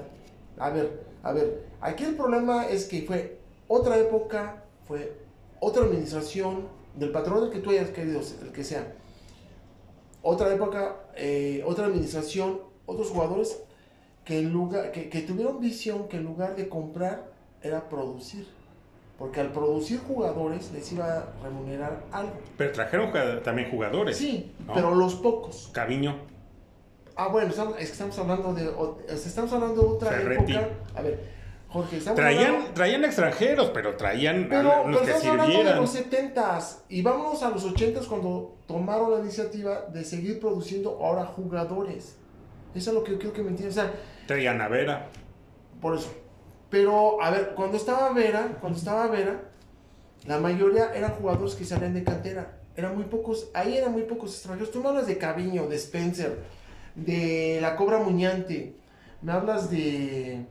[0.57, 3.37] A ver, a ver, aquí el problema es que fue
[3.67, 5.13] otra época, fue
[5.59, 8.91] otra administración, del patrón del que tú hayas querido, el que sea.
[10.23, 13.61] Otra época, eh, otra administración, otros jugadores
[14.27, 17.31] que, en lugar, que, que tuvieron visión que en lugar de comprar
[17.61, 18.45] era producir.
[19.17, 22.33] Porque al producir jugadores les iba a remunerar algo.
[22.57, 24.17] Pero trajeron también jugadores.
[24.17, 24.73] Sí, ¿no?
[24.75, 25.69] pero los pocos.
[25.73, 26.15] Caviño.
[27.15, 28.69] Ah, bueno, estamos, es que estamos hablando de
[29.09, 30.53] estamos hablando de otra Ferretti.
[30.53, 30.69] época.
[30.95, 31.19] A ver,
[31.67, 32.73] Jorge, estamos Traían, hablando...
[32.75, 35.81] traían extranjeros, pero traían Pero, a pero los que estamos hablando de sirvieran.
[35.81, 41.25] los 70s y vámonos a los 80s cuando tomaron la iniciativa de seguir produciendo ahora
[41.25, 42.17] jugadores.
[42.75, 43.71] Eso es lo que yo quiero que me entiendan.
[43.71, 43.93] O sea,
[44.27, 45.07] Traían a Vera.
[45.81, 46.13] Por eso.
[46.69, 49.39] Pero, a ver, cuando estaba Vera, cuando estaba Vera,
[50.25, 52.59] la mayoría eran jugadores que salían de cantera.
[52.75, 54.71] Eran muy pocos, ahí eran muy pocos extranjeros.
[54.71, 56.37] Tú me hablas de Caviño, de Spencer,
[56.95, 58.75] de la Cobra Muñante,
[59.21, 60.45] me hablas de,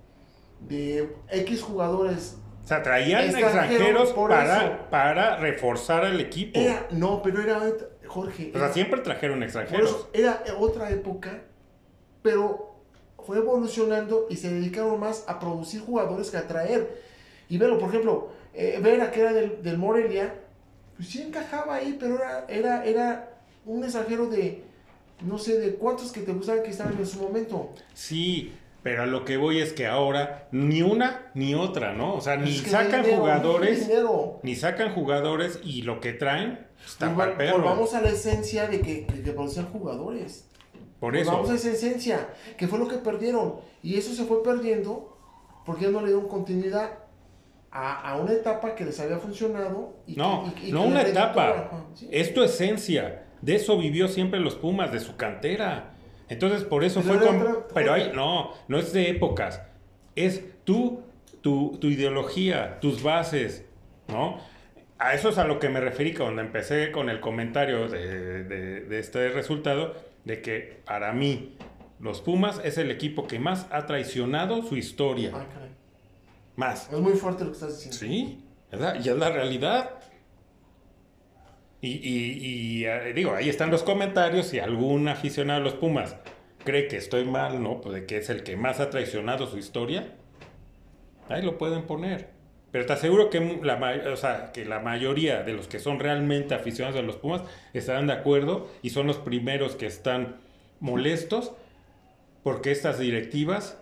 [0.61, 2.39] de X jugadores.
[2.65, 6.59] O sea, traían Extranjeros, para, para reforzar al equipo.
[6.59, 7.61] Era, no, pero era,
[8.09, 9.91] Jorge, o sea, era- siempre trajeron por extranjeros.
[9.91, 11.43] eso, era otra época,
[12.23, 12.76] pero
[13.27, 17.03] fue evolucionando y se dedicaron más a producir jugadores que a traer.
[17.49, 20.35] Y velo, por ejemplo, eh, Vera, que era del, del Morelia,
[20.97, 23.31] pues sí encajaba ahí, pero era, era, era
[23.65, 24.63] un extranjero de,
[25.23, 27.71] no sé, de cuántos que te gustaban que estaban en su momento.
[27.95, 32.15] Sí, pero a lo que voy es que ahora ni una ni otra, ¿no?
[32.15, 33.91] O sea, ni Es que sacan dinero, jugadores,
[34.43, 37.59] ni sacan jugadores y lo que traen está para perro.
[37.59, 40.49] Volvamos a la esencia de que, que, que producían jugadores.
[41.01, 41.33] Por Pues eso.
[41.33, 43.57] Vamos a esa esencia, que fue lo que perdieron.
[43.83, 45.17] Y eso se fue perdiendo
[45.65, 46.99] porque ya no le dieron continuidad
[47.71, 49.95] a, a una etapa que les había funcionado.
[50.07, 51.85] Y No, que- y- y no una etapa.
[51.95, 52.09] Sí.
[52.11, 53.25] Es tu esencia.
[53.43, 55.91] De eso vivió siempre los Pumas, de su cantera.
[56.29, 57.41] Entonces, por eso Pero fue con...
[57.43, 59.61] otra- Pero hay, no, no es de épocas.
[60.17, 61.03] Es tú,
[61.43, 63.65] tu, tu ideología, tus bases,
[64.09, 64.39] ¿no?
[64.99, 68.81] A eso es a lo que me referí cuando empecé con el comentario de, de-
[68.81, 69.95] de este resultado,
[70.27, 71.57] de que para mí
[72.01, 75.31] los Pumas es el equipo que más ha traicionado su historia.
[75.33, 75.71] Ah, caray.
[76.57, 76.93] Más.
[76.93, 77.97] Es muy fuerte lo que estás diciendo.
[77.97, 79.91] Sí, la- y es la realidad.
[81.81, 84.47] Y, y- y, eh, digo, ahí están los comentarios.
[84.49, 86.17] Si algún aficionado a los Pumas
[86.65, 87.81] cree que estoy mal, ¿no?
[87.81, 90.13] Pues de que es el que más ha traicionado su historia,
[91.29, 92.31] ahí lo pueden poner.
[92.77, 93.79] Pero te aseguro que, la,
[94.13, 97.41] o sea, que la mayoría de los que son realmente aficionados a los Pumas
[97.73, 100.37] estarán de acuerdo y son los primeros que están
[100.79, 101.53] molestos
[102.43, 103.79] porque estas directivas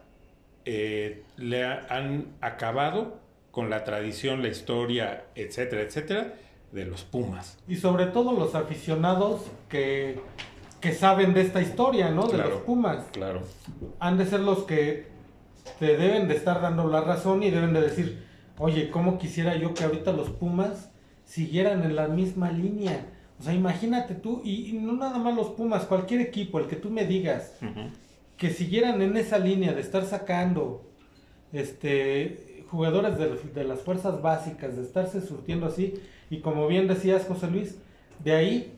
[0.65, 3.19] eh, le ha- han acabado
[3.51, 6.35] con la tradición, la historia, etcétera, etcétera,
[6.71, 7.59] de los Pumas.
[7.67, 10.21] Y sobre todo los aficionados que,
[10.81, 12.29] que saben de esta historia, ¿no?
[12.29, 12.51] De Claro.
[12.51, 13.05] los Pumas.
[13.11, 13.41] Claro.
[13.99, 15.07] Han de ser los que
[15.81, 18.23] te deben de estar dando la razón y deben de decir,
[18.59, 20.91] oye, ¿cómo quisiera yo que ahorita los Pumas
[21.25, 23.07] siguieran en la misma línea?
[23.41, 26.77] O sea, imagínate tú, y, y no nada más los Pumas, cualquier equipo, el que
[26.77, 27.59] tú me digas,
[28.37, 30.85] que siguieran en esa línea de estar sacando
[31.53, 35.95] este jugadores de, de las fuerzas básicas, de estarse surtiendo así,
[36.31, 37.79] y como bien decías José Luis,
[38.25, 38.73] de ahí,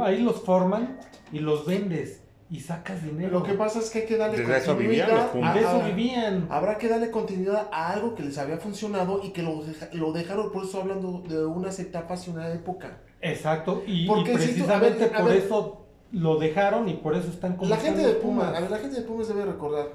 [0.00, 0.98] ahí los forman
[1.32, 3.40] y los vendes y sacas dinero.
[3.40, 5.32] Lo que pasa es que hay que darle Desde vivían continuidad.
[5.32, 5.54] Pumas.
[5.54, 6.46] de a- eso vivían.
[6.50, 10.12] Habrá que darle continuidad a algo que les había funcionado y que lo, deja- lo
[10.12, 13.02] dejaron, por eso hablando de unas etapas y una época.
[13.20, 15.36] Exacto, y, y Porque si tú- precisamente a ver, a por ver.
[15.38, 18.78] eso lo dejaron y por eso están como La gente de Pumas, a ver, la
[18.78, 19.88] gente de Pumas debe recordar,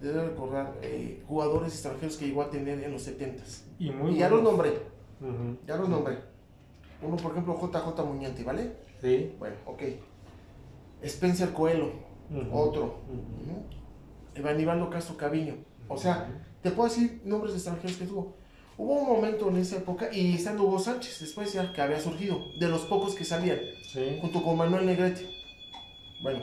[0.00, 3.64] debe recordar eh, jugadores extranjeros que llegó a tener en los 70s.
[3.78, 4.78] Y, muy y ya los nombré,
[5.66, 6.18] ya los nombré.
[7.02, 8.72] Uno, por ejemplo, JJ Muñante, ¿vale?
[9.00, 9.34] Sí.
[9.38, 9.82] Bueno, ok.
[11.02, 11.92] Spencer Coelho,
[12.52, 13.00] otro.
[13.08, 13.64] Ujú.
[14.34, 15.56] Evanibaldo Castro Caviño.
[15.88, 16.28] O sea,
[16.62, 18.34] te puedo decir nombres de extranjeros que tuvo.
[18.78, 22.38] Hubo un momento en esa época, y estando Hugo Sánchez, después ya que había surgido,
[22.58, 23.58] de los pocos que salían,
[23.92, 24.18] Sí.
[24.20, 25.28] junto con Manuel Negrete.
[26.22, 26.40] Bueno,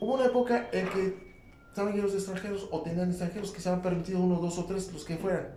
[0.00, 1.30] hubo una época en que
[1.68, 4.92] estaban llenos de extranjeros o tenían extranjeros que se habían permitido uno, dos o tres,
[4.92, 5.54] los que fueran.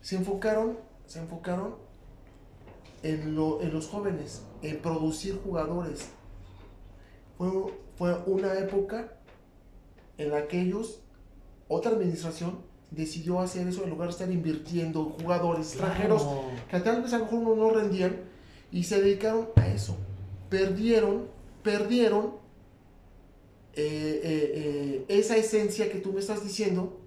[0.00, 1.74] Se enfocaron, se enfocaron
[3.02, 6.12] en, lo- en los jóvenes, en producir jugadores.
[7.38, 7.48] Fue,
[7.96, 9.12] fue una época
[10.18, 11.00] en la que ellos,
[11.68, 12.58] otra administración,
[12.90, 16.26] decidió hacer eso en lugar de estar invirtiendo en jugadores extranjeros
[16.70, 18.16] que tal vez a lo mejor no, no rendían
[18.72, 19.96] y se dedicaron a eso.
[20.48, 21.26] Perdieron,
[21.62, 22.34] perdieron
[23.74, 27.00] eh, eh, eh, esa esencia que tú me estás diciendo.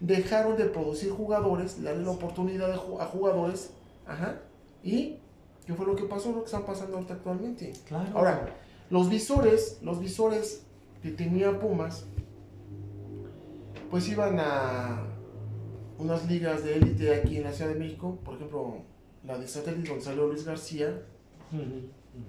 [0.00, 3.70] Dejaron de producir jugadores, darle la oportunidad a jugadores.
[4.06, 4.40] Ajá.
[4.82, 5.18] ¿Y
[5.66, 6.32] qué fue lo que pasó?
[6.32, 7.72] Lo que están pasando ahorita actualmente.
[7.86, 8.08] Claro.
[8.14, 8.56] Ahora,
[8.90, 10.66] los visores, los visores
[11.02, 12.06] que tenía Pumas,
[13.90, 15.06] pues iban a
[15.98, 18.82] unas ligas de élite aquí en la Ciudad de México, por ejemplo,
[19.24, 21.02] la de Satélite donde salió Luis García,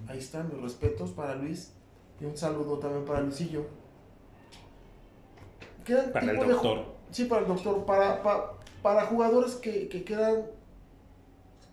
[0.07, 1.73] ahí están mis respetos para Luis
[2.19, 3.65] y un saludo también para Luisillo.
[5.83, 6.85] Que eran Para el de doctor.
[7.09, 8.51] sí, para el doctor, para, para,
[8.83, 10.45] para jugadores que, que quedan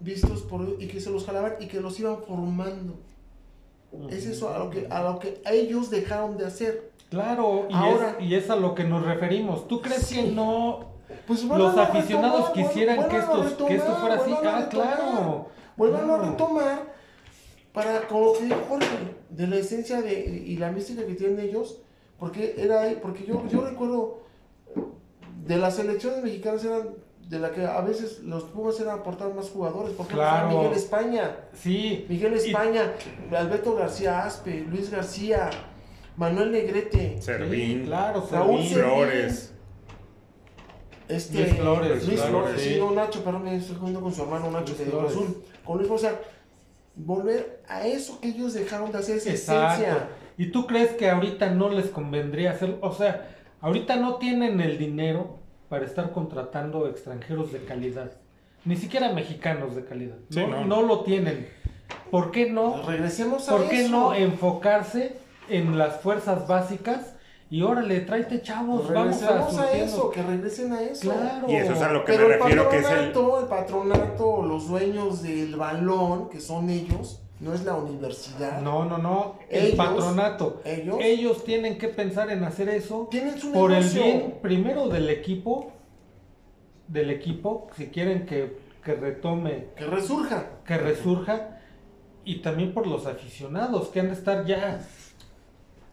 [0.01, 2.99] vistos por y que se los jalaban y que los iban formando.
[4.11, 6.91] Es eso a lo que, a lo que ellos dejaron de hacer.
[7.11, 9.67] Claro, y, Ahora- es, y es a lo que nos referimos.
[9.67, 10.17] ¿Tú crees Sí.
[10.17, 10.81] que no
[11.27, 14.31] Pues los a aficionados retomar, quisieran que, estos, que esto fuera así?
[14.33, 14.69] Ah, retomar.
[14.69, 15.47] claro.
[15.77, 16.83] Vuélvanlo a retomar
[17.73, 18.87] para, como lo que dijo Jorge,
[19.31, 20.13] de la esencia de,
[20.47, 21.81] y la mística que tienen ellos,
[22.19, 24.21] porque era porque yo, yo recuerdo
[25.47, 26.91] de las selecciones mexicanas eran
[27.29, 30.49] de la que a veces los Pumas eran aportar más jugadores, por ejemplo Claro.
[30.49, 32.07] Miguel España, Sí.
[32.09, 32.93] Miguel Y- España,
[33.37, 35.51] Alberto García Aspe, Luis García,
[36.17, 38.75] Manuel Negrete, Servín, Sí, claro, Raúl Servín.
[38.75, 39.53] Flores.
[41.09, 42.77] Este, Luis Flores, Luis Flores, sí.
[42.79, 45.11] no Nacho, perdón, me estoy jugando con su hermano Nacho Luis de Flores.
[45.13, 45.43] Azul.
[45.65, 46.21] Con Luis Flores, o sea,
[46.97, 49.73] volver a eso que ellos dejaron de hacer, esa esencia.
[49.93, 50.15] Exacto.
[50.37, 54.77] ¿Y tú crees que ahorita no les convendría hacer, o sea, ahorita no tienen el
[54.79, 55.38] dinero
[55.69, 58.13] para estar contratando extranjeros de calidad,
[58.65, 60.17] ni siquiera mexicanos de calidad.
[60.31, 60.65] Sí, no, no.
[60.65, 61.49] no lo tienen.
[62.11, 62.83] ¿Por qué no?
[62.87, 63.91] Regresemos a ¿Por qué eso.
[63.91, 65.17] no enfocarse
[65.49, 67.15] en las fuerzas básicas
[67.51, 71.11] y órale, tráete chavos, vamos a Regresemos a, eso, que regresen a eso.
[71.11, 71.47] Claro.
[71.49, 73.07] Y eso es a lo que Pero me refiero que es el...
[73.07, 78.61] patronato, el patronato, los dueños del balón, que son ellos, no es la universidad.
[78.63, 79.39] No, no, no.
[79.49, 80.61] El Ellos- patronato.
[80.65, 85.09] ellos- Ellos tienen que pensar en hacer eso Tienen su por el bien primero del
[85.11, 85.73] equipo,
[86.89, 90.47] del equipo, si quieren que, que retome, Que resurja.
[90.67, 91.61] que resurja,
[92.25, 94.81] y también por los aficionados que han de estar ya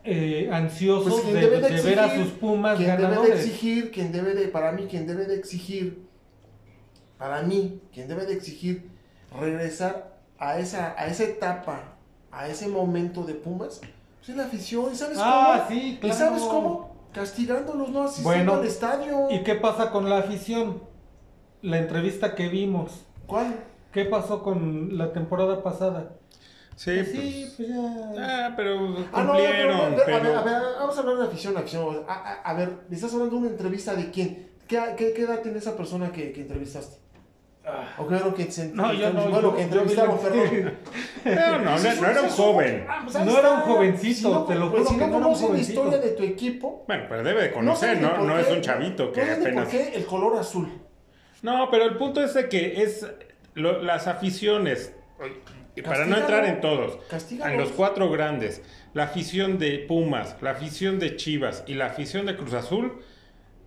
[0.04, 1.48] eh, ansiosos Pues de,
[1.82, 5.26] ver a sus Pumas quien debe de exigir, quien debe de, para mí, quien debe
[5.26, 6.06] de exigir,
[7.18, 8.90] para mí, quien debe de exigir
[9.40, 11.96] regresar a esa, a esa etapa,
[12.32, 13.80] a ese momento de Pumas,
[14.18, 14.90] pues es la afición.
[14.92, 15.70] ¿Y sabes Ah, cómo?
[15.80, 16.16] sí, ¿Y claro.
[16.16, 16.96] sabes cómo?
[17.14, 19.28] Castigándolos, no asistiendo Bueno, al estadio.
[19.32, 20.82] ¿Y qué pasa con la afición?
[21.62, 22.92] La entrevista que vimos.
[23.26, 23.56] ¿Cuál?
[23.94, 26.12] ¿Qué pasó con la temporada pasada?
[26.76, 27.08] Sí, pues...
[27.12, 28.48] sí, pues ya.
[28.48, 30.40] Ah, pero Ah, no, cumplieron, pero, pero, a, ver, pero...
[30.40, 32.04] a ver, vamos a hablar de afición, afición.
[32.08, 34.50] A, a- a ver, me estás hablando de una entrevista de quién.
[34.68, 36.98] ¿Qué, qué, qué edad tiene esa persona que, que entrevistaste?
[37.98, 40.74] ¿O qué era lo que se No, yo no, Bueno, yo- que yo perdón.
[41.26, 42.86] No, no, no, no era un joven.
[42.88, 45.14] Ah, pues No era un jovencito, Si no, te lo pues juro si no no
[45.14, 46.84] conoces la historia de tu equipo.
[46.88, 49.64] Bueno, pero debe de no conocer, no, no, es un chavito que apenas...
[49.66, 50.70] por qué el color azul.
[51.42, 53.06] No, pero el punto es de que es
[53.56, 54.94] lo- las aficiones,
[55.84, 57.52] para no entrar en todos, Castígalo.
[57.52, 58.62] en los cuatro grandes,
[58.94, 63.00] la afición de Pumas, la afición de Chivas y la afición de Cruz Azul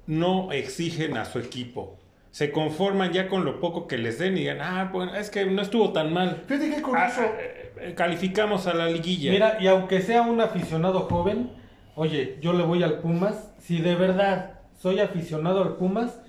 [0.07, 1.98] no exigen a su equipo.
[2.31, 5.47] Se conforman ya con lo poco que les den y digan, ah, bueno, es que
[5.47, 6.43] no estuvo tan mal.
[6.47, 7.23] Fíjate qué Ah, curioso.
[7.23, 9.31] eh, eh, calificamos a la liguilla.
[9.31, 11.51] Mira, y aunque sea un aficionado joven,
[11.95, 13.55] oye, yo le voy al Pumas.
[13.59, 16.21] Si de verdad soy aficionado al Pumas,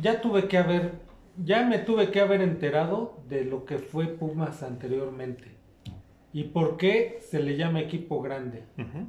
[0.00, 0.92] ya tuve que haber,
[1.42, 5.56] ya me tuve que haber enterado de lo que fue Pumas anteriormente.
[6.32, 8.64] Y por qué se le llama equipo grande.
[8.78, 9.06] Ujú.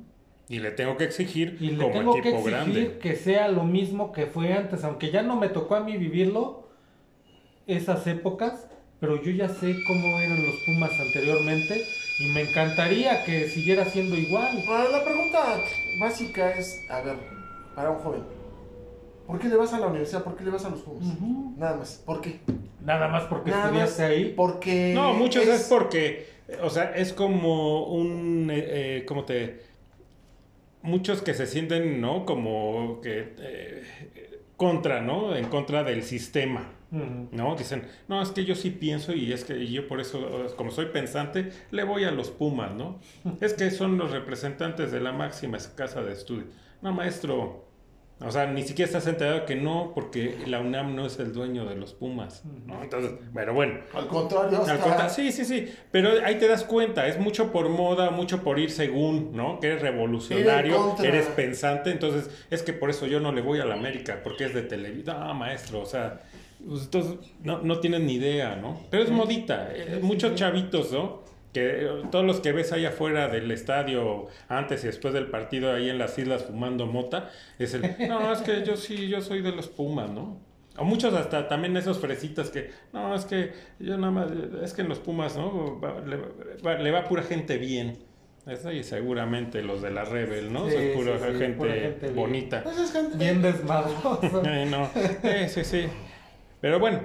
[0.50, 2.98] Y le tengo que exigir Y le como tengo que equipo exigir grande.
[3.00, 6.70] que sea lo mismo que fue antes, aunque ya no me tocó a mí vivirlo,
[7.66, 8.68] esas épocas,
[9.00, 11.82] pero yo ya sé cómo eran los Pumas anteriormente
[12.20, 14.64] y me encantaría que siguiera siendo igual.
[14.68, 15.62] Ahora, la pregunta
[16.00, 17.18] básica es, a ver,
[17.76, 18.24] para un joven,
[19.28, 20.24] ¿por qué le vas a la universidad?
[20.24, 21.08] ¿Por qué le vas a los Pumas?
[21.58, 22.02] Nada más.
[22.06, 22.40] ¿Por qué?
[22.84, 24.34] Nada más porque Nada estudiaste más ahí.
[24.36, 26.26] Porque No, muchos es, porque,
[26.64, 28.64] o sea, es como un, eh,
[29.00, 29.67] eh, ¿cómo te?
[30.88, 32.26] Muchos que se sienten, ¿no?
[32.26, 33.84] Como que eh,
[34.56, 35.36] contra, ¿no?
[35.36, 36.74] En contra del sistema.
[36.90, 37.56] ¿No?
[37.58, 40.86] Dicen, no, es que yo sí pienso y es que yo por eso, como soy
[40.86, 43.02] pensante, le voy a los Pumas, ¿no?
[43.42, 46.46] Es que son los representantes de la máxima casa de estudio.
[46.82, 47.67] No, maestro,
[48.20, 51.66] o sea, ni siquiera estás enterado que no, porque la UNAM no es el dueño
[51.66, 52.82] de los Pumas, ¿no?
[52.82, 53.80] Entonces, pero bueno.
[53.94, 57.52] Al contrario, hasta- Al contra- sí, sí, sí, pero ahí te das cuenta, es mucho
[57.52, 59.60] por moda, mucho por ir según, ¿no?
[59.60, 63.66] Que eres revolucionario, eres pensante, entonces es que por eso yo no le voy a
[63.66, 65.18] la América, porque es de televisión.
[65.20, 66.22] No, maestro, o sea,
[66.68, 67.14] pues, entonces
[67.44, 68.82] no, no tienen ni idea, ¿no?
[68.90, 71.22] Pero es modita, eh, muchos chavitos, ¿no?
[71.54, 75.90] Que todos los que ves allá afuera del estadio, antes y después del partido, ahí
[75.90, 79.52] en las islas fumando mota, es el, no, es que yo sí, yo soy de
[79.54, 80.40] los Pumas, ¿no?
[80.78, 84.28] O muchos hasta también esos fresitas que, no, es que yo nada más,
[84.64, 85.80] es que en los Pumas, ¿no?
[85.80, 86.18] Va- le,
[86.64, 87.98] va, le va pura gente bien.
[88.46, 90.70] Eso y seguramente los de la Rebel, ¿no?
[90.70, 92.16] Sí, Son pura, sí, sí, gente pura gente bien.
[92.16, 92.64] bonita.
[92.64, 94.44] Pues es que- Bien desmadroso.
[94.46, 94.90] Eh, no.
[95.24, 95.88] Eh, sí, sí.
[96.62, 97.02] Pero bueno,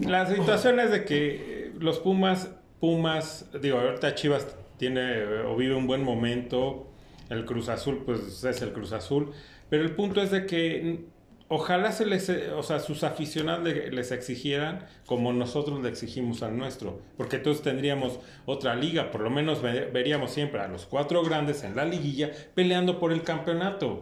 [0.00, 2.50] la situación es de que los Pumas,
[2.80, 4.46] Pumas, digo, ahorita Chivas
[4.78, 6.86] tiene eh, o vive un buen momento,
[7.30, 9.32] el Cruz Azul, pues es el Cruz Azul,
[9.70, 11.04] pero el punto es de que
[11.48, 16.42] ojalá se les, eh, o sea, sus aficionados le- les exigieran como nosotros le exigimos
[16.42, 20.84] al nuestro, porque entonces tendríamos otra liga, por lo menos ve- veríamos siempre a los
[20.86, 24.00] cuatro grandes en la liguilla peleando por el campeonato.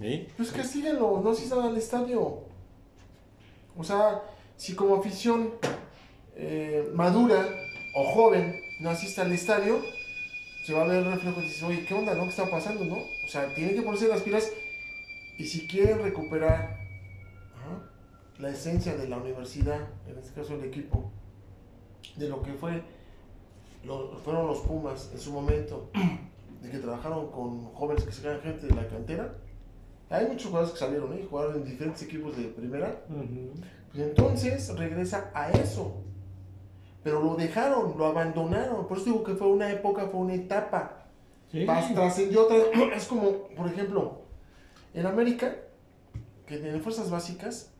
[0.00, 0.26] ¿sí?
[0.36, 2.40] Pues castíguenlo, no asistan al estadio.
[3.76, 4.22] O sea,
[4.56, 5.50] si como afición
[6.36, 7.46] eh, madura
[7.98, 9.80] o joven no asiste al estadio,
[10.64, 12.24] se va a ver el reflejo y dices, oye, ¿qué onda, no?
[12.24, 12.96] ¿Qué está pasando, no?
[12.98, 14.52] O sea, tienen que ponerse las pilas
[15.38, 16.76] y si quieren recuperar
[18.38, 21.10] la esencia de la universidad, en este caso el equipo,
[22.16, 22.82] de lo que fue,
[23.84, 25.90] lo- fueron los Pumas en su momento,
[26.62, 29.34] de que trabajaron con jóvenes que sacaban gente de la cantera,
[30.10, 31.26] hay muchos jugadores que salieron, ¿eh?
[31.28, 33.02] Jugaron en diferentes equipos de primera.
[33.90, 36.02] Pues entonces regresa a eso.
[37.06, 38.88] Pero lo dejaron, lo abandonaron.
[38.88, 41.06] Por eso digo que fue una época, fue una etapa.
[41.52, 41.64] Sí.
[41.64, 42.56] Trascendió otra.
[42.96, 44.22] Es como, por ejemplo,
[44.92, 45.54] en América,
[46.46, 47.70] que en fuerzas básicas,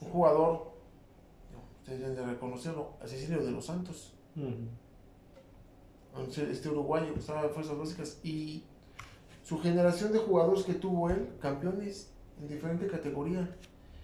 [0.00, 0.70] un jugador,
[1.80, 4.14] ustedes deben de reconocerlo, Cecilio de los Santos,
[6.28, 8.62] este uruguayo que estaba en fuerzas básicas, y
[9.42, 13.52] su generación de jugadores que tuvo él, campeones en diferente categoría.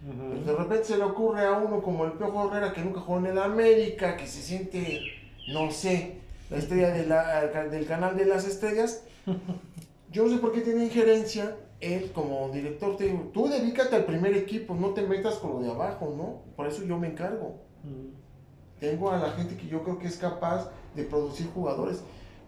[0.04, 3.18] Pues de repente se le ocurre a uno como el Piojo Herrera que nunca jugó
[3.18, 5.00] en el América, que se siente,
[5.52, 9.04] no sé, la estrella de la- del canal de las estrellas.
[10.10, 12.96] Yo no sé por qué tiene injerencia él como director.
[12.96, 16.42] Te digo, tú dedícate al primer equipo, no te metas con lo de abajo, ¿no?
[16.56, 17.60] Por eso yo me encargo.
[17.84, 18.10] Ujú.
[18.80, 22.02] Tengo a la gente que yo creo que es capaz de producir jugadores.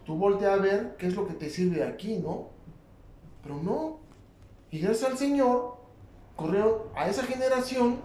[0.05, 2.49] Tú voltea a ver qué es lo que te sirve aquí, ¿no?
[3.43, 4.01] Pero no.
[4.71, 5.77] Y gracias al Señor,
[6.37, 8.01] corrieron a esa generación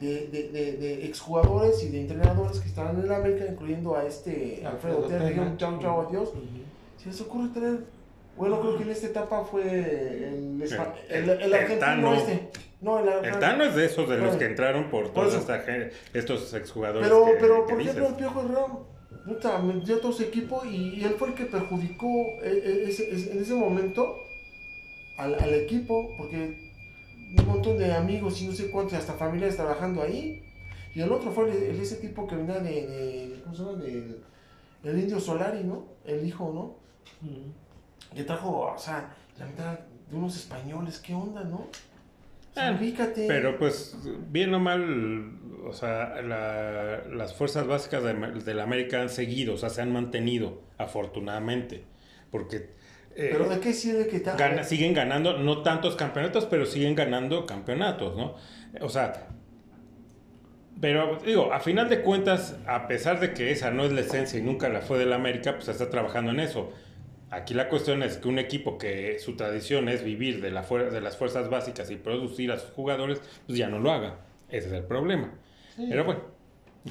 [0.00, 4.04] de, de, de, de exjugadores y de entrenadores que estaban en la América, incluyendo a
[4.06, 5.42] este Alfredo Terry, Tena.
[5.42, 6.28] un chau chau adiós.
[6.30, 6.40] Ujú.
[6.96, 7.78] Si les ocurre traer,
[8.36, 10.72] bueno, creo que en esta etapa fue el, el,
[11.10, 12.14] El- el argentino Tano.
[12.14, 12.48] este.
[12.80, 15.34] No, el, El Tano es de esos de los que entraron por por todos
[16.14, 17.08] estos exjugadores.
[17.08, 17.96] Pero, que, pero que por dices.
[17.96, 18.66] ejemplo, el Piojo Herrera
[19.26, 22.06] puta, metió todo su equipo y, y él fue el que perjudicó
[22.42, 24.16] eh, eh, ese- ese- en ese momento
[25.18, 26.67] al, al equipo, porque
[27.36, 30.42] un montón de amigos y no sé cuántos, hasta familias trabajando ahí.
[30.94, 33.78] Y el otro fue el, el- ese tipo que venía de, de- ¿cómo se llama?
[33.78, 34.22] Del-
[34.84, 35.86] el indio Solari, ¿no?
[36.04, 37.28] El hijo, ¿no?
[37.28, 37.52] Ujú.
[38.14, 39.78] Que trajo, o sea, la mitad
[40.10, 41.56] de unos españoles, ¿qué onda, no?
[41.56, 42.78] O sea, Ah.
[43.28, 43.96] Pero pues,
[44.30, 49.54] bien o mal, o sea, la- las fuerzas básicas de, de la América han seguido,
[49.54, 51.84] o sea, se han mantenido, afortunadamente.
[52.30, 52.70] Porque
[53.18, 57.44] eh, Pero ¿de qué sirve que gana- siguen ganando, no tantos campeonatos, pero siguen ganando
[57.46, 58.34] campeonatos, ¿no?
[58.80, 59.26] O sea,
[60.80, 64.38] pero digo, a final de cuentas, a pesar de que esa no es la esencia
[64.38, 66.72] y nunca la fue de la América, pues está trabajando en eso.
[67.30, 70.90] Aquí la cuestión es que un equipo que su tradición es vivir de, la fuer-
[70.90, 74.20] de las fuerzas básicas y producir a sus jugadores, pues ya no lo haga.
[74.48, 75.34] Ese es el problema.
[75.76, 75.86] Sí.
[75.90, 76.20] Pero bueno,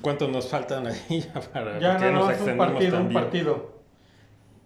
[0.02, 3.77] ¿cuántos nos faltan ahí para Ya no, no, es un partido, un partido.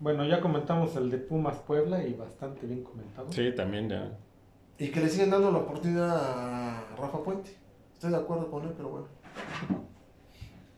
[0.01, 3.31] Bueno, ya comentamos el de Pumas Puebla y bastante bien comentado.
[3.31, 4.09] Sí, también ya.
[4.79, 7.51] Y que le siguen dando la oportunidad a Rafa Puente.
[7.93, 9.07] Estoy de acuerdo con él, pero bueno.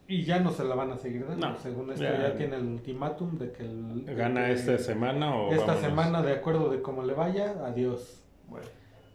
[0.10, 1.48] Y ya no se la van a seguir dando.
[1.52, 2.22] No, Según esto, ya.
[2.22, 5.82] ya, tiene el ultimátum de que el, ¿Gana que esta semana o esta vámonos?
[5.90, 8.22] semana, de acuerdo de cómo le vaya, adiós.
[8.50, 8.68] Bueno.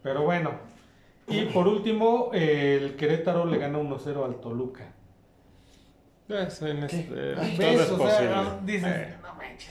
[0.03, 0.53] Pero bueno.
[1.27, 4.95] Y por último, el Querétaro le gana 1-0 al Toluca.
[6.29, 6.97] Es, en ¿Qué?
[7.01, 7.81] este- todo ¿Ves?
[7.81, 8.29] es O posible.
[8.29, 9.15] sea, dices, Eh,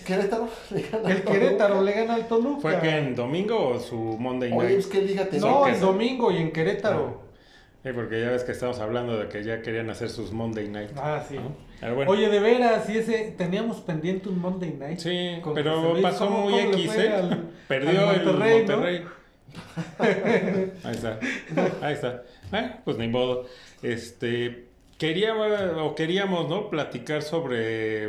[0.05, 2.61] Querétaro le gana el Querétaro le gana al Toluca.
[2.61, 4.85] ¿Fue que en domingo o su Monday Oye, Night?
[4.91, 7.25] qué liga te No, en domingo y en Querétaro.
[7.83, 10.89] Sí, porque ya ves que estamos hablando de que ya querían hacer sus Monday Night.
[10.97, 11.35] Ah, sí.
[11.35, 11.55] ¿no?
[11.79, 14.97] Pero bueno, Oye, de veras, y ese teníamos pendiente un Monday Night.
[14.99, 17.13] sí, con pero pasó ¿Cómo- muy cómo X, ¿eh?
[17.13, 18.75] al- Perdió al Monterrey, el ¿no?
[18.77, 19.05] Monterrey.
[20.83, 21.19] Ahí está.
[21.81, 22.23] Ahí está.
[22.51, 23.45] Ah, pues ni modo.
[23.83, 24.65] Este,
[24.97, 25.47] queríamos,
[25.77, 26.69] o queríamos, ¿no?
[26.69, 28.07] Platicar sobre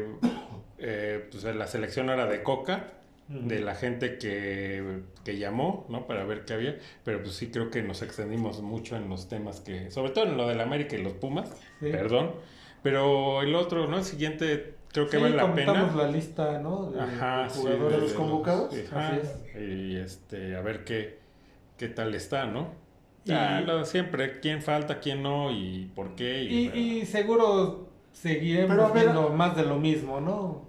[0.78, 2.92] eh, pues, la selección ahora de Coca,
[3.28, 6.06] de la gente que, que llamó, ¿no?
[6.06, 6.78] Para ver qué había.
[7.04, 10.36] Pero pues sí creo que nos extendimos mucho en los temas que, sobre todo en
[10.38, 11.50] lo del América y los Pumas,
[11.80, 11.90] Sí.
[11.90, 12.32] perdón.
[12.82, 13.98] Pero el otro, ¿no?
[13.98, 16.02] El siguiente creo que Sí, vale la comentamos pena.
[16.04, 16.90] la lista, ¿no?
[16.90, 17.92] De, Ajá, de sí, jugadores.
[17.96, 18.74] ¿De los convocados?
[18.90, 21.18] Ajá, Así Y este, a ver qué,
[21.76, 22.68] qué tal está, ¿no?
[23.26, 26.44] Y- Ah, lo de siempre, quién falta, quién no y por qué.
[26.44, 30.66] Y, y seguro seguiremos Pero viendo más de lo mismo, ¿no?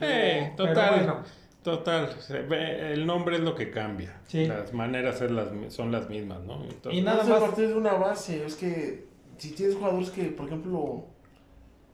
[0.00, 1.22] Eh, Pero total, bueno.
[1.62, 2.20] total.
[2.20, 4.20] se ve- El nombre es lo que cambia.
[4.26, 4.46] Sí.
[4.46, 6.62] Las maneras las, son las mismas, ¿no?
[6.64, 8.44] Entonces, Y nada es a más- partir de una base.
[8.44, 9.06] Es que
[9.38, 11.04] si tienes jugadores que, por ejemplo,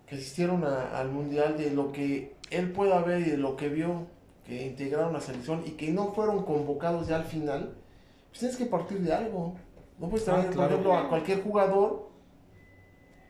[0.07, 3.69] que asistieron a- al mundial, de lo que él pueda ver y de lo que
[3.69, 4.07] vio,
[4.45, 7.74] que integraron la selección y que no fueron convocados ya al final,
[8.29, 9.55] pues tienes que partir de algo.
[9.99, 10.57] No puedes traer, Ah, claro.
[10.57, 12.09] por ejemplo, a cualquier jugador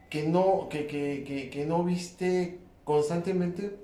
[0.08, 3.76] que no, que, que, que, que no viste constantemente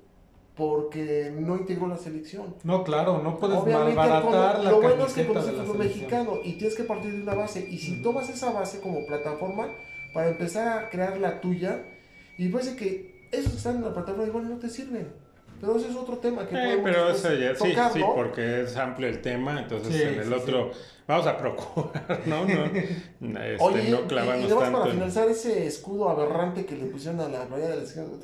[0.58, 2.56] porque no integró la selección.
[2.64, 4.22] No, claro, no puedes Obviamente, malbaratar
[4.54, 6.02] como- la lo bueno es que conoces fútbol selección.
[6.02, 7.66] mexicano y tienes que partir de una base.
[7.70, 9.68] Y si tomas esa base como plataforma
[10.12, 11.84] para empezar a crear la tuya,
[12.36, 15.08] y ser que esos que están en la plataforma igual no te sirven.
[15.60, 17.98] Pero ese es otro tema que Eh, podemos pero después eso ya, sí, tocar, sí,
[18.00, 18.14] ¿no?
[18.14, 20.70] porque es amplio el tema, entonces Sí, en el sí, otro
[21.06, 22.44] vamos a procurar, ¿no?
[22.44, 24.78] no este, Oye, no y, y clavarnos nomás tanto.
[24.80, 28.20] para finalizar ese escudo aberrante que le pusieron a la playa de la selección,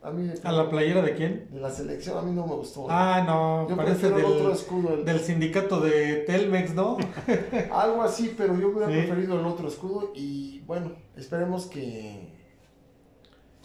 [0.00, 1.48] a mí ¿A la playera de quién?
[1.50, 2.86] de la selección a mí no me gustó.
[2.88, 6.96] Ah, no, Yo parece prefiero el otro del, escudo, el- del sindicato de Telmex, ¿no?
[7.72, 8.92] algo así, pero yo hubiera Sí.
[8.98, 12.37] preferido el otro escudo y bueno, esperemos que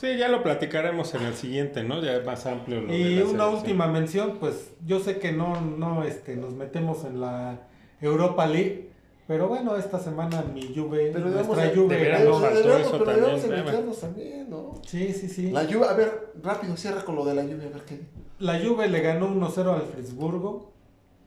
[0.04, 2.02] Sí, ya lo platicaremos en el siguiente, ¿no?
[2.04, 3.56] Ya es más amplio lo de Y la una selección.
[3.56, 7.62] última mención, pues yo sé que no, no este, nos metemos en la
[8.02, 8.90] Europa League,
[9.28, 12.42] pero bueno, esta semana mi Juve, Pero debemos nuestra de- Juve ganó.
[12.42, 14.74] pero también, debemos de meternos también, ¿no?
[14.86, 15.52] Sí, sí, sí.
[15.52, 18.02] La lluvia, a ver, rápido, cierra con lo de la lluvia, a ver qué.
[18.40, 20.74] La Juve le ganó 1-0 al Frisburgo,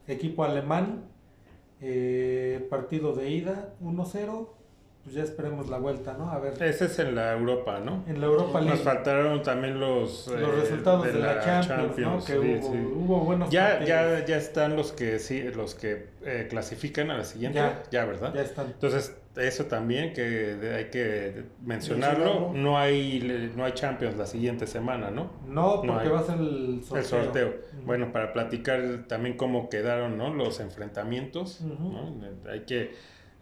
[0.07, 1.05] equipo alemán,
[1.81, 4.49] eh, partido de ida 1-0,
[5.07, 6.29] pues ya esperemos la vuelta, ¿no?
[6.29, 8.03] A ver, Ese es en la Europa, ¿no?
[8.09, 12.17] en la Europa Nos League, faltaron también los, los eh, resultados de, la, Champions, ¿no?
[12.17, 12.77] Que sí, hubo, sí.
[12.93, 13.87] hubo buenos Ya, partidos.
[13.87, 18.03] ya, ya están los que sí, los que eh, clasifican a la siguiente, ya, Ya.
[18.03, 18.33] ¿verdad?
[18.35, 18.65] Ya están.
[18.67, 22.51] Entonces, eso también que hay que mencionarlo.
[22.53, 25.31] No hay no hay Champions la siguiente semana, ¿no?
[25.47, 26.09] No, No porque hay.
[26.09, 26.97] va a ser el sorteo.
[26.97, 27.53] El sorteo.
[27.85, 30.33] Bueno, para platicar también cómo quedaron, ¿no?
[30.33, 31.61] Los enfrentamientos.
[31.61, 32.13] ¿no?
[32.51, 32.91] Hay que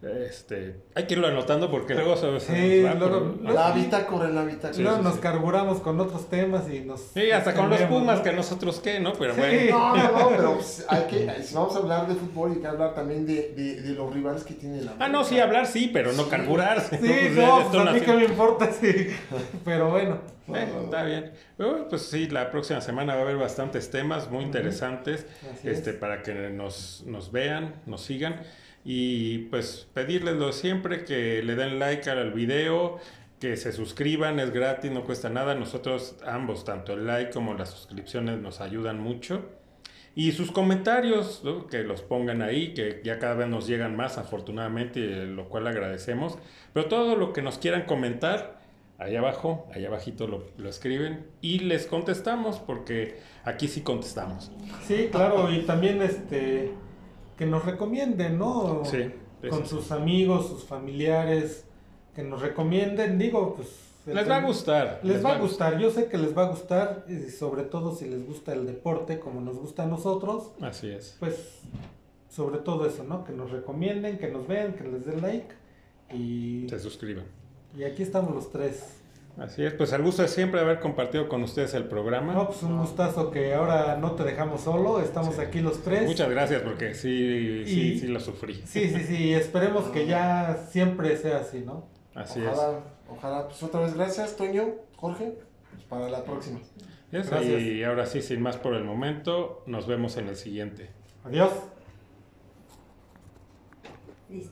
[0.02, 3.58] este, hay que irlo anotando porque luego se, se Sí, nos va luego- por- luego-
[3.58, 4.78] La bitácora, la bitácora.
[4.82, 5.20] Luego sí, nos sí.
[5.20, 7.00] carburamos con otros temas y nos...
[7.00, 8.22] Sí, hasta con los Pumas, ¿no?
[8.24, 9.14] que nosotros qué, ¿no?
[9.14, 9.40] Pero Sí.
[9.40, 9.78] bueno.
[9.78, 12.66] No, no, no, pero pues, hay que, si vamos a hablar de fútbol, hay que
[12.66, 15.90] hablar también de, de, de los rivales que tiene la Ah, no, sí, hablar sí,
[15.92, 16.30] pero no Sí.
[16.30, 16.98] carburarse.
[16.98, 19.08] Sí, Pues, no, esto pues a mí qué me importa, sí.
[19.64, 20.18] Pero bueno.
[20.54, 21.32] Eh, está bien.
[21.58, 25.90] Bueno, pues sí, la próxima semana va a haber bastantes temas muy interesantes Así este,
[25.90, 25.96] es.
[25.96, 28.42] para que nos, nos vean, nos sigan.
[28.88, 32.98] Y pues pedirles lo de siempre que le den like al video,
[33.40, 35.56] que se suscriban, es gratis, no cuesta nada.
[35.56, 39.44] Nosotros ambos, tanto el like como las suscripciones, nos ayudan mucho.
[40.14, 41.66] Y sus comentarios, ¿no?
[41.66, 45.66] que los pongan ahí, que ya cada vez nos llegan más, afortunadamente, y lo cual
[45.66, 46.38] agradecemos.
[46.72, 48.60] Pero todo lo que nos quieran comentar,
[48.98, 54.52] ahí abajo, ahí abajito lo, lo escriben y les contestamos, porque aquí sí contestamos.
[54.86, 56.72] Sí, claro, y también este
[57.36, 58.82] que nos recomienden, ¿no?
[58.84, 59.10] Sí,
[59.48, 59.68] Con sí.
[59.68, 61.64] sus amigos, sus familiares,
[62.14, 63.68] que nos recomienden, digo, pues...
[64.06, 65.00] Les va a gustar.
[65.02, 68.08] Les va a gustar, yo sé que les va a gustar, y sobre todo si
[68.08, 71.16] les gusta el deporte como nos gusta a nosotros, Así es.
[71.18, 71.58] pues
[72.30, 73.24] sobre todo eso, ¿no?
[73.24, 75.54] Que nos recomienden, que nos vean, que les den like
[76.14, 77.24] y, Se suscriban.
[77.76, 78.95] y aquí estamos los tres.
[79.38, 82.32] Así es, pues el gusto de siempre haber compartido con ustedes el programa.
[82.32, 86.06] No, pues un gustazo que ahora no te dejamos solo, estamos aquí los tres.
[86.08, 88.54] Muchas gracias porque sí, sí, Y- sí lo sufrí.
[88.64, 91.86] Sí, sí, sí, esperemos que ya siempre sea así, ¿no?
[92.14, 92.58] Así es.
[93.10, 93.46] Ojalá.
[93.48, 95.36] Pues otra vez gracias, Toño, Jorge.
[95.70, 96.60] Pues para la próxima.
[97.12, 97.42] Gracias.
[97.44, 100.88] Y ahora sí, sin más por el momento, nos vemos en el siguiente.
[101.24, 101.52] Adiós.
[104.30, 104.50] Listo.